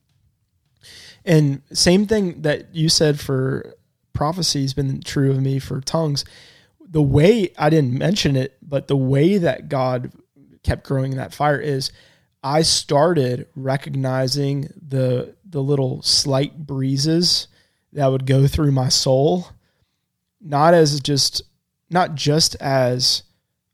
And 1.27 1.61
same 1.73 2.07
thing 2.07 2.41
that 2.43 2.73
you 2.73 2.87
said 2.87 3.19
for 3.19 3.75
prophecy 4.13 4.61
has 4.61 4.73
been 4.73 5.01
true 5.01 5.29
of 5.29 5.41
me 5.41 5.59
for 5.59 5.81
tongues. 5.81 6.23
The 6.89 7.01
way 7.01 7.51
I 7.57 7.69
didn't 7.69 7.93
mention 7.93 8.37
it, 8.37 8.57
but 8.61 8.87
the 8.87 8.97
way 8.97 9.37
that 9.37 9.67
God 9.67 10.13
kept 10.63 10.85
growing 10.85 11.17
that 11.17 11.33
fire 11.33 11.59
is 11.59 11.91
I 12.41 12.61
started 12.61 13.47
recognizing 13.55 14.69
the 14.87 15.35
the 15.45 15.61
little 15.61 16.01
slight 16.01 16.65
breezes 16.65 17.47
that 17.93 18.07
would 18.07 18.25
go 18.25 18.47
through 18.47 18.71
my 18.71 18.89
soul, 18.89 19.49
not 20.39 20.73
as 20.73 20.99
just 21.01 21.41
not 21.89 22.15
just 22.15 22.55
as 22.55 23.23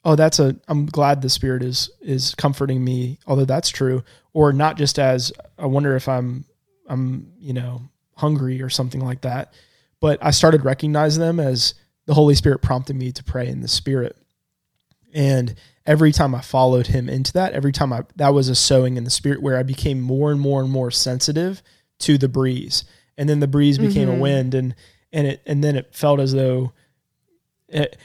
oh 0.04 0.16
that's 0.16 0.39
a 0.39 0.56
I'm 0.68 0.88
glad 0.88 1.22
the 1.22 1.30
spirit 1.30 1.62
is 1.62 1.92
is 2.02 2.34
comforting 2.34 2.84
me, 2.84 3.20
although 3.28 3.46
that's 3.46 3.70
true, 3.70 4.04
or 4.34 4.54
not 4.54 4.76
just 4.76 4.98
as 4.98 5.32
I 5.60 5.68
wonder 5.68 5.96
if 5.96 6.10
I'm 6.10 6.46
I'm, 6.88 7.32
you 7.39 7.54
know, 7.54 7.82
hungry 8.15 8.62
or 8.62 8.69
something 8.69 9.02
like 9.02 9.22
that. 9.22 9.54
But 10.00 10.19
I 10.24 10.32
started 10.32 10.65
recognizing 10.65 11.22
them 11.22 11.39
as 11.39 11.76
the 12.06 12.13
Holy 12.13 12.36
Spirit 12.36 12.62
prompted 12.62 12.96
me 12.96 13.12
to 13.13 13.24
pray 13.24 13.48
in 13.48 13.62
the 13.62 13.67
Spirit. 13.67 14.17
And 15.13 15.56
every 15.86 16.12
time 16.12 16.34
I 16.36 16.41
followed 16.41 16.88
him 16.88 17.08
into 17.08 17.34
that, 17.34 17.54
every 17.54 17.72
time 17.72 17.93
I 17.93 18.04
that 18.15 18.34
was 18.34 18.50
a 18.50 18.56
sowing 18.56 18.98
in 18.98 19.04
the 19.04 19.10
spirit 19.10 19.41
where 19.41 19.58
I 19.58 19.63
became 19.63 20.02
more 20.02 20.32
and 20.32 20.39
more 20.41 20.62
and 20.62 20.72
more 20.72 20.89
sensitive 20.91 21.62
to 22.00 22.17
the 22.17 22.28
breeze. 22.28 22.84
And 23.17 23.30
then 23.30 23.39
the 23.39 23.48
breeze 23.48 23.78
became 23.78 24.10
a 24.10 24.13
Mhm. 24.13 24.19
wind 24.19 24.56
and 24.56 24.76
and 25.12 25.28
it 25.28 25.41
and 25.46 25.63
then 25.63 25.76
it 25.76 25.93
felt 25.93 26.19
as 26.19 26.34
though 26.34 26.74
it, 27.69 27.96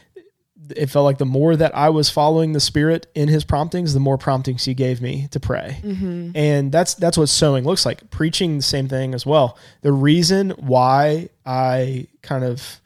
it 0.77 0.87
felt 0.91 1.05
like 1.05 1.19
the 1.19 1.25
more 1.25 1.57
that 1.57 1.75
I 1.75 1.89
was 1.89 2.11
following 2.11 2.53
the 2.53 2.61
spirit 2.61 3.07
in 3.15 3.29
his 3.29 3.45
promptings, 3.45 3.95
the 3.95 4.01
more 4.01 4.19
promptings 4.19 4.65
he 4.65 4.75
gave 4.75 5.01
me 5.01 5.29
to 5.31 5.41
pray. 5.41 5.81
Mm-hmm. 5.83 6.31
and 6.35 6.73
that's 6.73 6.95
that's 6.95 7.17
what 7.17 7.29
sowing 7.29 7.65
looks 7.65 7.87
like. 7.87 8.11
Preaching 8.11 8.57
the 8.57 8.63
same 8.63 8.89
thing 8.89 9.15
as 9.15 9.25
well. 9.25 9.59
The 9.83 9.93
reason 9.93 10.51
why 10.51 11.29
i 11.47 12.07
kind 12.23 12.45
of 12.45 12.81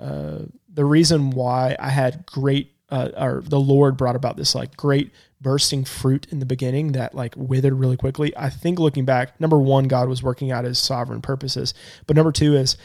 uh, 0.00 0.40
the 0.72 0.84
reason 0.84 1.30
why 1.30 1.76
i 1.78 1.88
had 1.88 2.26
great 2.26 2.72
uh, 2.90 3.10
or 3.16 3.42
the 3.44 3.60
lord 3.60 3.96
brought 3.96 4.16
about 4.16 4.36
this 4.36 4.54
like 4.54 4.76
great 4.76 5.12
bursting 5.40 5.84
fruit 5.84 6.26
in 6.30 6.40
the 6.40 6.46
beginning 6.46 6.92
that 6.92 7.14
like 7.14 7.34
withered 7.36 7.74
really 7.74 7.96
quickly 7.96 8.36
i 8.36 8.50
think 8.50 8.78
looking 8.78 9.04
back 9.04 9.40
number 9.40 9.58
one 9.58 9.84
god 9.84 10.08
was 10.08 10.22
working 10.22 10.50
out 10.50 10.64
his 10.64 10.78
sovereign 10.78 11.22
purposes. 11.22 11.72
But 12.06 12.16
number 12.16 12.32
two 12.32 12.56
is 12.56 12.76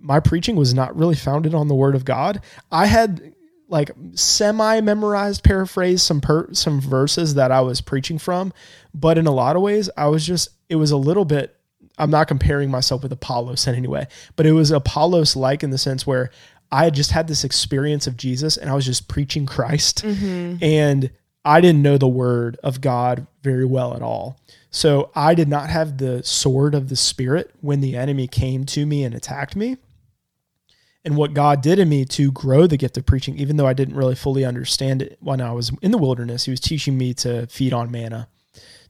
my 0.00 0.20
preaching 0.20 0.56
was 0.56 0.74
not 0.74 0.96
really 0.96 1.14
founded 1.14 1.54
on 1.54 1.68
the 1.68 1.74
word 1.74 1.94
of 1.94 2.04
god. 2.04 2.40
I 2.72 2.86
had 2.86 3.34
like 3.70 3.90
semi 4.14 4.80
memorized 4.80 5.42
paraphrase 5.42 6.02
some 6.02 6.20
per, 6.20 6.52
some 6.52 6.80
verses 6.80 7.34
that 7.34 7.50
I 7.50 7.60
was 7.62 7.80
preaching 7.80 8.18
from 8.18 8.52
but 8.92 9.16
in 9.16 9.26
a 9.26 9.30
lot 9.32 9.56
of 9.56 9.62
ways 9.62 9.88
I 9.96 10.08
was 10.08 10.26
just 10.26 10.50
it 10.68 10.76
was 10.76 10.90
a 10.90 10.96
little 10.98 11.24
bit 11.24 11.56
I'm 11.96 12.10
not 12.10 12.28
comparing 12.28 12.70
myself 12.70 13.02
with 13.02 13.12
Apollos 13.12 13.66
in 13.66 13.74
any 13.74 13.88
way 13.88 14.06
but 14.36 14.44
it 14.44 14.52
was 14.52 14.70
Apollos 14.70 15.36
like 15.36 15.62
in 15.62 15.70
the 15.70 15.78
sense 15.78 16.06
where 16.06 16.30
I 16.72 16.84
had 16.84 16.94
just 16.94 17.10
had 17.12 17.26
this 17.28 17.42
experience 17.44 18.06
of 18.06 18.16
Jesus 18.16 18.56
and 18.56 18.68
I 18.70 18.74
was 18.74 18.84
just 18.84 19.08
preaching 19.08 19.46
Christ 19.46 20.04
Mm-hmm. 20.04 20.62
and 20.62 21.10
I 21.44 21.62
didn't 21.62 21.80
know 21.80 21.96
the 21.96 22.06
word 22.06 22.58
of 22.62 22.82
God 22.82 23.26
very 23.42 23.64
well 23.64 23.94
at 23.94 24.02
all. 24.02 24.38
So 24.70 25.10
I 25.14 25.34
did 25.34 25.48
not 25.48 25.70
have 25.70 25.96
the 25.96 26.22
sword 26.22 26.74
of 26.74 26.90
the 26.90 26.96
spirit 26.96 27.50
when 27.62 27.80
the 27.80 27.96
enemy 27.96 28.28
came 28.28 28.64
to 28.66 28.84
me 28.84 29.04
and 29.04 29.14
attacked 29.14 29.56
me. 29.56 29.78
And 31.04 31.16
what 31.16 31.32
God 31.32 31.62
did 31.62 31.78
in 31.78 31.88
me 31.88 32.04
to 32.06 32.30
grow 32.30 32.66
the 32.66 32.76
gift 32.76 32.98
of 32.98 33.06
preaching, 33.06 33.38
even 33.38 33.56
though 33.56 33.66
I 33.66 33.72
didn't 33.72 33.96
really 33.96 34.14
fully 34.14 34.44
understand 34.44 35.00
it 35.00 35.16
when 35.20 35.40
I 35.40 35.52
was 35.52 35.72
in 35.80 35.92
the 35.92 35.98
wilderness, 35.98 36.44
He 36.44 36.50
was 36.50 36.60
teaching 36.60 36.98
me 36.98 37.14
to 37.14 37.46
feed 37.46 37.72
on 37.72 37.90
manna. 37.90 38.28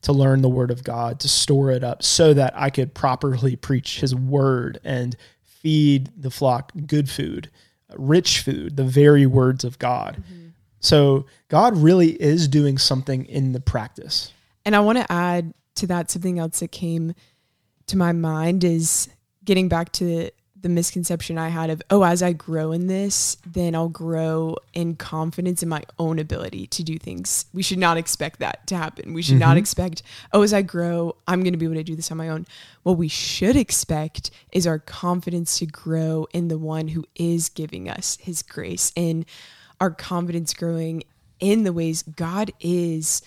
to 0.03 0.13
learn 0.13 0.43
the 0.43 0.49
word 0.49 0.71
of 0.71 0.85
God, 0.85 1.21
to 1.21 1.29
store 1.29 1.71
it 1.71 1.85
up 1.85 2.03
so 2.03 2.33
that 2.35 2.53
I 2.57 2.71
could 2.71 2.95
properly 2.95 3.57
preach 3.57 4.01
his 4.01 4.15
word 4.15 4.81
and 4.85 5.17
feed 5.43 6.11
the 6.17 6.31
flock 6.31 6.73
good 6.87 7.11
food, 7.11 7.51
rich 7.97 8.41
food, 8.41 8.77
the 8.77 8.85
very 8.85 9.27
words 9.27 9.65
of 9.65 9.79
God. 9.79 10.17
Mm-hmm. 10.17 10.49
So 10.81 11.27
God 11.49 11.77
really 11.77 12.13
is 12.21 12.49
doing 12.49 12.79
something 12.79 13.27
in 13.27 13.53
the 13.53 13.61
practice. 13.61 14.33
And 14.65 14.75
I 14.75 14.81
want 14.81 14.99
to 14.99 15.13
add 15.13 15.53
to 15.77 15.87
that 15.89 16.11
something 16.11 16.39
else 16.39 16.61
that 16.61 16.73
came 16.73 17.15
to 17.87 17.97
my 17.97 18.13
mind 18.13 18.65
is 18.65 19.09
getting 19.45 19.69
back 19.69 19.93
to 19.93 20.31
the 20.63 20.69
misconception 20.69 21.39
I 21.39 21.49
had 21.49 21.71
of, 21.71 21.83
oh, 21.91 22.03
as 22.03 22.23
I 22.23 22.33
grow 22.33 22.73
in 22.73 22.87
this, 22.87 23.37
then 23.47 23.75
I'll 23.75 23.89
grow 23.89 24.57
in 24.73 24.97
confidence 24.97 25.63
in 25.63 25.69
my 25.69 25.83
own 25.99 26.19
ability 26.19 26.67
to 26.69 26.83
do 26.83 26.99
things. 26.99 27.47
We 27.53 27.63
should 27.63 27.79
not 27.79 27.97
expect 27.97 28.41
that 28.41 28.67
to 28.69 28.77
happen. 28.77 29.15
We 29.15 29.23
should 29.23 29.35
mm-hmm. 29.35 29.41
not 29.41 29.57
expect, 29.57 30.03
oh, 30.33 30.43
as 30.43 30.53
I 30.53 30.63
grow, 30.63 31.17
I'm 31.27 31.43
going 31.43 31.53
to 31.53 31.59
be 31.59 31.67
able 31.67 31.77
to 31.77 31.83
do 31.83 31.97
this 31.97 32.11
on 32.11 32.19
my 32.19 32.29
own. 32.29 32.47
What 32.83 32.99
we 32.99 33.09
should 33.09 33.57
expect 33.57 34.31
is 34.53 34.67
our 34.67 34.79
confidence 34.79 35.59
to 35.59 35.67
grow 35.67 36.27
in 36.33 36.49
the 36.49 36.59
one 36.59 36.89
who 36.89 37.05
is 37.15 37.49
giving 37.49 37.89
us 37.89 38.19
his 38.21 38.43
grace 38.43 38.93
and 38.97 39.25
our 39.81 39.91
confidence 39.91 40.53
growing 40.53 41.05
in 41.39 41.65
the 41.65 41.73
ways 41.73 42.03
God 42.03 42.53
is 42.61 43.23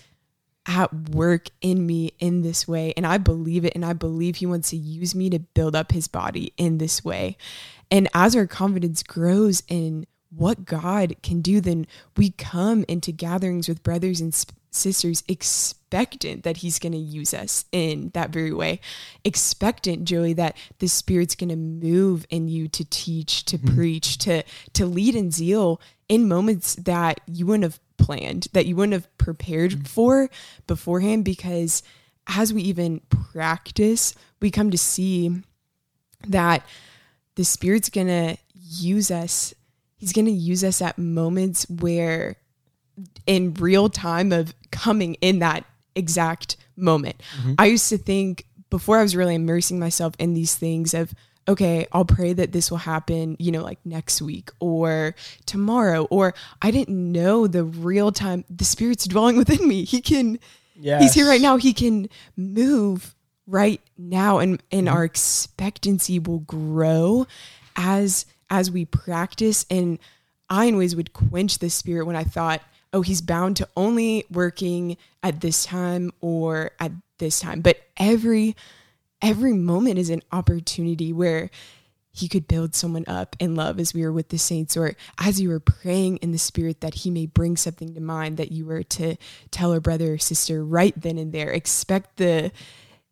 at 0.66 1.10
work 1.10 1.48
in 1.60 1.86
me 1.86 2.12
in 2.18 2.42
this 2.42 2.66
way. 2.66 2.94
And 2.96 3.06
I 3.06 3.18
believe 3.18 3.64
it. 3.64 3.74
And 3.74 3.84
I 3.84 3.92
believe 3.92 4.36
He 4.36 4.46
wants 4.46 4.70
to 4.70 4.76
use 4.76 5.14
me 5.14 5.30
to 5.30 5.38
build 5.38 5.76
up 5.76 5.92
His 5.92 6.08
body 6.08 6.52
in 6.56 6.78
this 6.78 7.04
way. 7.04 7.36
And 7.90 8.08
as 8.14 8.34
our 8.34 8.46
confidence 8.46 9.02
grows 9.02 9.62
in 9.68 10.06
what 10.30 10.64
God 10.64 11.14
can 11.22 11.40
do, 11.40 11.60
then 11.60 11.86
we 12.16 12.30
come 12.30 12.84
into 12.88 13.12
gatherings 13.12 13.68
with 13.68 13.82
brothers 13.82 14.20
and 14.20 14.34
sisters 14.70 15.22
expectant 15.28 16.42
that 16.42 16.58
He's 16.58 16.78
going 16.78 16.92
to 16.92 16.98
use 16.98 17.32
us 17.32 17.64
in 17.70 18.10
that 18.14 18.30
very 18.30 18.52
way. 18.52 18.80
Expectant, 19.24 20.04
Joey, 20.04 20.32
that 20.34 20.56
the 20.78 20.88
Spirit's 20.88 21.36
going 21.36 21.50
to 21.50 21.56
move 21.56 22.26
in 22.30 22.48
you 22.48 22.68
to 22.68 22.84
teach, 22.84 23.44
to 23.44 23.58
mm-hmm. 23.58 23.76
preach, 23.76 24.18
to 24.18 24.42
to 24.72 24.86
lead 24.86 25.14
in 25.14 25.30
zeal 25.30 25.80
in 26.08 26.28
moments 26.28 26.74
that 26.76 27.20
you 27.26 27.46
wouldn't 27.46 27.64
have 27.64 27.80
planned, 27.96 28.48
that 28.52 28.66
you 28.66 28.76
wouldn't 28.76 28.92
have 28.92 29.18
prepared 29.18 29.72
mm. 29.72 29.86
for 29.86 30.30
beforehand. 30.66 31.24
Because 31.24 31.82
as 32.26 32.52
we 32.52 32.62
even 32.62 33.00
practice, 33.32 34.14
we 34.40 34.50
come 34.50 34.70
to 34.70 34.78
see 34.78 35.42
that 36.26 36.64
the 37.34 37.44
Spirit's 37.44 37.90
going 37.90 38.06
to 38.06 38.36
use 38.54 39.10
us. 39.10 39.54
He's 39.96 40.12
going 40.12 40.26
to 40.26 40.30
use 40.30 40.64
us 40.64 40.80
at 40.82 40.98
moments 40.98 41.68
where, 41.68 42.36
in 43.26 43.54
real 43.54 43.88
time, 43.88 44.32
of 44.32 44.54
coming 44.70 45.14
in 45.20 45.38
that 45.40 45.64
exact 45.94 46.56
moment. 46.76 47.20
Mm-hmm. 47.38 47.54
I 47.58 47.66
used 47.66 47.88
to 47.90 47.98
think 47.98 48.46
before 48.70 48.98
I 48.98 49.02
was 49.02 49.16
really 49.16 49.34
immersing 49.34 49.78
myself 49.78 50.14
in 50.18 50.34
these 50.34 50.54
things 50.54 50.94
of, 50.94 51.14
okay, 51.46 51.86
I'll 51.92 52.04
pray 52.04 52.32
that 52.32 52.52
this 52.52 52.70
will 52.70 52.78
happen, 52.78 53.36
you 53.38 53.52
know, 53.52 53.62
like 53.62 53.78
next 53.84 54.22
week 54.22 54.50
or 54.60 55.14
tomorrow. 55.46 56.04
Or 56.04 56.34
I 56.62 56.70
didn't 56.70 57.12
know 57.12 57.46
the 57.46 57.64
real 57.64 58.12
time 58.12 58.44
the 58.48 58.64
Spirit's 58.64 59.06
dwelling 59.06 59.36
within 59.36 59.66
me. 59.66 59.84
He 59.84 60.00
can, 60.00 60.38
yes. 60.74 61.02
He's 61.02 61.14
here 61.14 61.28
right 61.28 61.40
now. 61.40 61.56
He 61.56 61.72
can 61.72 62.08
move 62.36 63.14
right 63.46 63.80
now, 63.98 64.38
and 64.38 64.62
and 64.70 64.86
mm-hmm. 64.86 64.96
our 64.96 65.04
expectancy 65.04 66.18
will 66.18 66.40
grow 66.40 67.26
as 67.76 68.26
as 68.50 68.70
we 68.70 68.84
practice. 68.84 69.66
And 69.70 69.98
I, 70.48 70.66
in 70.66 70.76
ways, 70.76 70.96
would 70.96 71.12
quench 71.12 71.58
the 71.58 71.70
Spirit 71.70 72.06
when 72.06 72.16
I 72.16 72.24
thought, 72.24 72.62
oh, 72.92 73.02
he's 73.02 73.20
bound 73.20 73.56
to 73.56 73.68
only 73.76 74.24
working 74.30 74.96
at 75.22 75.40
this 75.40 75.64
time 75.64 76.12
or 76.20 76.70
at 76.78 76.92
this 77.18 77.40
time. 77.40 77.60
But 77.60 77.78
every 77.96 78.56
every 79.24 79.52
moment 79.52 79.98
is 79.98 80.10
an 80.10 80.22
opportunity 80.32 81.12
where 81.12 81.50
he 82.14 82.28
could 82.28 82.46
build 82.46 82.76
someone 82.76 83.04
up 83.08 83.34
in 83.40 83.56
love 83.56 83.80
as 83.80 83.92
we 83.92 84.02
were 84.02 84.12
with 84.12 84.28
the 84.28 84.38
saints, 84.38 84.76
or 84.76 84.94
as 85.18 85.40
you 85.40 85.48
were 85.48 85.58
praying 85.58 86.18
in 86.18 86.30
the 86.30 86.38
spirit 86.38 86.80
that 86.80 86.94
he 86.94 87.10
may 87.10 87.26
bring 87.26 87.56
something 87.56 87.92
to 87.92 88.00
mind 88.00 88.36
that 88.36 88.52
you 88.52 88.64
were 88.64 88.84
to 88.84 89.16
tell 89.50 89.72
a 89.72 89.80
brother 89.80 90.14
or 90.14 90.18
sister 90.18 90.64
right 90.64 90.94
then 90.96 91.18
and 91.18 91.32
there. 91.32 91.50
Expect 91.50 92.18
the 92.18 92.52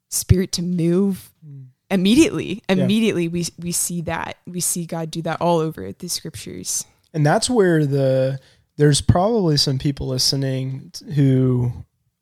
spirit 0.08 0.52
to 0.52 0.62
move 0.62 1.32
mm. 1.44 1.66
immediately. 1.90 2.62
Immediately, 2.68 3.24
yeah. 3.24 3.30
we 3.30 3.46
we 3.58 3.72
see 3.72 4.02
that 4.02 4.36
we 4.46 4.60
see 4.60 4.86
God 4.86 5.10
do 5.10 5.20
that 5.22 5.40
all 5.40 5.58
over 5.58 5.90
the 5.92 6.08
scriptures, 6.08 6.84
and 7.12 7.26
that's 7.26 7.50
where 7.50 7.84
the 7.84 8.38
there's 8.76 9.00
probably 9.00 9.56
some 9.56 9.78
people 9.78 10.06
listening 10.06 10.92
who 11.16 11.72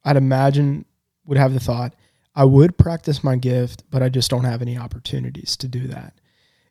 I'd 0.03 0.17
imagine 0.17 0.87
would 1.27 1.37
have 1.37 1.53
the 1.53 1.61
thought, 1.61 1.95
I 2.41 2.45
would 2.45 2.79
practice 2.79 3.23
my 3.23 3.37
gift, 3.37 3.85
but 3.91 4.03
I 4.03 4.09
just 4.09 4.31
don't 4.31 4.45
have 4.45 4.63
any 4.63 4.79
opportunities 4.79 5.59
to 5.59 5.69
do 5.69 5.87
that. 5.89 6.15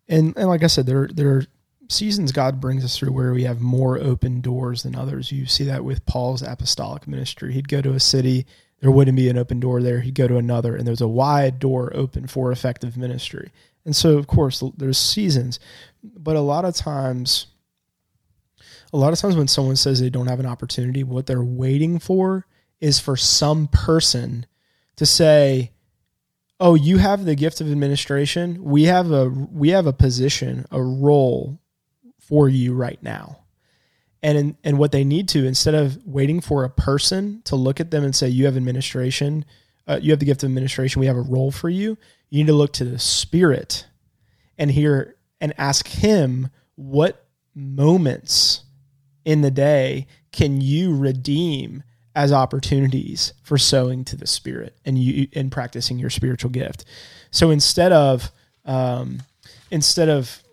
And 0.07 0.35
and 0.35 0.49
like 0.49 0.63
I 0.63 0.67
said, 0.67 0.87
there 0.87 1.07
there 1.13 1.29
are 1.29 1.45
seasons 1.89 2.31
God 2.31 2.59
brings 2.59 2.83
us 2.83 2.97
through 2.97 3.11
where 3.11 3.33
we 3.33 3.43
have 3.43 3.61
more 3.61 3.99
open 3.99 4.41
doors 4.41 4.81
than 4.81 4.95
others. 4.95 5.31
You 5.31 5.45
see 5.45 5.65
that 5.65 5.85
with 5.85 6.07
Paul's 6.07 6.41
apostolic 6.41 7.07
ministry. 7.07 7.53
He'd 7.53 7.67
go 7.67 7.83
to 7.83 7.93
a 7.93 7.99
city, 7.99 8.47
there 8.79 8.89
wouldn't 8.89 9.15
be 9.15 9.29
an 9.29 9.37
open 9.37 9.59
door 9.59 9.83
there. 9.83 9.99
He'd 9.99 10.15
go 10.15 10.27
to 10.27 10.37
another, 10.37 10.75
and 10.75 10.87
there's 10.87 11.01
a 11.01 11.07
wide 11.07 11.59
door 11.59 11.91
open 11.95 12.25
for 12.25 12.51
effective 12.51 12.97
ministry. 12.97 13.51
And 13.85 13.95
so, 13.95 14.17
of 14.17 14.25
course, 14.25 14.63
there's 14.75 14.97
seasons, 14.97 15.59
but 16.03 16.35
a 16.35 16.41
lot 16.41 16.65
of 16.65 16.73
times, 16.73 17.45
a 18.91 18.97
lot 18.97 19.13
of 19.13 19.19
times 19.19 19.35
when 19.35 19.47
someone 19.47 19.75
says 19.75 19.99
they 19.99 20.09
don't 20.09 20.25
have 20.25 20.39
an 20.39 20.47
opportunity, 20.47 21.03
what 21.03 21.27
they're 21.27 21.43
waiting 21.43 21.99
for 21.99 22.47
is 22.81 22.99
for 22.99 23.15
some 23.15 23.67
person 23.67 24.47
to 24.99 25.05
say, 25.05 25.71
"Oh, 26.59 26.75
you 26.75 26.97
have 26.97 27.23
the 27.23 27.35
gift 27.35 27.61
of 27.61 27.71
administration. 27.71 28.61
We 28.61 28.83
have 28.83 29.11
a 29.11 29.29
we 29.29 29.69
have 29.69 29.87
a 29.87 29.93
position, 29.93 30.65
a 30.71 30.81
role 30.81 31.57
for 32.19 32.49
you 32.49 32.73
right 32.73 33.01
now." 33.01 33.39
And 34.21 34.37
in, 34.37 34.57
and 34.65 34.77
what 34.77 34.91
they 34.91 35.05
need 35.05 35.29
to 35.29 35.45
instead 35.45 35.73
of 35.73 36.05
waiting 36.05 36.41
for 36.41 36.65
a 36.65 36.69
person 36.69 37.41
to 37.45 37.55
look 37.55 37.79
at 37.79 37.91
them 37.91 38.03
and 38.03 38.13
say, 38.13 38.27
"You 38.27 38.43
have 38.45 38.57
administration, 38.57 39.45
uh, 39.87 39.99
you 40.01 40.11
have 40.11 40.19
the 40.19 40.25
gift 40.25 40.43
of 40.43 40.49
administration. 40.49 40.99
We 40.99 41.07
have 41.07 41.15
a 41.15 41.21
role 41.21 41.51
for 41.51 41.69
you." 41.69 41.97
You 42.29 42.39
need 42.39 42.47
to 42.47 42.53
look 42.53 42.73
to 42.73 42.85
the 42.85 42.99
Spirit 42.99 43.87
and 44.57 44.69
hear 44.69 45.15
and 45.39 45.53
ask 45.57 45.87
Him 45.87 46.49
what 46.75 47.25
moments 47.55 48.63
in 49.23 49.41
the 49.41 49.51
day 49.51 50.07
can 50.33 50.59
you 50.59 50.93
redeem 50.93 51.83
as 52.19 52.33
opportunities 52.33 53.31
for 53.43 53.57
sowing 53.57 54.03
to 54.03 54.17
the 54.17 54.27
spirit 54.27 54.75
and 54.83 54.99
you 54.99 55.25
and 55.33 55.53
practicing 55.53 55.97
your 55.97 56.09
spiritual 56.09 56.51
gift. 56.51 56.83
So 57.31 57.49
instead 57.49 57.93
of 57.93 58.29
um, 58.65 59.21
instead 59.71 60.09
of 60.09 60.43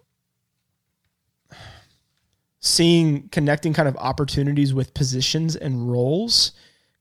seeing 2.61 3.29
connecting 3.31 3.73
kind 3.73 3.89
of 3.89 3.97
opportunities 3.97 4.73
with 4.73 4.95
positions 4.95 5.57
and 5.57 5.91
roles, 5.91 6.53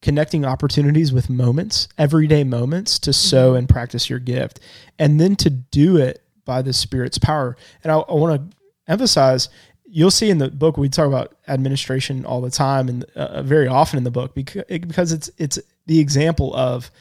connecting 0.01 0.43
opportunities 0.43 1.13
with 1.13 1.30
moments, 1.30 1.88
everyday 1.99 2.43
moments 2.43 2.97
to 2.97 3.13
sow 3.13 3.53
and 3.53 3.70
practice 3.70 4.09
your 4.09 4.20
gift, 4.20 4.59
and 4.97 5.22
then 5.22 5.36
to 5.36 5.51
do 5.51 5.97
it 5.97 6.24
by 6.43 6.63
the 6.63 6.74
Spirit's 6.74 7.20
power. 7.20 7.55
And 7.84 7.91
I, 7.91 7.97
I 7.97 8.13
want 8.16 8.51
to 8.51 8.57
emphasize 8.88 9.47
you'll 9.88 10.12
see 10.12 10.30
in 10.30 10.38
the 10.40 10.50
book 10.50 10.78
we 10.78 10.90
talk 10.90 11.08
about 11.08 11.36
administration 11.48 12.26
all 12.26 12.42
the 12.42 12.50
time 12.50 12.90
and 12.90 13.04
uh, 13.16 13.42
very 13.44 13.68
often 13.68 13.98
in 13.98 14.04
the 14.04 14.12
book 14.12 14.34
because 14.34 14.64
because 14.68 15.12
it's 15.12 15.30
it's 15.38 15.60
the 15.86 16.00
example 16.00 16.56
of 16.56 16.92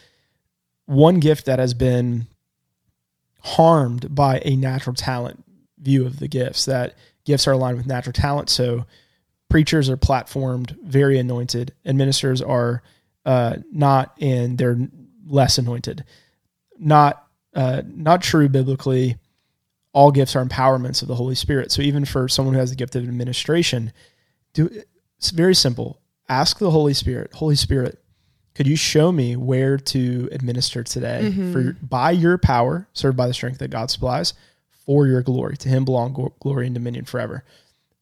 one 0.86 1.18
gift 1.20 1.46
that 1.46 1.58
has 1.58 1.74
been 1.74 2.26
harmed 3.40 4.14
by 4.14 4.40
a 4.44 4.56
natural 4.56 4.94
talent 4.94 5.44
view 5.78 6.06
of 6.06 6.18
the 6.18 6.28
gifts. 6.28 6.64
That 6.64 6.94
gifts 7.24 7.46
are 7.46 7.52
aligned 7.52 7.76
with 7.76 7.86
natural 7.86 8.12
talent. 8.12 8.50
So 8.50 8.86
preachers 9.48 9.90
are 9.90 9.96
platformed 9.96 10.76
very 10.82 11.18
anointed. 11.18 11.72
And 11.84 11.98
ministers 11.98 12.42
are 12.42 12.82
uh, 13.24 13.56
not 13.70 14.16
and 14.20 14.58
they're 14.58 14.78
less 15.26 15.58
anointed. 15.58 16.04
Not 16.78 17.24
uh, 17.54 17.82
not 17.86 18.20
true 18.20 18.48
biblically 18.48 19.16
all 19.94 20.10
gifts 20.10 20.36
are 20.36 20.44
empowerments 20.44 21.00
of 21.00 21.08
the 21.08 21.14
Holy 21.14 21.34
Spirit. 21.34 21.72
So 21.72 21.80
even 21.80 22.04
for 22.04 22.28
someone 22.28 22.54
who 22.54 22.60
has 22.60 22.70
the 22.70 22.76
gift 22.76 22.94
of 22.96 23.04
administration, 23.04 23.92
do 24.52 24.68
it's 25.16 25.30
very 25.30 25.54
simple. 25.54 26.00
Ask 26.28 26.58
the 26.58 26.70
Holy 26.70 26.94
Spirit, 26.94 27.32
Holy 27.32 27.54
Spirit, 27.54 27.98
could 28.54 28.66
you 28.66 28.76
show 28.76 29.10
me 29.12 29.36
where 29.36 29.78
to 29.78 30.28
administer 30.32 30.82
today 30.82 31.22
mm-hmm. 31.24 31.52
for 31.52 31.76
by 31.80 32.10
your 32.10 32.38
power, 32.38 32.88
served 32.92 33.16
by 33.16 33.26
the 33.26 33.34
strength 33.34 33.58
that 33.58 33.70
God 33.70 33.90
supplies, 33.90 34.34
for 34.84 35.06
your 35.06 35.22
glory. 35.22 35.56
To 35.58 35.68
him 35.68 35.84
belong 35.84 36.30
glory 36.40 36.66
and 36.66 36.74
dominion 36.74 37.04
forever. 37.04 37.44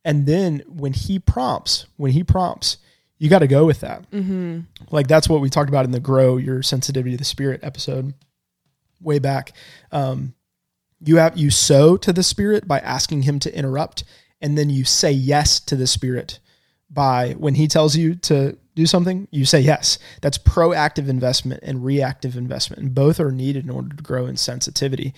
And 0.04 0.26
then 0.26 0.62
when 0.66 0.92
he 0.92 1.18
prompts, 1.18 1.86
when 1.96 2.12
he 2.12 2.24
prompts, 2.24 2.78
you 3.18 3.28
got 3.28 3.38
to 3.38 3.46
go 3.46 3.64
with 3.64 3.80
that. 3.80 4.10
Mm-hmm. 4.10 4.60
Like 4.90 5.06
that's 5.06 5.28
what 5.28 5.40
we 5.40 5.48
talked 5.48 5.68
about 5.68 5.84
in 5.84 5.92
the 5.92 6.00
grow 6.00 6.38
your 6.38 6.62
sensitivity 6.62 7.12
to 7.12 7.16
the 7.16 7.24
spirit 7.24 7.60
episode 7.62 8.14
way 9.00 9.18
back. 9.20 9.52
Um, 9.92 10.34
you 11.04 11.16
have 11.16 11.36
you 11.36 11.50
sow 11.50 11.96
to 11.96 12.12
the 12.12 12.22
spirit 12.22 12.66
by 12.66 12.78
asking 12.80 13.22
him 13.22 13.38
to 13.40 13.56
interrupt 13.56 14.04
and 14.40 14.58
then 14.58 14.70
you 14.70 14.84
say 14.84 15.12
yes 15.12 15.60
to 15.60 15.76
the 15.76 15.86
spirit 15.86 16.38
by 16.90 17.32
when 17.32 17.54
he 17.54 17.68
tells 17.68 17.96
you 17.96 18.14
to 18.16 18.56
do 18.74 18.86
something, 18.86 19.28
you 19.30 19.44
say 19.44 19.60
yes. 19.60 19.98
That's 20.20 20.38
proactive 20.38 21.08
investment 21.08 21.60
and 21.62 21.84
reactive 21.84 22.36
investment, 22.36 22.82
and 22.82 22.94
both 22.94 23.20
are 23.20 23.32
needed 23.32 23.64
in 23.64 23.70
order 23.70 23.94
to 23.94 24.02
grow 24.02 24.26
in 24.26 24.36
sensitivity. 24.36 25.14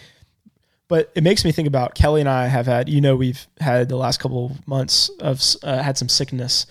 But 0.88 1.10
it 1.14 1.22
makes 1.22 1.44
me 1.44 1.52
think 1.52 1.66
about 1.66 1.94
Kelly 1.94 2.20
and 2.20 2.28
I 2.28 2.46
have 2.46 2.66
had, 2.66 2.88
you 2.88 3.00
know, 3.00 3.16
we've 3.16 3.46
had 3.58 3.88
the 3.88 3.96
last 3.96 4.20
couple 4.20 4.46
of 4.46 4.68
months 4.68 5.08
of 5.20 5.40
uh, 5.62 5.82
had 5.82 5.96
some 5.96 6.08
sickness 6.08 6.66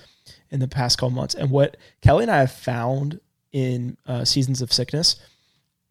in 0.52 0.60
the 0.60 0.68
past 0.68 0.98
couple 1.00 1.12
months, 1.12 1.36
and 1.36 1.50
what 1.50 1.78
Kelly 2.02 2.24
and 2.24 2.32
I 2.32 2.40
have 2.40 2.52
found 2.52 3.20
in 3.52 3.98
uh, 4.06 4.26
seasons 4.26 4.62
of 4.62 4.72
sickness, 4.72 5.16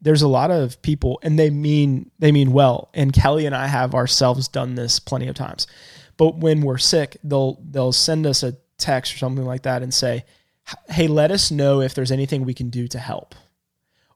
there's 0.03 0.21
a 0.21 0.27
lot 0.27 0.51
of 0.51 0.81
people, 0.81 1.17
and 1.23 1.39
they 1.39 1.49
mean 1.49 2.11
they 2.19 2.31
mean 2.31 2.51
well. 2.51 2.89
And 2.93 3.13
Kelly 3.13 3.45
and 3.45 3.55
I 3.55 3.67
have 3.67 3.95
ourselves 3.95 4.47
done 4.49 4.75
this 4.75 4.99
plenty 4.99 5.27
of 5.27 5.35
times. 5.35 5.65
But 6.17 6.37
when 6.37 6.61
we're 6.61 6.77
sick, 6.77 7.17
they'll 7.23 7.59
they'll 7.71 7.93
send 7.93 8.27
us 8.27 8.43
a 8.43 8.57
text 8.77 9.15
or 9.15 9.17
something 9.17 9.45
like 9.45 9.63
that 9.63 9.81
and 9.81 9.93
say, 9.93 10.25
"Hey, 10.89 11.07
let 11.07 11.31
us 11.31 11.51
know 11.51 11.81
if 11.81 11.95
there's 11.95 12.11
anything 12.11 12.43
we 12.43 12.53
can 12.53 12.69
do 12.69 12.87
to 12.89 12.99
help," 12.99 13.33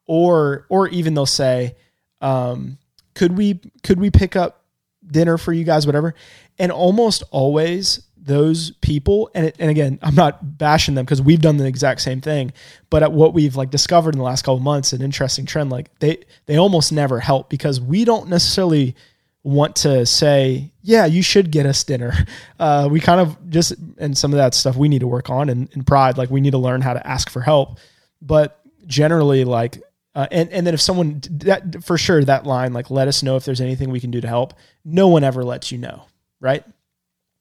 or 0.05 0.65
or 0.69 0.89
even 0.89 1.13
they'll 1.13 1.25
say, 1.25 1.77
um, 2.19 2.77
"Could 3.15 3.37
we 3.37 3.61
could 3.81 3.99
we 3.99 4.11
pick 4.11 4.35
up 4.35 4.65
dinner 5.09 5.37
for 5.37 5.53
you 5.53 5.63
guys, 5.63 5.85
whatever?" 5.85 6.13
And 6.59 6.69
almost 6.69 7.23
always 7.31 8.01
those 8.27 8.71
people 8.81 9.31
and 9.33 9.47
it, 9.47 9.55
and 9.57 9.69
again 9.71 9.97
i'm 10.01 10.13
not 10.13 10.57
bashing 10.57 10.95
them 10.95 11.05
because 11.05 11.21
we've 11.21 11.41
done 11.41 11.57
the 11.57 11.65
exact 11.65 12.01
same 12.01 12.21
thing 12.21 12.51
but 12.89 13.01
at 13.01 13.11
what 13.11 13.33
we've 13.33 13.55
like 13.55 13.71
discovered 13.71 14.13
in 14.13 14.19
the 14.19 14.23
last 14.23 14.43
couple 14.43 14.59
months 14.59 14.93
an 14.93 15.01
interesting 15.01 15.45
trend 15.45 15.69
like 15.69 15.97
they 15.99 16.17
they 16.45 16.57
almost 16.57 16.91
never 16.91 17.19
help 17.19 17.49
because 17.49 17.79
we 17.81 18.03
don't 18.05 18.27
necessarily 18.27 18.95
want 19.43 19.77
to 19.77 20.05
say 20.05 20.69
yeah 20.81 21.05
you 21.05 21.21
should 21.21 21.51
get 21.51 21.65
us 21.65 21.83
dinner 21.85 22.13
uh, 22.59 22.87
we 22.91 22.99
kind 22.99 23.21
of 23.21 23.49
just 23.49 23.73
and 23.97 24.17
some 24.17 24.33
of 24.33 24.37
that 24.37 24.53
stuff 24.53 24.75
we 24.75 24.89
need 24.89 24.99
to 24.99 25.07
work 25.07 25.29
on 25.29 25.49
and, 25.49 25.69
and 25.73 25.87
pride 25.87 26.17
like 26.17 26.29
we 26.29 26.41
need 26.41 26.51
to 26.51 26.57
learn 26.57 26.81
how 26.81 26.93
to 26.93 27.07
ask 27.07 27.29
for 27.29 27.41
help 27.41 27.79
but 28.21 28.59
generally 28.85 29.45
like 29.45 29.81
uh, 30.15 30.27
and 30.31 30.49
and 30.51 30.67
then 30.67 30.73
if 30.73 30.81
someone 30.81 31.21
that 31.29 31.81
for 31.83 31.97
sure 31.97 32.21
that 32.23 32.45
line 32.45 32.73
like 32.73 32.91
let 32.91 33.07
us 33.07 33.23
know 33.23 33.37
if 33.37 33.45
there's 33.45 33.61
anything 33.61 33.89
we 33.89 34.01
can 34.01 34.11
do 34.11 34.19
to 34.19 34.27
help 34.27 34.53
no 34.83 35.07
one 35.07 35.23
ever 35.23 35.45
lets 35.45 35.71
you 35.71 35.77
know 35.77 36.03
right 36.41 36.65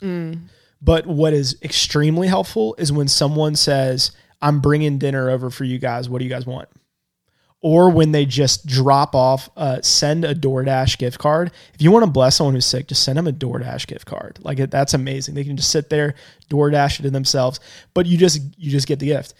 Mm. 0.03 0.41
But 0.81 1.07
what 1.07 1.33
is 1.33 1.57
extremely 1.62 2.29
helpful 2.29 2.74
is 2.79 2.93
when 2.93 3.09
someone 3.09 3.57
says, 3.57 4.12
I'm 4.43 4.61
bringing 4.61 4.99
dinner 4.99 5.31
over 5.31 5.51
for 5.51 5.64
you 5.64 5.79
guys. 5.79 6.09
What 6.09 6.18
do 6.18 6.24
you 6.24 6.31
guys 6.31 6.47
want? 6.47 6.68
Or 7.62 7.91
when 7.91 8.12
they 8.12 8.27
just 8.27 8.66
drop 8.66 9.14
off, 9.14 9.49
uh, 9.57 9.81
send 9.83 10.24
a 10.24 10.35
DoorDash 10.35 10.99
gift 10.99 11.18
card. 11.18 11.51
If 11.74 11.83
you 11.83 11.91
want 11.91 12.05
to 12.05 12.11
bless 12.11 12.37
someone 12.37 12.55
who's 12.55 12.66
sick, 12.66 12.87
just 12.87 13.03
send 13.03 13.18
them 13.18 13.27
a 13.27 13.33
DoorDash 13.33 13.87
gift 13.87 14.07
card. 14.07 14.39
Like 14.43 14.59
that's 14.70 14.95
amazing. 14.95 15.35
They 15.35 15.43
can 15.43 15.57
just 15.57 15.70
sit 15.70 15.89
there, 15.89 16.14
DoorDash 16.51 17.01
it 17.01 17.05
to 17.05 17.11
themselves, 17.11 17.59
but 17.95 18.07
you 18.07 18.18
just 18.18 18.41
you 18.59 18.70
just 18.70 18.87
get 18.87 18.99
the 18.99 19.07
gift. 19.07 19.35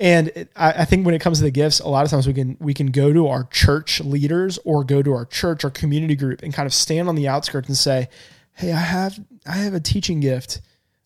And 0.00 0.28
it, 0.28 0.50
I, 0.56 0.72
I 0.72 0.84
think 0.84 1.06
when 1.06 1.14
it 1.14 1.20
comes 1.20 1.38
to 1.38 1.44
the 1.44 1.50
gifts, 1.50 1.80
a 1.80 1.86
lot 1.86 2.04
of 2.04 2.10
times 2.10 2.26
we 2.26 2.34
can 2.34 2.56
we 2.58 2.74
can 2.74 2.88
go 2.88 3.12
to 3.12 3.28
our 3.28 3.44
church 3.44 4.00
leaders 4.00 4.58
or 4.64 4.82
go 4.82 5.02
to 5.02 5.12
our 5.12 5.26
church 5.26 5.64
or 5.64 5.70
community 5.70 6.16
group 6.16 6.42
and 6.42 6.52
kind 6.52 6.66
of 6.66 6.74
stand 6.74 7.08
on 7.08 7.14
the 7.14 7.28
outskirts 7.28 7.68
and 7.68 7.76
say, 7.76 8.08
"Hey, 8.54 8.72
I 8.72 8.80
have 8.80 9.20
I 9.46 9.56
have 9.56 9.74
a 9.74 9.80
teaching 9.80 10.20
gift. 10.20 10.60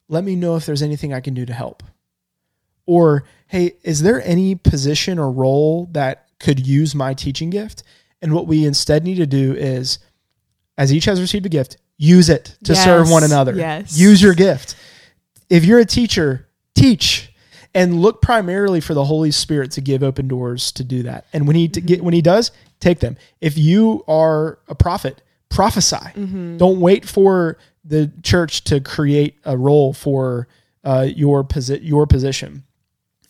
Let 0.08 0.24
me 0.24 0.36
know 0.36 0.56
if 0.56 0.66
there's 0.66 0.82
anything 0.82 1.12
I 1.12 1.20
can 1.20 1.34
do 1.34 1.44
to 1.46 1.52
help." 1.52 1.82
Or, 2.86 3.24
"Hey, 3.46 3.74
is 3.82 4.02
there 4.02 4.22
any 4.26 4.54
position 4.54 5.18
or 5.18 5.30
role 5.30 5.88
that 5.92 6.26
could 6.38 6.66
use 6.66 6.94
my 6.94 7.14
teaching 7.14 7.50
gift?" 7.50 7.82
And 8.22 8.32
what 8.34 8.46
we 8.46 8.64
instead 8.64 9.04
need 9.04 9.16
to 9.16 9.26
do 9.26 9.54
is, 9.54 9.98
as 10.76 10.92
each 10.92 11.04
has 11.04 11.20
received 11.20 11.46
a 11.46 11.50
gift, 11.50 11.76
use 11.96 12.28
it 12.28 12.56
to 12.64 12.74
serve 12.74 13.10
one 13.10 13.24
another. 13.24 13.54
yes. 13.54 13.98
Use 13.98 14.22
your 14.22 14.34
gift. 14.34 14.74
If 15.50 15.64
you're 15.64 15.78
a 15.78 15.84
teacher, 15.84 16.48
teach 16.74 17.32
and 17.74 18.00
look 18.00 18.22
primarily 18.22 18.80
for 18.80 18.94
the 18.94 19.04
Holy 19.04 19.30
Spirit 19.30 19.70
to 19.72 19.80
give 19.80 20.02
open 20.02 20.26
doors 20.28 20.72
to 20.72 20.84
do 20.84 21.02
that. 21.04 21.26
And 21.32 21.46
when 21.46 21.56
he 21.56 21.68
to 21.68 21.80
get 21.80 22.02
when 22.02 22.14
he 22.14 22.22
does, 22.22 22.50
take 22.80 23.00
them. 23.00 23.16
If 23.40 23.58
you 23.58 24.04
are 24.08 24.58
a 24.68 24.74
prophet, 24.74 25.22
prophesy. 25.48 25.96
Don't 26.58 26.80
wait 26.80 27.08
for 27.08 27.58
the 27.84 28.12
church 28.22 28.64
to 28.64 28.80
create 28.80 29.38
a 29.44 29.56
role 29.56 29.92
for 29.92 30.48
uh, 30.84 31.06
your 31.14 31.44
posi- 31.44 31.80
your 31.82 32.06
position. 32.06 32.64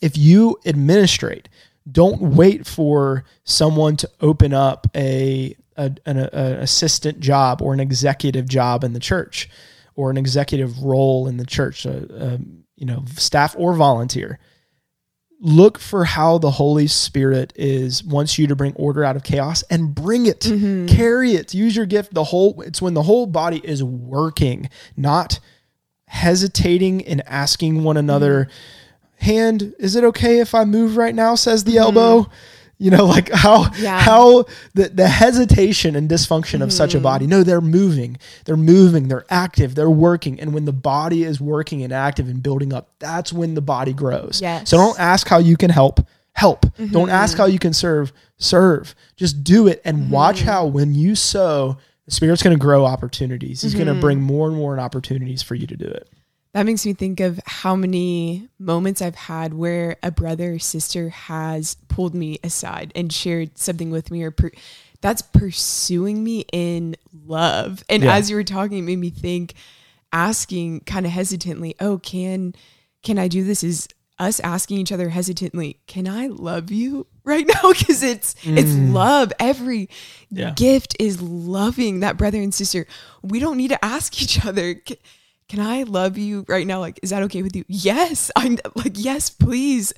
If 0.01 0.17
you 0.17 0.57
administrate, 0.65 1.49
don't 1.91 2.21
wait 2.21 2.67
for 2.67 3.23
someone 3.43 3.97
to 3.97 4.09
open 4.21 4.53
up 4.53 4.87
a, 4.95 5.55
a 5.77 5.95
an 6.05 6.17
a, 6.17 6.29
a 6.31 6.59
assistant 6.61 7.19
job 7.19 7.61
or 7.61 7.73
an 7.73 7.79
executive 7.79 8.47
job 8.47 8.83
in 8.83 8.93
the 8.93 8.99
church 8.99 9.49
or 9.95 10.09
an 10.09 10.17
executive 10.17 10.81
role 10.83 11.27
in 11.27 11.37
the 11.37 11.45
church, 11.45 11.85
uh, 11.85 12.01
um, 12.17 12.63
you 12.75 12.85
know, 12.85 13.03
staff 13.15 13.55
or 13.57 13.73
volunteer. 13.73 14.39
Look 15.41 15.79
for 15.79 16.03
how 16.03 16.37
the 16.37 16.51
Holy 16.51 16.87
Spirit 16.87 17.53
is 17.55 18.03
wants 18.03 18.37
you 18.37 18.47
to 18.47 18.55
bring 18.55 18.73
order 18.73 19.05
out 19.05 19.15
of 19.15 19.23
chaos 19.23 19.63
and 19.69 19.95
bring 19.95 20.25
it, 20.25 20.41
mm-hmm. 20.41 20.87
carry 20.87 21.33
it, 21.33 21.53
use 21.53 21.75
your 21.75 21.85
gift. 21.85 22.13
The 22.13 22.25
whole 22.25 22.61
it's 22.61 22.81
when 22.81 22.93
the 22.93 23.03
whole 23.03 23.25
body 23.25 23.61
is 23.63 23.81
working, 23.81 24.69
not 24.97 25.39
hesitating 26.07 27.05
and 27.05 27.21
asking 27.25 27.83
one 27.85 27.95
another, 27.95 28.45
mm-hmm. 28.45 29.25
"Hand, 29.25 29.75
is 29.79 29.95
it 29.95 30.03
okay 30.03 30.39
if 30.39 30.53
I 30.53 30.65
move 30.65 30.97
right 30.97 31.15
now?" 31.15 31.35
Says 31.35 31.63
the 31.63 31.71
mm-hmm. 31.75 31.97
elbow. 31.97 32.29
You 32.79 32.91
know, 32.91 33.05
like 33.15 33.29
how 33.31 33.71
Yeah. 33.77 33.99
how 33.99 34.45
the, 34.73 34.89
the 34.89 35.07
hesitation 35.07 35.95
and 35.95 36.09
dysfunction 36.09 36.61
of 36.61 36.73
such 36.73 36.95
a 36.95 36.99
body. 36.99 37.25
Mm. 37.25 37.29
No, 37.29 37.43
they're 37.43 37.61
moving. 37.61 38.17
They're 38.45 38.57
moving. 38.57 39.07
They're 39.07 39.25
active. 39.29 39.75
They're 39.75 39.89
working. 39.89 40.39
And 40.39 40.53
when 40.53 40.65
the 40.65 40.73
body 40.73 41.23
is 41.23 41.39
working 41.39 41.83
and 41.83 41.93
active 41.93 42.27
and 42.27 42.41
building 42.41 42.73
up, 42.73 42.89
that's 42.99 43.31
when 43.31 43.53
the 43.53 43.61
body 43.61 43.93
grows. 43.93 44.39
Yes. 44.41 44.69
So 44.69 44.77
don't 44.77 44.99
ask 44.99 45.27
how 45.27 45.37
you 45.37 45.57
can 45.57 45.69
help. 45.69 45.99
Help. 46.33 46.61
Mm-hmm, 46.61 46.93
don't 46.93 47.09
ask 47.09 47.33
mm-hmm. 47.33 47.41
how 47.41 47.47
you 47.47 47.59
can 47.59 47.73
serve. 47.73 48.13
Serve. 48.37 48.95
Just 49.17 49.43
do 49.43 49.67
it 49.67 49.81
and 49.83 50.09
watch 50.09 50.41
mm. 50.41 50.45
how 50.45 50.65
when 50.65 50.95
you 50.95 51.15
sow, 51.15 51.77
the 52.05 52.11
Spirit's 52.11 52.41
going 52.41 52.57
to 52.57 52.61
grow 52.61 52.85
opportunities. 52.85 53.61
He's 53.61 53.73
going 53.75 53.87
to 53.87 53.91
mm-hmm. 53.91 54.01
bring 54.01 54.21
more 54.21 54.47
and 54.47 54.55
more 54.55 54.79
opportunities 54.79 55.43
for 55.43 55.55
you 55.55 55.67
to 55.67 55.75
do 55.75 55.85
it. 55.85 56.07
That 56.53 56.65
makes 56.65 56.83
me 56.85 56.93
think 56.93 57.19
of 57.19 57.39
how 57.45 57.75
many 57.75 58.47
moments 58.57 59.01
I've 59.03 59.15
had 59.15 59.53
where 59.53 59.97
a 60.01 60.09
brother 60.09 60.53
or 60.53 60.59
sister 60.59 61.09
has 61.09 61.75
pulled 61.89 62.15
me 62.15 62.39
aside 62.43 62.91
and 62.95 63.13
shared 63.13 63.57
something 63.57 63.91
with 63.91 64.09
me 64.09 64.23
or 64.23 64.31
per- 64.31 64.51
that's 65.01 65.21
pursuing 65.21 66.23
me 66.23 66.45
in 66.51 66.95
love. 67.25 67.83
And 67.87 68.03
Yeah. 68.03 68.15
as 68.15 68.29
you 68.29 68.35
were 68.35 68.43
talking, 68.43 68.79
it 68.79 68.81
made 68.81 68.97
me 68.97 69.11
think 69.11 69.53
asking 70.11 70.81
kind 70.81 71.05
of 71.05 71.11
hesitantly, 71.11 71.75
"Oh, 71.79 71.99
can 71.99 72.55
can 73.03 73.17
I 73.19 73.27
do 73.27 73.43
this?" 73.43 73.63
is 73.63 73.87
us 74.17 74.39
asking 74.41 74.79
each 74.79 74.91
other 74.91 75.09
hesitantly, 75.09 75.77
"Can 75.87 76.07
I 76.07 76.27
love 76.27 76.71
you 76.71 77.05
right 77.23 77.45
now?" 77.63 77.71
cuz 77.73 78.01
it's 78.03 78.35
it's 78.43 78.71
mm. 78.71 78.91
love. 78.91 79.31
Every 79.39 79.87
Yeah. 80.31 80.51
gift 80.55 80.95
is 80.99 81.21
loving 81.21 81.99
that 81.99 82.17
brother 82.17 82.41
and 82.41 82.53
sister. 82.53 82.87
We 83.21 83.39
don't 83.39 83.55
need 83.57 83.69
to 83.69 83.85
ask 83.85 84.19
each 84.21 84.43
other, 84.43 84.81
"Can- 85.49 85.59
I 85.59 85.83
love 85.83 86.17
you 86.17 86.45
right 86.47 86.65
now? 86.65 86.79
Like, 86.79 86.99
is 87.03 87.09
that 87.09 87.23
okay 87.23 87.41
with 87.41 87.55
you? 87.55 87.65
Yes. 87.67 88.31
I'm 88.35 88.57
like, 88.75 88.93
yes, 88.95 89.29
please. 89.29 89.93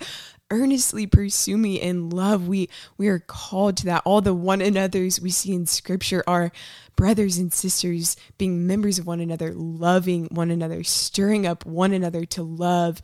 Earnestly 0.50 1.08
pursue 1.08 1.58
me 1.58 1.80
in 1.80 2.10
love. 2.10 2.48
We 2.48 2.70
we 2.98 3.08
are 3.08 3.20
called 3.20 3.78
to 3.78 3.86
that. 3.86 4.02
All 4.04 4.20
the 4.20 4.34
one 4.34 4.62
another's 4.62 5.22
we 5.22 5.30
see 5.32 5.54
in 5.54 5.66
scripture 5.66 6.26
are 6.28 6.52
brothers 6.98 7.38
and 7.38 7.54
sisters 7.54 8.18
being 8.38 8.68
members 8.68 9.00
of 9.00 9.08
one 9.08 9.22
another, 9.22 9.54
loving 9.54 10.26
one 10.26 10.52
another, 10.52 10.84
stirring 10.84 11.48
up 11.48 11.66
one 11.66 11.94
another 11.94 12.26
to 12.26 12.44
love. 12.44 13.02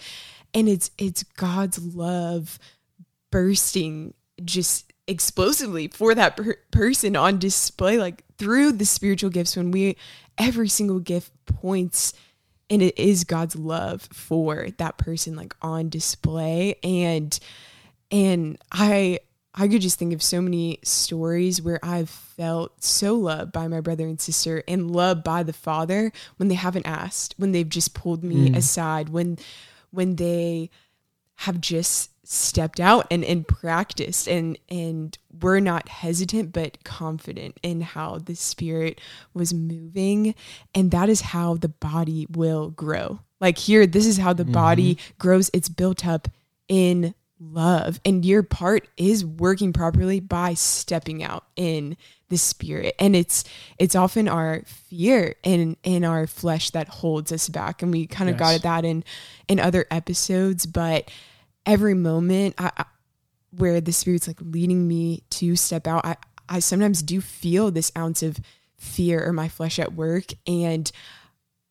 And 0.53 0.67
it's 0.67 0.91
it's 0.97 1.23
God's 1.23 1.79
love 1.95 2.59
bursting 3.31 4.13
just 4.43 4.91
explosively 5.07 5.87
for 5.87 6.13
that 6.13 6.35
per- 6.35 6.57
person 6.71 7.15
on 7.15 7.39
display 7.39 7.97
like 7.97 8.23
through 8.37 8.73
the 8.73 8.85
spiritual 8.85 9.29
gifts 9.29 9.55
when 9.55 9.71
we 9.71 9.95
every 10.37 10.67
single 10.67 10.99
gift 10.99 11.31
points 11.45 12.13
and 12.69 12.81
it 12.81 12.97
is 12.99 13.23
God's 13.23 13.55
love 13.55 14.01
for 14.11 14.69
that 14.77 14.97
person 14.97 15.35
like 15.35 15.55
on 15.61 15.89
display. 15.89 16.75
And 16.83 17.37
and 18.11 18.57
I 18.71 19.19
I 19.59 19.67
could 19.67 19.81
just 19.81 19.97
think 19.97 20.13
of 20.13 20.21
so 20.21 20.39
many 20.39 20.79
stories 20.83 21.61
where 21.61 21.79
I've 21.81 22.09
felt 22.09 22.83
so 22.83 23.15
loved 23.15 23.51
by 23.51 23.67
my 23.67 23.81
brother 23.81 24.05
and 24.05 24.21
sister 24.21 24.63
and 24.67 24.91
loved 24.91 25.23
by 25.23 25.41
the 25.41 25.53
father 25.53 26.11
when 26.37 26.47
they 26.47 26.55
haven't 26.55 26.85
asked, 26.85 27.33
when 27.37 27.53
they've 27.53 27.67
just 27.67 27.95
pulled 27.95 28.23
me 28.23 28.49
mm. 28.49 28.55
aside, 28.55 29.09
when 29.09 29.39
when 29.89 30.17
they 30.17 30.69
have 31.37 31.61
just 31.61 32.11
stepped 32.29 32.81
out 32.81 33.07
and, 33.09 33.23
and 33.23 33.47
practiced 33.47 34.27
and 34.27 34.59
and 34.67 35.17
we're 35.41 35.61
not 35.61 35.87
hesitant 35.87 36.51
but 36.51 36.83
confident 36.83 37.57
in 37.63 37.79
how 37.79 38.17
the 38.17 38.35
spirit 38.35 38.99
was 39.33 39.53
moving. 39.53 40.35
And 40.75 40.91
that 40.91 41.07
is 41.07 41.21
how 41.21 41.55
the 41.55 41.69
body 41.69 42.27
will 42.29 42.71
grow. 42.71 43.19
Like 43.39 43.57
here 43.57 43.87
this 43.87 44.05
is 44.05 44.17
how 44.17 44.33
the 44.33 44.43
mm-hmm. 44.43 44.51
body 44.51 44.97
grows. 45.17 45.49
It's 45.53 45.69
built 45.69 46.05
up 46.05 46.27
in 46.67 47.15
love. 47.39 48.01
And 48.03 48.25
your 48.25 48.43
part 48.43 48.89
is 48.97 49.23
working 49.23 49.71
properly 49.71 50.19
by 50.19 50.53
stepping 50.53 51.23
out 51.23 51.45
in 51.55 51.95
the 52.27 52.37
spirit. 52.37 52.93
And 52.99 53.15
it's 53.15 53.45
it's 53.77 53.95
often 53.95 54.27
our 54.27 54.63
fear 54.65 55.35
in 55.43 55.77
in 55.83 56.03
our 56.03 56.27
flesh 56.27 56.71
that 56.71 56.89
holds 56.89 57.31
us 57.31 57.47
back. 57.47 57.81
And 57.81 57.93
we 57.93 58.05
kind 58.05 58.29
of 58.29 58.33
Yes. 58.33 58.39
got 58.39 58.55
at 58.55 58.61
that 58.63 58.85
in 58.85 59.05
in 59.47 59.61
other 59.61 59.85
episodes 59.89 60.65
but 60.65 61.09
every 61.67 61.93
moment 61.93 62.55
I, 62.57 62.71
I, 62.77 62.85
where 63.51 63.79
the 63.79 63.91
spirit's 63.91 64.27
like 64.27 64.39
leading 64.41 64.87
me 64.87 65.23
to 65.31 65.55
step 65.55 65.85
out 65.85 66.05
i 66.05 66.15
i 66.49 66.59
sometimes 66.59 67.01
do 67.03 67.21
feel 67.21 67.69
this 67.71 67.91
ounce 67.97 68.23
of 68.23 68.39
fear 68.77 69.23
or 69.27 69.33
my 69.33 69.47
flesh 69.49 69.77
at 69.77 69.93
work 69.93 70.25
and 70.47 70.91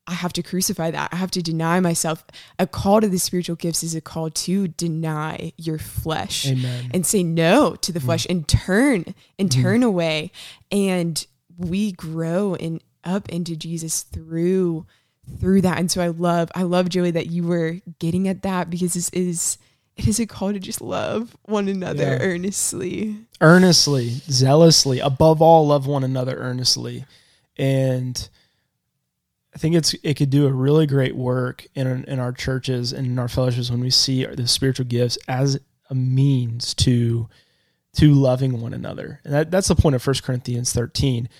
I 0.08 0.14
have 0.14 0.32
to 0.34 0.42
crucify 0.44 0.92
that. 0.92 1.08
I 1.12 1.16
have 1.16 1.32
to 1.32 1.42
deny 1.42 1.80
myself. 1.80 2.24
A 2.60 2.66
call 2.68 3.00
to 3.00 3.08
the 3.08 3.18
spiritual 3.18 3.56
gifts 3.56 3.82
is 3.82 3.96
a 3.96 4.00
call 4.00 4.30
to 4.30 4.68
deny 4.68 5.52
your 5.56 5.78
flesh 5.78 6.46
Amen. 6.46 6.92
and 6.94 7.04
say 7.04 7.24
no 7.24 7.74
to 7.74 7.90
the 7.90 7.98
flesh 7.98 8.24
and 8.30 8.46
turn 8.46 9.04
and 9.36 9.50
Mhm. 9.50 9.62
turn 9.62 9.82
away. 9.82 10.30
And 10.70 11.26
we 11.56 11.90
grow 11.90 12.54
and 12.54 12.80
up 13.02 13.28
into 13.30 13.56
Jesus 13.56 14.02
through 14.04 14.86
through 15.40 15.62
that. 15.62 15.78
And 15.80 15.90
so 15.90 16.00
I 16.00 16.06
love 16.06 16.52
I 16.54 16.62
love 16.62 16.88
Joey 16.88 17.10
that 17.10 17.26
you 17.26 17.42
were 17.42 17.80
getting 17.98 18.28
at 18.28 18.42
that 18.42 18.70
because 18.70 18.94
this 18.94 19.08
is 19.10 19.58
it 19.96 20.06
is 20.06 20.20
a 20.20 20.26
call 20.26 20.52
to 20.52 20.58
just 20.58 20.80
love 20.80 21.36
one 21.44 21.68
another 21.68 22.02
Yeah. 22.04 22.18
earnestly. 22.20 23.16
earnestly, 23.40 24.08
zealously, 24.30 25.00
above 25.00 25.40
all, 25.42 25.66
love 25.66 25.86
one 25.86 26.04
another 26.04 26.36
earnestly. 26.36 27.04
And 27.56 28.28
I 29.54 29.58
think 29.58 29.74
it's 29.74 29.94
it 30.02 30.14
could 30.14 30.28
do 30.30 30.46
a 30.46 30.52
really 30.52 30.86
great 30.86 31.16
work 31.16 31.66
in 31.74 31.86
our, 31.86 31.94
in 31.94 32.18
our 32.18 32.32
churches 32.32 32.92
and 32.92 33.06
in 33.06 33.18
our 33.18 33.28
fellowships 33.28 33.70
when 33.70 33.80
we 33.80 33.88
see 33.90 34.24
the 34.26 34.46
spiritual 34.46 34.84
gifts 34.84 35.16
as 35.28 35.58
a 35.88 35.94
means 35.94 36.74
to 36.74 37.28
to 37.94 38.12
loving 38.12 38.60
one 38.60 38.74
another. 38.74 39.20
And 39.24 39.32
that, 39.32 39.50
that's 39.50 39.68
the 39.68 39.74
point 39.74 39.96
of 39.96 40.06
1 40.06 40.16
Corinthians 40.22 40.70
13. 40.74 41.30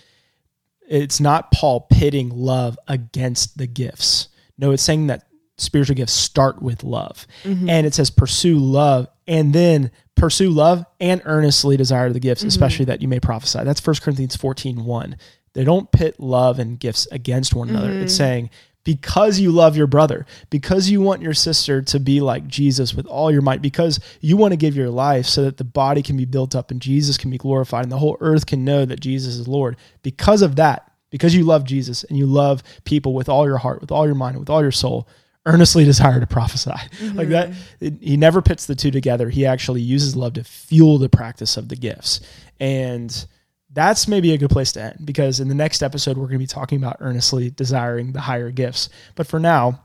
It's 0.88 1.20
not 1.20 1.50
Paul 1.50 1.80
pitting 1.90 2.30
love 2.30 2.78
against 2.88 3.59
the 3.59 3.66
gifts. 3.66 4.28
No, 4.57 4.70
it's 4.70 4.82
saying 4.82 5.09
that 5.09 5.26
spiritual 5.59 5.96
gifts 5.96 6.12
start 6.12 6.61
with 6.62 6.84
love. 6.84 7.26
Mhm. 7.44 7.68
And 7.68 7.86
it 7.86 7.94
says 7.94 8.11
pursue 8.11 8.59
love 8.59 9.09
and 9.26 9.52
then 9.52 9.90
pursue 10.14 10.50
love 10.50 10.84
and 11.00 11.20
earnestly 11.24 11.76
desire 11.76 12.12
the 12.12 12.20
gifts, 12.20 12.42
especially 12.42 12.84
that 12.86 13.02
you 13.02 13.09
may 13.09 13.20
prophesy. 13.20 13.61
That's 13.64 13.80
1 13.80 14.02
Corinthians 14.02 14.36
14 14.36 14.84
1. 14.84 15.16
They 15.54 15.64
don't 15.64 15.90
pit 15.90 16.16
love 16.18 16.59
and 16.59 16.78
gifts 16.78 17.07
against 17.11 17.54
one 17.54 17.70
another. 17.70 17.90
It's 17.90 18.14
saying, 18.14 18.50
because 18.84 19.40
you 19.40 19.50
love 19.50 19.76
your 19.76 19.88
brother, 19.88 20.26
because 20.48 20.88
you 20.88 21.00
want 21.00 21.20
your 21.20 21.34
sister 21.34 21.82
to 21.82 21.98
be 21.98 22.20
like 22.20 22.46
Jesus 22.46 22.94
with 22.94 23.04
all 23.07 23.32
your 23.32 23.42
might, 23.42 23.61
because 23.61 23.98
you 24.20 24.36
want 24.36 24.52
to 24.52 24.57
give 24.57 24.76
your 24.76 24.90
life 24.90 25.26
so 25.26 25.42
that 25.42 25.57
the 25.57 25.64
body 25.64 26.02
can 26.02 26.16
be 26.16 26.24
built 26.24 26.54
up 26.54 26.70
and 26.70 26.80
Jesus 26.80 27.18
can 27.18 27.30
be 27.30 27.36
glorified 27.38 27.82
and 27.82 27.90
the 27.90 27.98
whole 27.98 28.16
earth 28.20 28.46
can 28.46 28.64
know 28.64 28.84
that 28.84 29.00
Jesus 29.00 29.34
is 29.36 29.48
Lord. 29.48 29.76
Because 30.02 30.40
of 30.40 30.54
that, 30.57 30.88
because 31.11 31.34
you 31.34 31.42
love 31.42 31.64
Jesus 31.64 32.04
and 32.04 32.16
you 32.16 32.26
love 32.26 32.62
people 32.84 33.12
with 33.12 33.28
all 33.28 33.44
your 33.44 33.59
heart, 33.59 33.80
with 33.80 33.90
all 33.90 34.07
your 34.07 34.14
mind, 34.14 34.38
with 34.38 34.50
all 34.50 34.62
your 34.62 34.70
soul, 34.70 35.09
earnestly 35.47 35.84
desire 35.84 36.20
to 36.20 36.26
prophesy. 36.26 36.72
Like 37.14 37.28
that, 37.28 37.53
it, 37.80 37.94
he 38.01 38.16
never 38.16 38.42
pits 38.42 38.66
the 38.66 38.74
two 38.74 38.90
together. 38.90 39.30
He 39.30 39.47
actually 39.47 39.80
uses 39.80 40.14
love 40.14 40.34
to 40.34 40.44
fuel 40.44 40.99
the 40.99 41.09
practice 41.09 41.57
of 41.57 41.68
the 41.68 41.76
gifts. 41.76 42.20
And 42.61 43.26
that's 43.72 44.09
maybe 44.09 44.32
a 44.32 44.38
good 44.38 44.51
place 44.51 44.72
to 44.72 44.82
end 44.82 44.99
because 45.05 45.40
in 45.40 45.49
the 45.49 45.55
next 45.55 45.82
episode, 45.82 46.16
we're 46.16 46.26
going 46.26 46.34
to 46.34 46.38
be 46.38 46.47
talking 46.47 46.78
about 46.78 46.97
earnestly 47.01 47.51
desiring 47.51 48.12
the 48.12 48.20
higher 48.20 48.51
gifts. 48.51 48.88
But 49.14 49.26
for 49.26 49.40
now, 49.40 49.84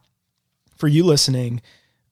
for 0.77 0.87
you 0.87 1.05
listening, 1.05 1.61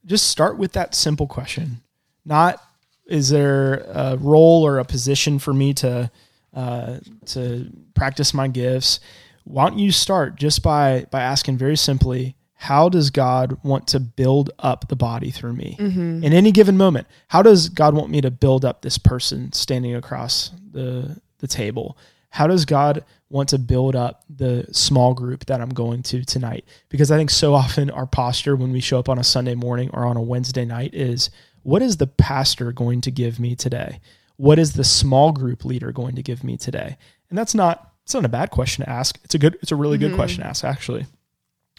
just 0.05 0.27
start 0.27 0.57
with 0.57 0.73
that 0.73 0.95
simple 0.95 1.27
question. 1.27 1.81
Not 2.25 2.61
is 3.07 3.29
there 3.29 3.79
a 3.91 4.17
role 4.17 4.65
or 4.65 4.77
a 4.77 4.85
position 4.85 5.39
for 5.39 5.53
me 5.53 5.73
to 5.75 6.11
uh, 6.53 6.99
to 7.27 7.69
practice 7.95 8.33
my 8.33 8.47
gifts? 8.47 8.99
Why 9.43 9.67
don't 9.67 9.79
you 9.79 9.91
start 9.91 10.35
just 10.35 10.61
by 10.61 11.07
by 11.11 11.21
asking 11.21 11.57
very 11.57 11.75
simply, 11.75 12.35
how 12.61 12.89
does 12.89 13.09
God 13.09 13.57
want 13.63 13.87
to 13.87 14.01
build 14.01 14.51
up 14.59 14.89
the 14.89 14.95
body 14.97 15.31
through 15.31 15.53
me 15.53 15.77
Mm-hmm. 15.79 16.23
in 16.25 16.33
any 16.33 16.51
given 16.51 16.75
moment? 16.75 17.07
How 17.29 17.41
does 17.41 17.69
God 17.69 17.93
want 17.95 18.09
me 18.09 18.19
to 18.19 18.29
build 18.29 18.65
up 18.65 18.81
this 18.81 18.97
person 18.97 19.53
standing 19.53 19.95
across 19.95 20.51
the 20.71 21.21
the 21.39 21.47
table? 21.47 21.97
How 22.31 22.47
does 22.47 22.65
God 22.65 23.05
want 23.29 23.47
to 23.49 23.57
build 23.59 23.95
up 23.95 24.23
the 24.29 24.65
small 24.73 25.13
group 25.13 25.45
that 25.45 25.61
I'm 25.61 25.69
going 25.69 26.03
to 26.03 26.25
tonight? 26.25 26.65
Because 26.89 27.11
I 27.11 27.17
think 27.17 27.29
so 27.29 27.53
often 27.53 27.89
our 27.91 28.05
posture 28.05 28.55
when 28.57 28.71
we 28.73 28.81
show 28.81 28.99
up 28.99 29.07
on 29.07 29.17
a 29.19 29.23
Sunday 29.23 29.55
morning 29.55 29.89
or 29.93 30.05
on 30.05 30.17
a 30.17 30.21
Wednesday 30.21 30.65
night 30.65 30.93
is 30.93 31.29
what 31.63 31.81
is 31.81 31.95
the 31.97 32.07
pastor 32.07 32.71
going 32.73 32.99
to 33.01 33.11
give 33.11 33.39
me 33.39 33.55
today? 33.55 34.01
What 34.35 34.59
is 34.59 34.73
the 34.73 34.83
small 34.83 35.31
group 35.31 35.63
leader 35.63 35.91
going 35.93 36.15
to 36.15 36.21
give 36.23 36.43
me 36.43 36.57
today? 36.57 36.97
And 37.29 37.37
that's 37.37 37.55
not 37.55 37.93
it's 38.03 38.13
not 38.13 38.25
a 38.25 38.29
bad 38.29 38.49
question 38.51 38.83
to 38.83 38.89
ask. 38.89 39.17
It's 39.23 39.35
a 39.35 39.39
good 39.39 39.57
it's 39.61 39.71
a 39.71 39.75
really 39.77 39.97
good 39.97 40.11
Mhm. 40.11 40.15
question 40.15 40.41
to 40.43 40.47
ask 40.49 40.65
actually. 40.65 41.05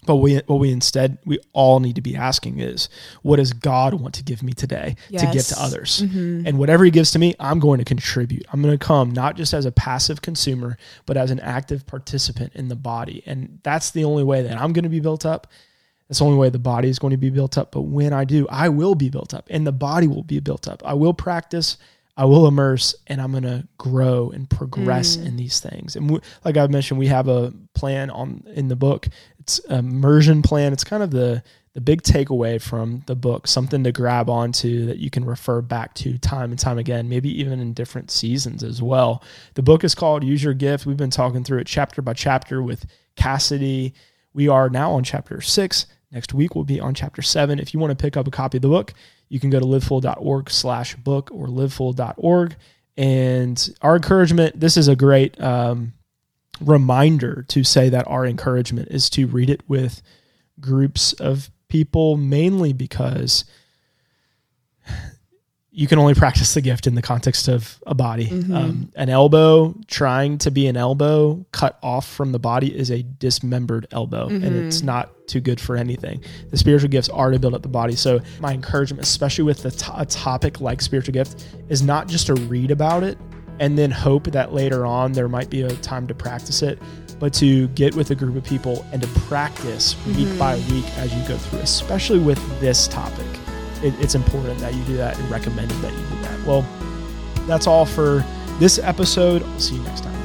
But 0.06 0.16
we 0.16 0.36
what 0.46 0.58
we 0.58 0.70
instead 0.72 1.18
we 1.26 1.38
all 1.52 1.78
need 1.80 1.94
to 1.96 2.00
be 2.00 2.16
asking 2.16 2.58
is 2.60 2.88
what 3.22 3.36
does 3.36 3.52
God 3.52 3.94
want 3.94 4.14
to 4.14 4.22
give 4.24 4.42
me 4.42 4.52
today 4.54 4.96
to 5.10 5.26
give 5.32 5.46
to 5.48 5.60
others? 5.62 6.02
Mhm. 6.02 6.46
And 6.46 6.58
whatever 6.58 6.84
he 6.84 6.90
gives 6.90 7.10
to 7.12 7.18
me, 7.18 7.34
I'm 7.38 7.58
going 7.60 7.78
to 7.80 7.84
contribute. 7.84 8.46
I'm 8.52 8.62
going 8.62 8.76
to 8.76 8.82
come 8.84 9.10
not 9.10 9.36
just 9.36 9.52
as 9.52 9.66
a 9.66 9.72
passive 9.72 10.22
consumer, 10.22 10.78
but 11.04 11.16
as 11.18 11.30
an 11.30 11.38
active 11.40 11.86
participant 11.86 12.52
in 12.54 12.68
the 12.68 12.76
body. 12.76 13.22
And 13.26 13.58
that's 13.62 13.90
the 13.90 14.04
only 14.04 14.24
way 14.24 14.42
that 14.42 14.58
I'm 14.58 14.72
going 14.72 14.84
to 14.84 14.88
be 14.88 15.00
built 15.00 15.26
up. 15.26 15.46
That's 16.08 16.18
the 16.18 16.24
only 16.24 16.38
way 16.38 16.48
the 16.48 16.58
body 16.58 16.88
is 16.88 16.98
going 16.98 17.12
to 17.12 17.16
be 17.18 17.30
built 17.30 17.56
up. 17.58 17.70
But 17.70 17.82
when 17.82 18.12
I 18.14 18.24
do, 18.24 18.46
I 18.48 18.68
will 18.70 18.94
be 18.94 19.10
built 19.10 19.34
up 19.34 19.46
and 19.50 19.66
the 19.66 19.70
body 19.72 20.08
will 20.08 20.24
be 20.24 20.40
built 20.40 20.66
up. 20.66 20.82
I 20.84 20.94
will 20.94 21.14
practice, 21.14 21.76
I 22.16 22.24
will 22.24 22.48
immerse, 22.48 22.94
and 23.06 23.20
I'm 23.20 23.30
going 23.30 23.44
to 23.44 23.68
grow 23.78 24.30
and 24.30 24.48
progress 24.50 25.16
Mm. 25.16 25.26
in 25.26 25.36
these 25.36 25.60
things. 25.60 25.94
And 25.94 26.10
we, 26.10 26.20
like 26.44 26.56
I 26.56 26.66
mentioned, 26.66 26.98
we 26.98 27.06
have 27.06 27.28
a 27.28 27.52
plan 27.74 28.10
on 28.10 28.42
in 28.54 28.66
the 28.68 28.76
book. 28.76 29.06
Immersion 29.58 30.42
plan. 30.42 30.72
It's 30.72 30.84
kind 30.84 31.02
of 31.02 31.10
the 31.10 31.42
the 31.72 31.80
big 31.80 32.02
takeaway 32.02 32.60
from 32.60 33.04
the 33.06 33.14
book, 33.14 33.46
something 33.46 33.84
to 33.84 33.92
grab 33.92 34.28
onto 34.28 34.86
that 34.86 34.98
you 34.98 35.08
can 35.08 35.24
refer 35.24 35.60
back 35.60 35.94
to 35.94 36.18
time 36.18 36.50
and 36.50 36.58
time 36.58 36.78
again, 36.78 37.08
maybe 37.08 37.30
even 37.40 37.60
in 37.60 37.72
different 37.72 38.10
seasons 38.10 38.64
as 38.64 38.82
well. 38.82 39.22
The 39.54 39.62
book 39.62 39.84
is 39.84 39.94
called 39.94 40.24
Use 40.24 40.42
Your 40.42 40.54
Gift. 40.54 40.84
We've 40.84 40.96
been 40.96 41.10
talking 41.10 41.44
through 41.44 41.60
it 41.60 41.68
chapter 41.68 42.02
by 42.02 42.14
chapter 42.14 42.60
with 42.60 42.86
Cassidy. 43.14 43.94
We 44.34 44.48
are 44.48 44.68
now 44.68 44.92
on 44.92 45.04
chapter 45.04 45.40
six. 45.40 45.86
Next 46.10 46.34
week 46.34 46.56
we'll 46.56 46.64
be 46.64 46.80
on 46.80 46.92
chapter 46.92 47.22
seven. 47.22 47.60
If 47.60 47.72
you 47.72 47.78
want 47.78 47.96
to 47.96 48.02
pick 48.02 48.16
up 48.16 48.26
a 48.26 48.32
copy 48.32 48.58
of 48.58 48.62
the 48.62 48.68
book, 48.68 48.92
you 49.28 49.38
can 49.38 49.50
go 49.50 49.60
to 49.60 49.66
livefull.org 49.66 50.50
slash 50.50 50.96
book 50.96 51.30
or 51.32 51.46
livefull.org. 51.46 52.56
And 52.96 53.76
our 53.80 53.94
encouragement, 53.94 54.58
this 54.58 54.76
is 54.76 54.88
a 54.88 54.96
great 54.96 55.40
um, 55.40 55.92
reminder 56.60 57.44
to 57.48 57.64
say 57.64 57.88
that 57.88 58.06
our 58.06 58.26
encouragement 58.26 58.88
is 58.90 59.08
to 59.10 59.26
read 59.26 59.50
it 59.50 59.62
with 59.68 60.02
groups 60.60 61.12
of 61.14 61.50
people, 61.68 62.16
mainly 62.16 62.72
because 62.72 63.44
you 65.72 65.86
can 65.86 65.98
only 66.00 66.14
practice 66.14 66.52
the 66.52 66.60
gift 66.60 66.88
in 66.88 66.96
the 66.96 67.02
context 67.02 67.46
of 67.46 67.80
a 67.86 67.94
body. 67.94 68.26
Mhm. 68.26 68.52
Um, 68.54 68.92
an 68.96 69.08
elbow 69.08 69.74
trying 69.86 70.36
to 70.38 70.50
be 70.50 70.66
an 70.66 70.76
elbow 70.76 71.46
cut 71.52 71.78
off 71.80 72.06
from 72.08 72.32
the 72.32 72.40
body 72.40 72.76
is 72.76 72.90
a 72.90 73.02
dismembered 73.02 73.86
elbow, 73.92 74.26
and 74.26 74.42
Mhm. 74.42 74.66
it's 74.66 74.82
not 74.82 75.10
too 75.28 75.38
good 75.40 75.60
for 75.60 75.76
anything. 75.76 76.20
The 76.50 76.56
spiritual 76.56 76.88
gifts 76.90 77.08
are 77.08 77.30
to 77.30 77.38
build 77.38 77.54
up 77.54 77.62
the 77.62 77.68
body. 77.68 77.94
So, 77.94 78.20
my 78.40 78.52
encouragement, 78.52 79.04
especially 79.04 79.44
with 79.44 79.62
the 79.62 79.70
to- 79.70 80.00
a 80.00 80.04
topic 80.06 80.60
like 80.60 80.82
spiritual 80.82 81.12
gift, 81.14 81.46
is 81.68 81.82
not 81.82 82.08
just 82.08 82.26
to 82.26 82.34
read 82.34 82.72
about 82.72 83.04
it 83.04 83.16
and 83.60 83.78
then 83.78 83.90
hope 83.92 84.24
that 84.32 84.52
later 84.52 84.84
on 84.84 85.12
there 85.12 85.28
might 85.28 85.48
be 85.50 85.62
a 85.62 85.70
time 85.76 86.06
to 86.08 86.14
practice 86.14 86.62
it, 86.62 86.78
but 87.20 87.32
to 87.34 87.68
get 87.68 87.94
with 87.94 88.10
a 88.10 88.14
group 88.14 88.34
of 88.34 88.42
people 88.42 88.84
and 88.92 89.00
to 89.02 89.08
practice 89.28 89.94
week 90.06 90.26
Mhm. 90.26 90.38
by 90.38 90.56
week 90.70 90.86
as 90.96 91.14
you 91.14 91.22
go 91.28 91.36
through, 91.36 91.60
especially 91.60 92.18
with 92.18 92.38
this 92.60 92.88
topic. 92.88 93.26
It, 93.82 93.94
it's 94.00 94.14
important 94.14 94.58
that 94.60 94.74
you 94.74 94.82
do 94.84 94.96
that 94.96 95.18
and 95.18 95.30
recommended 95.30 95.76
that 95.82 95.92
you 95.92 95.98
do 95.98 96.22
that. 96.22 96.46
Well, 96.46 96.64
that's 97.46 97.66
all 97.66 97.84
for 97.86 98.24
this 98.58 98.78
episode. 98.78 99.42
I'll 99.42 99.60
see 99.60 99.76
you 99.76 99.82
next 99.82 100.02
time. 100.04 100.19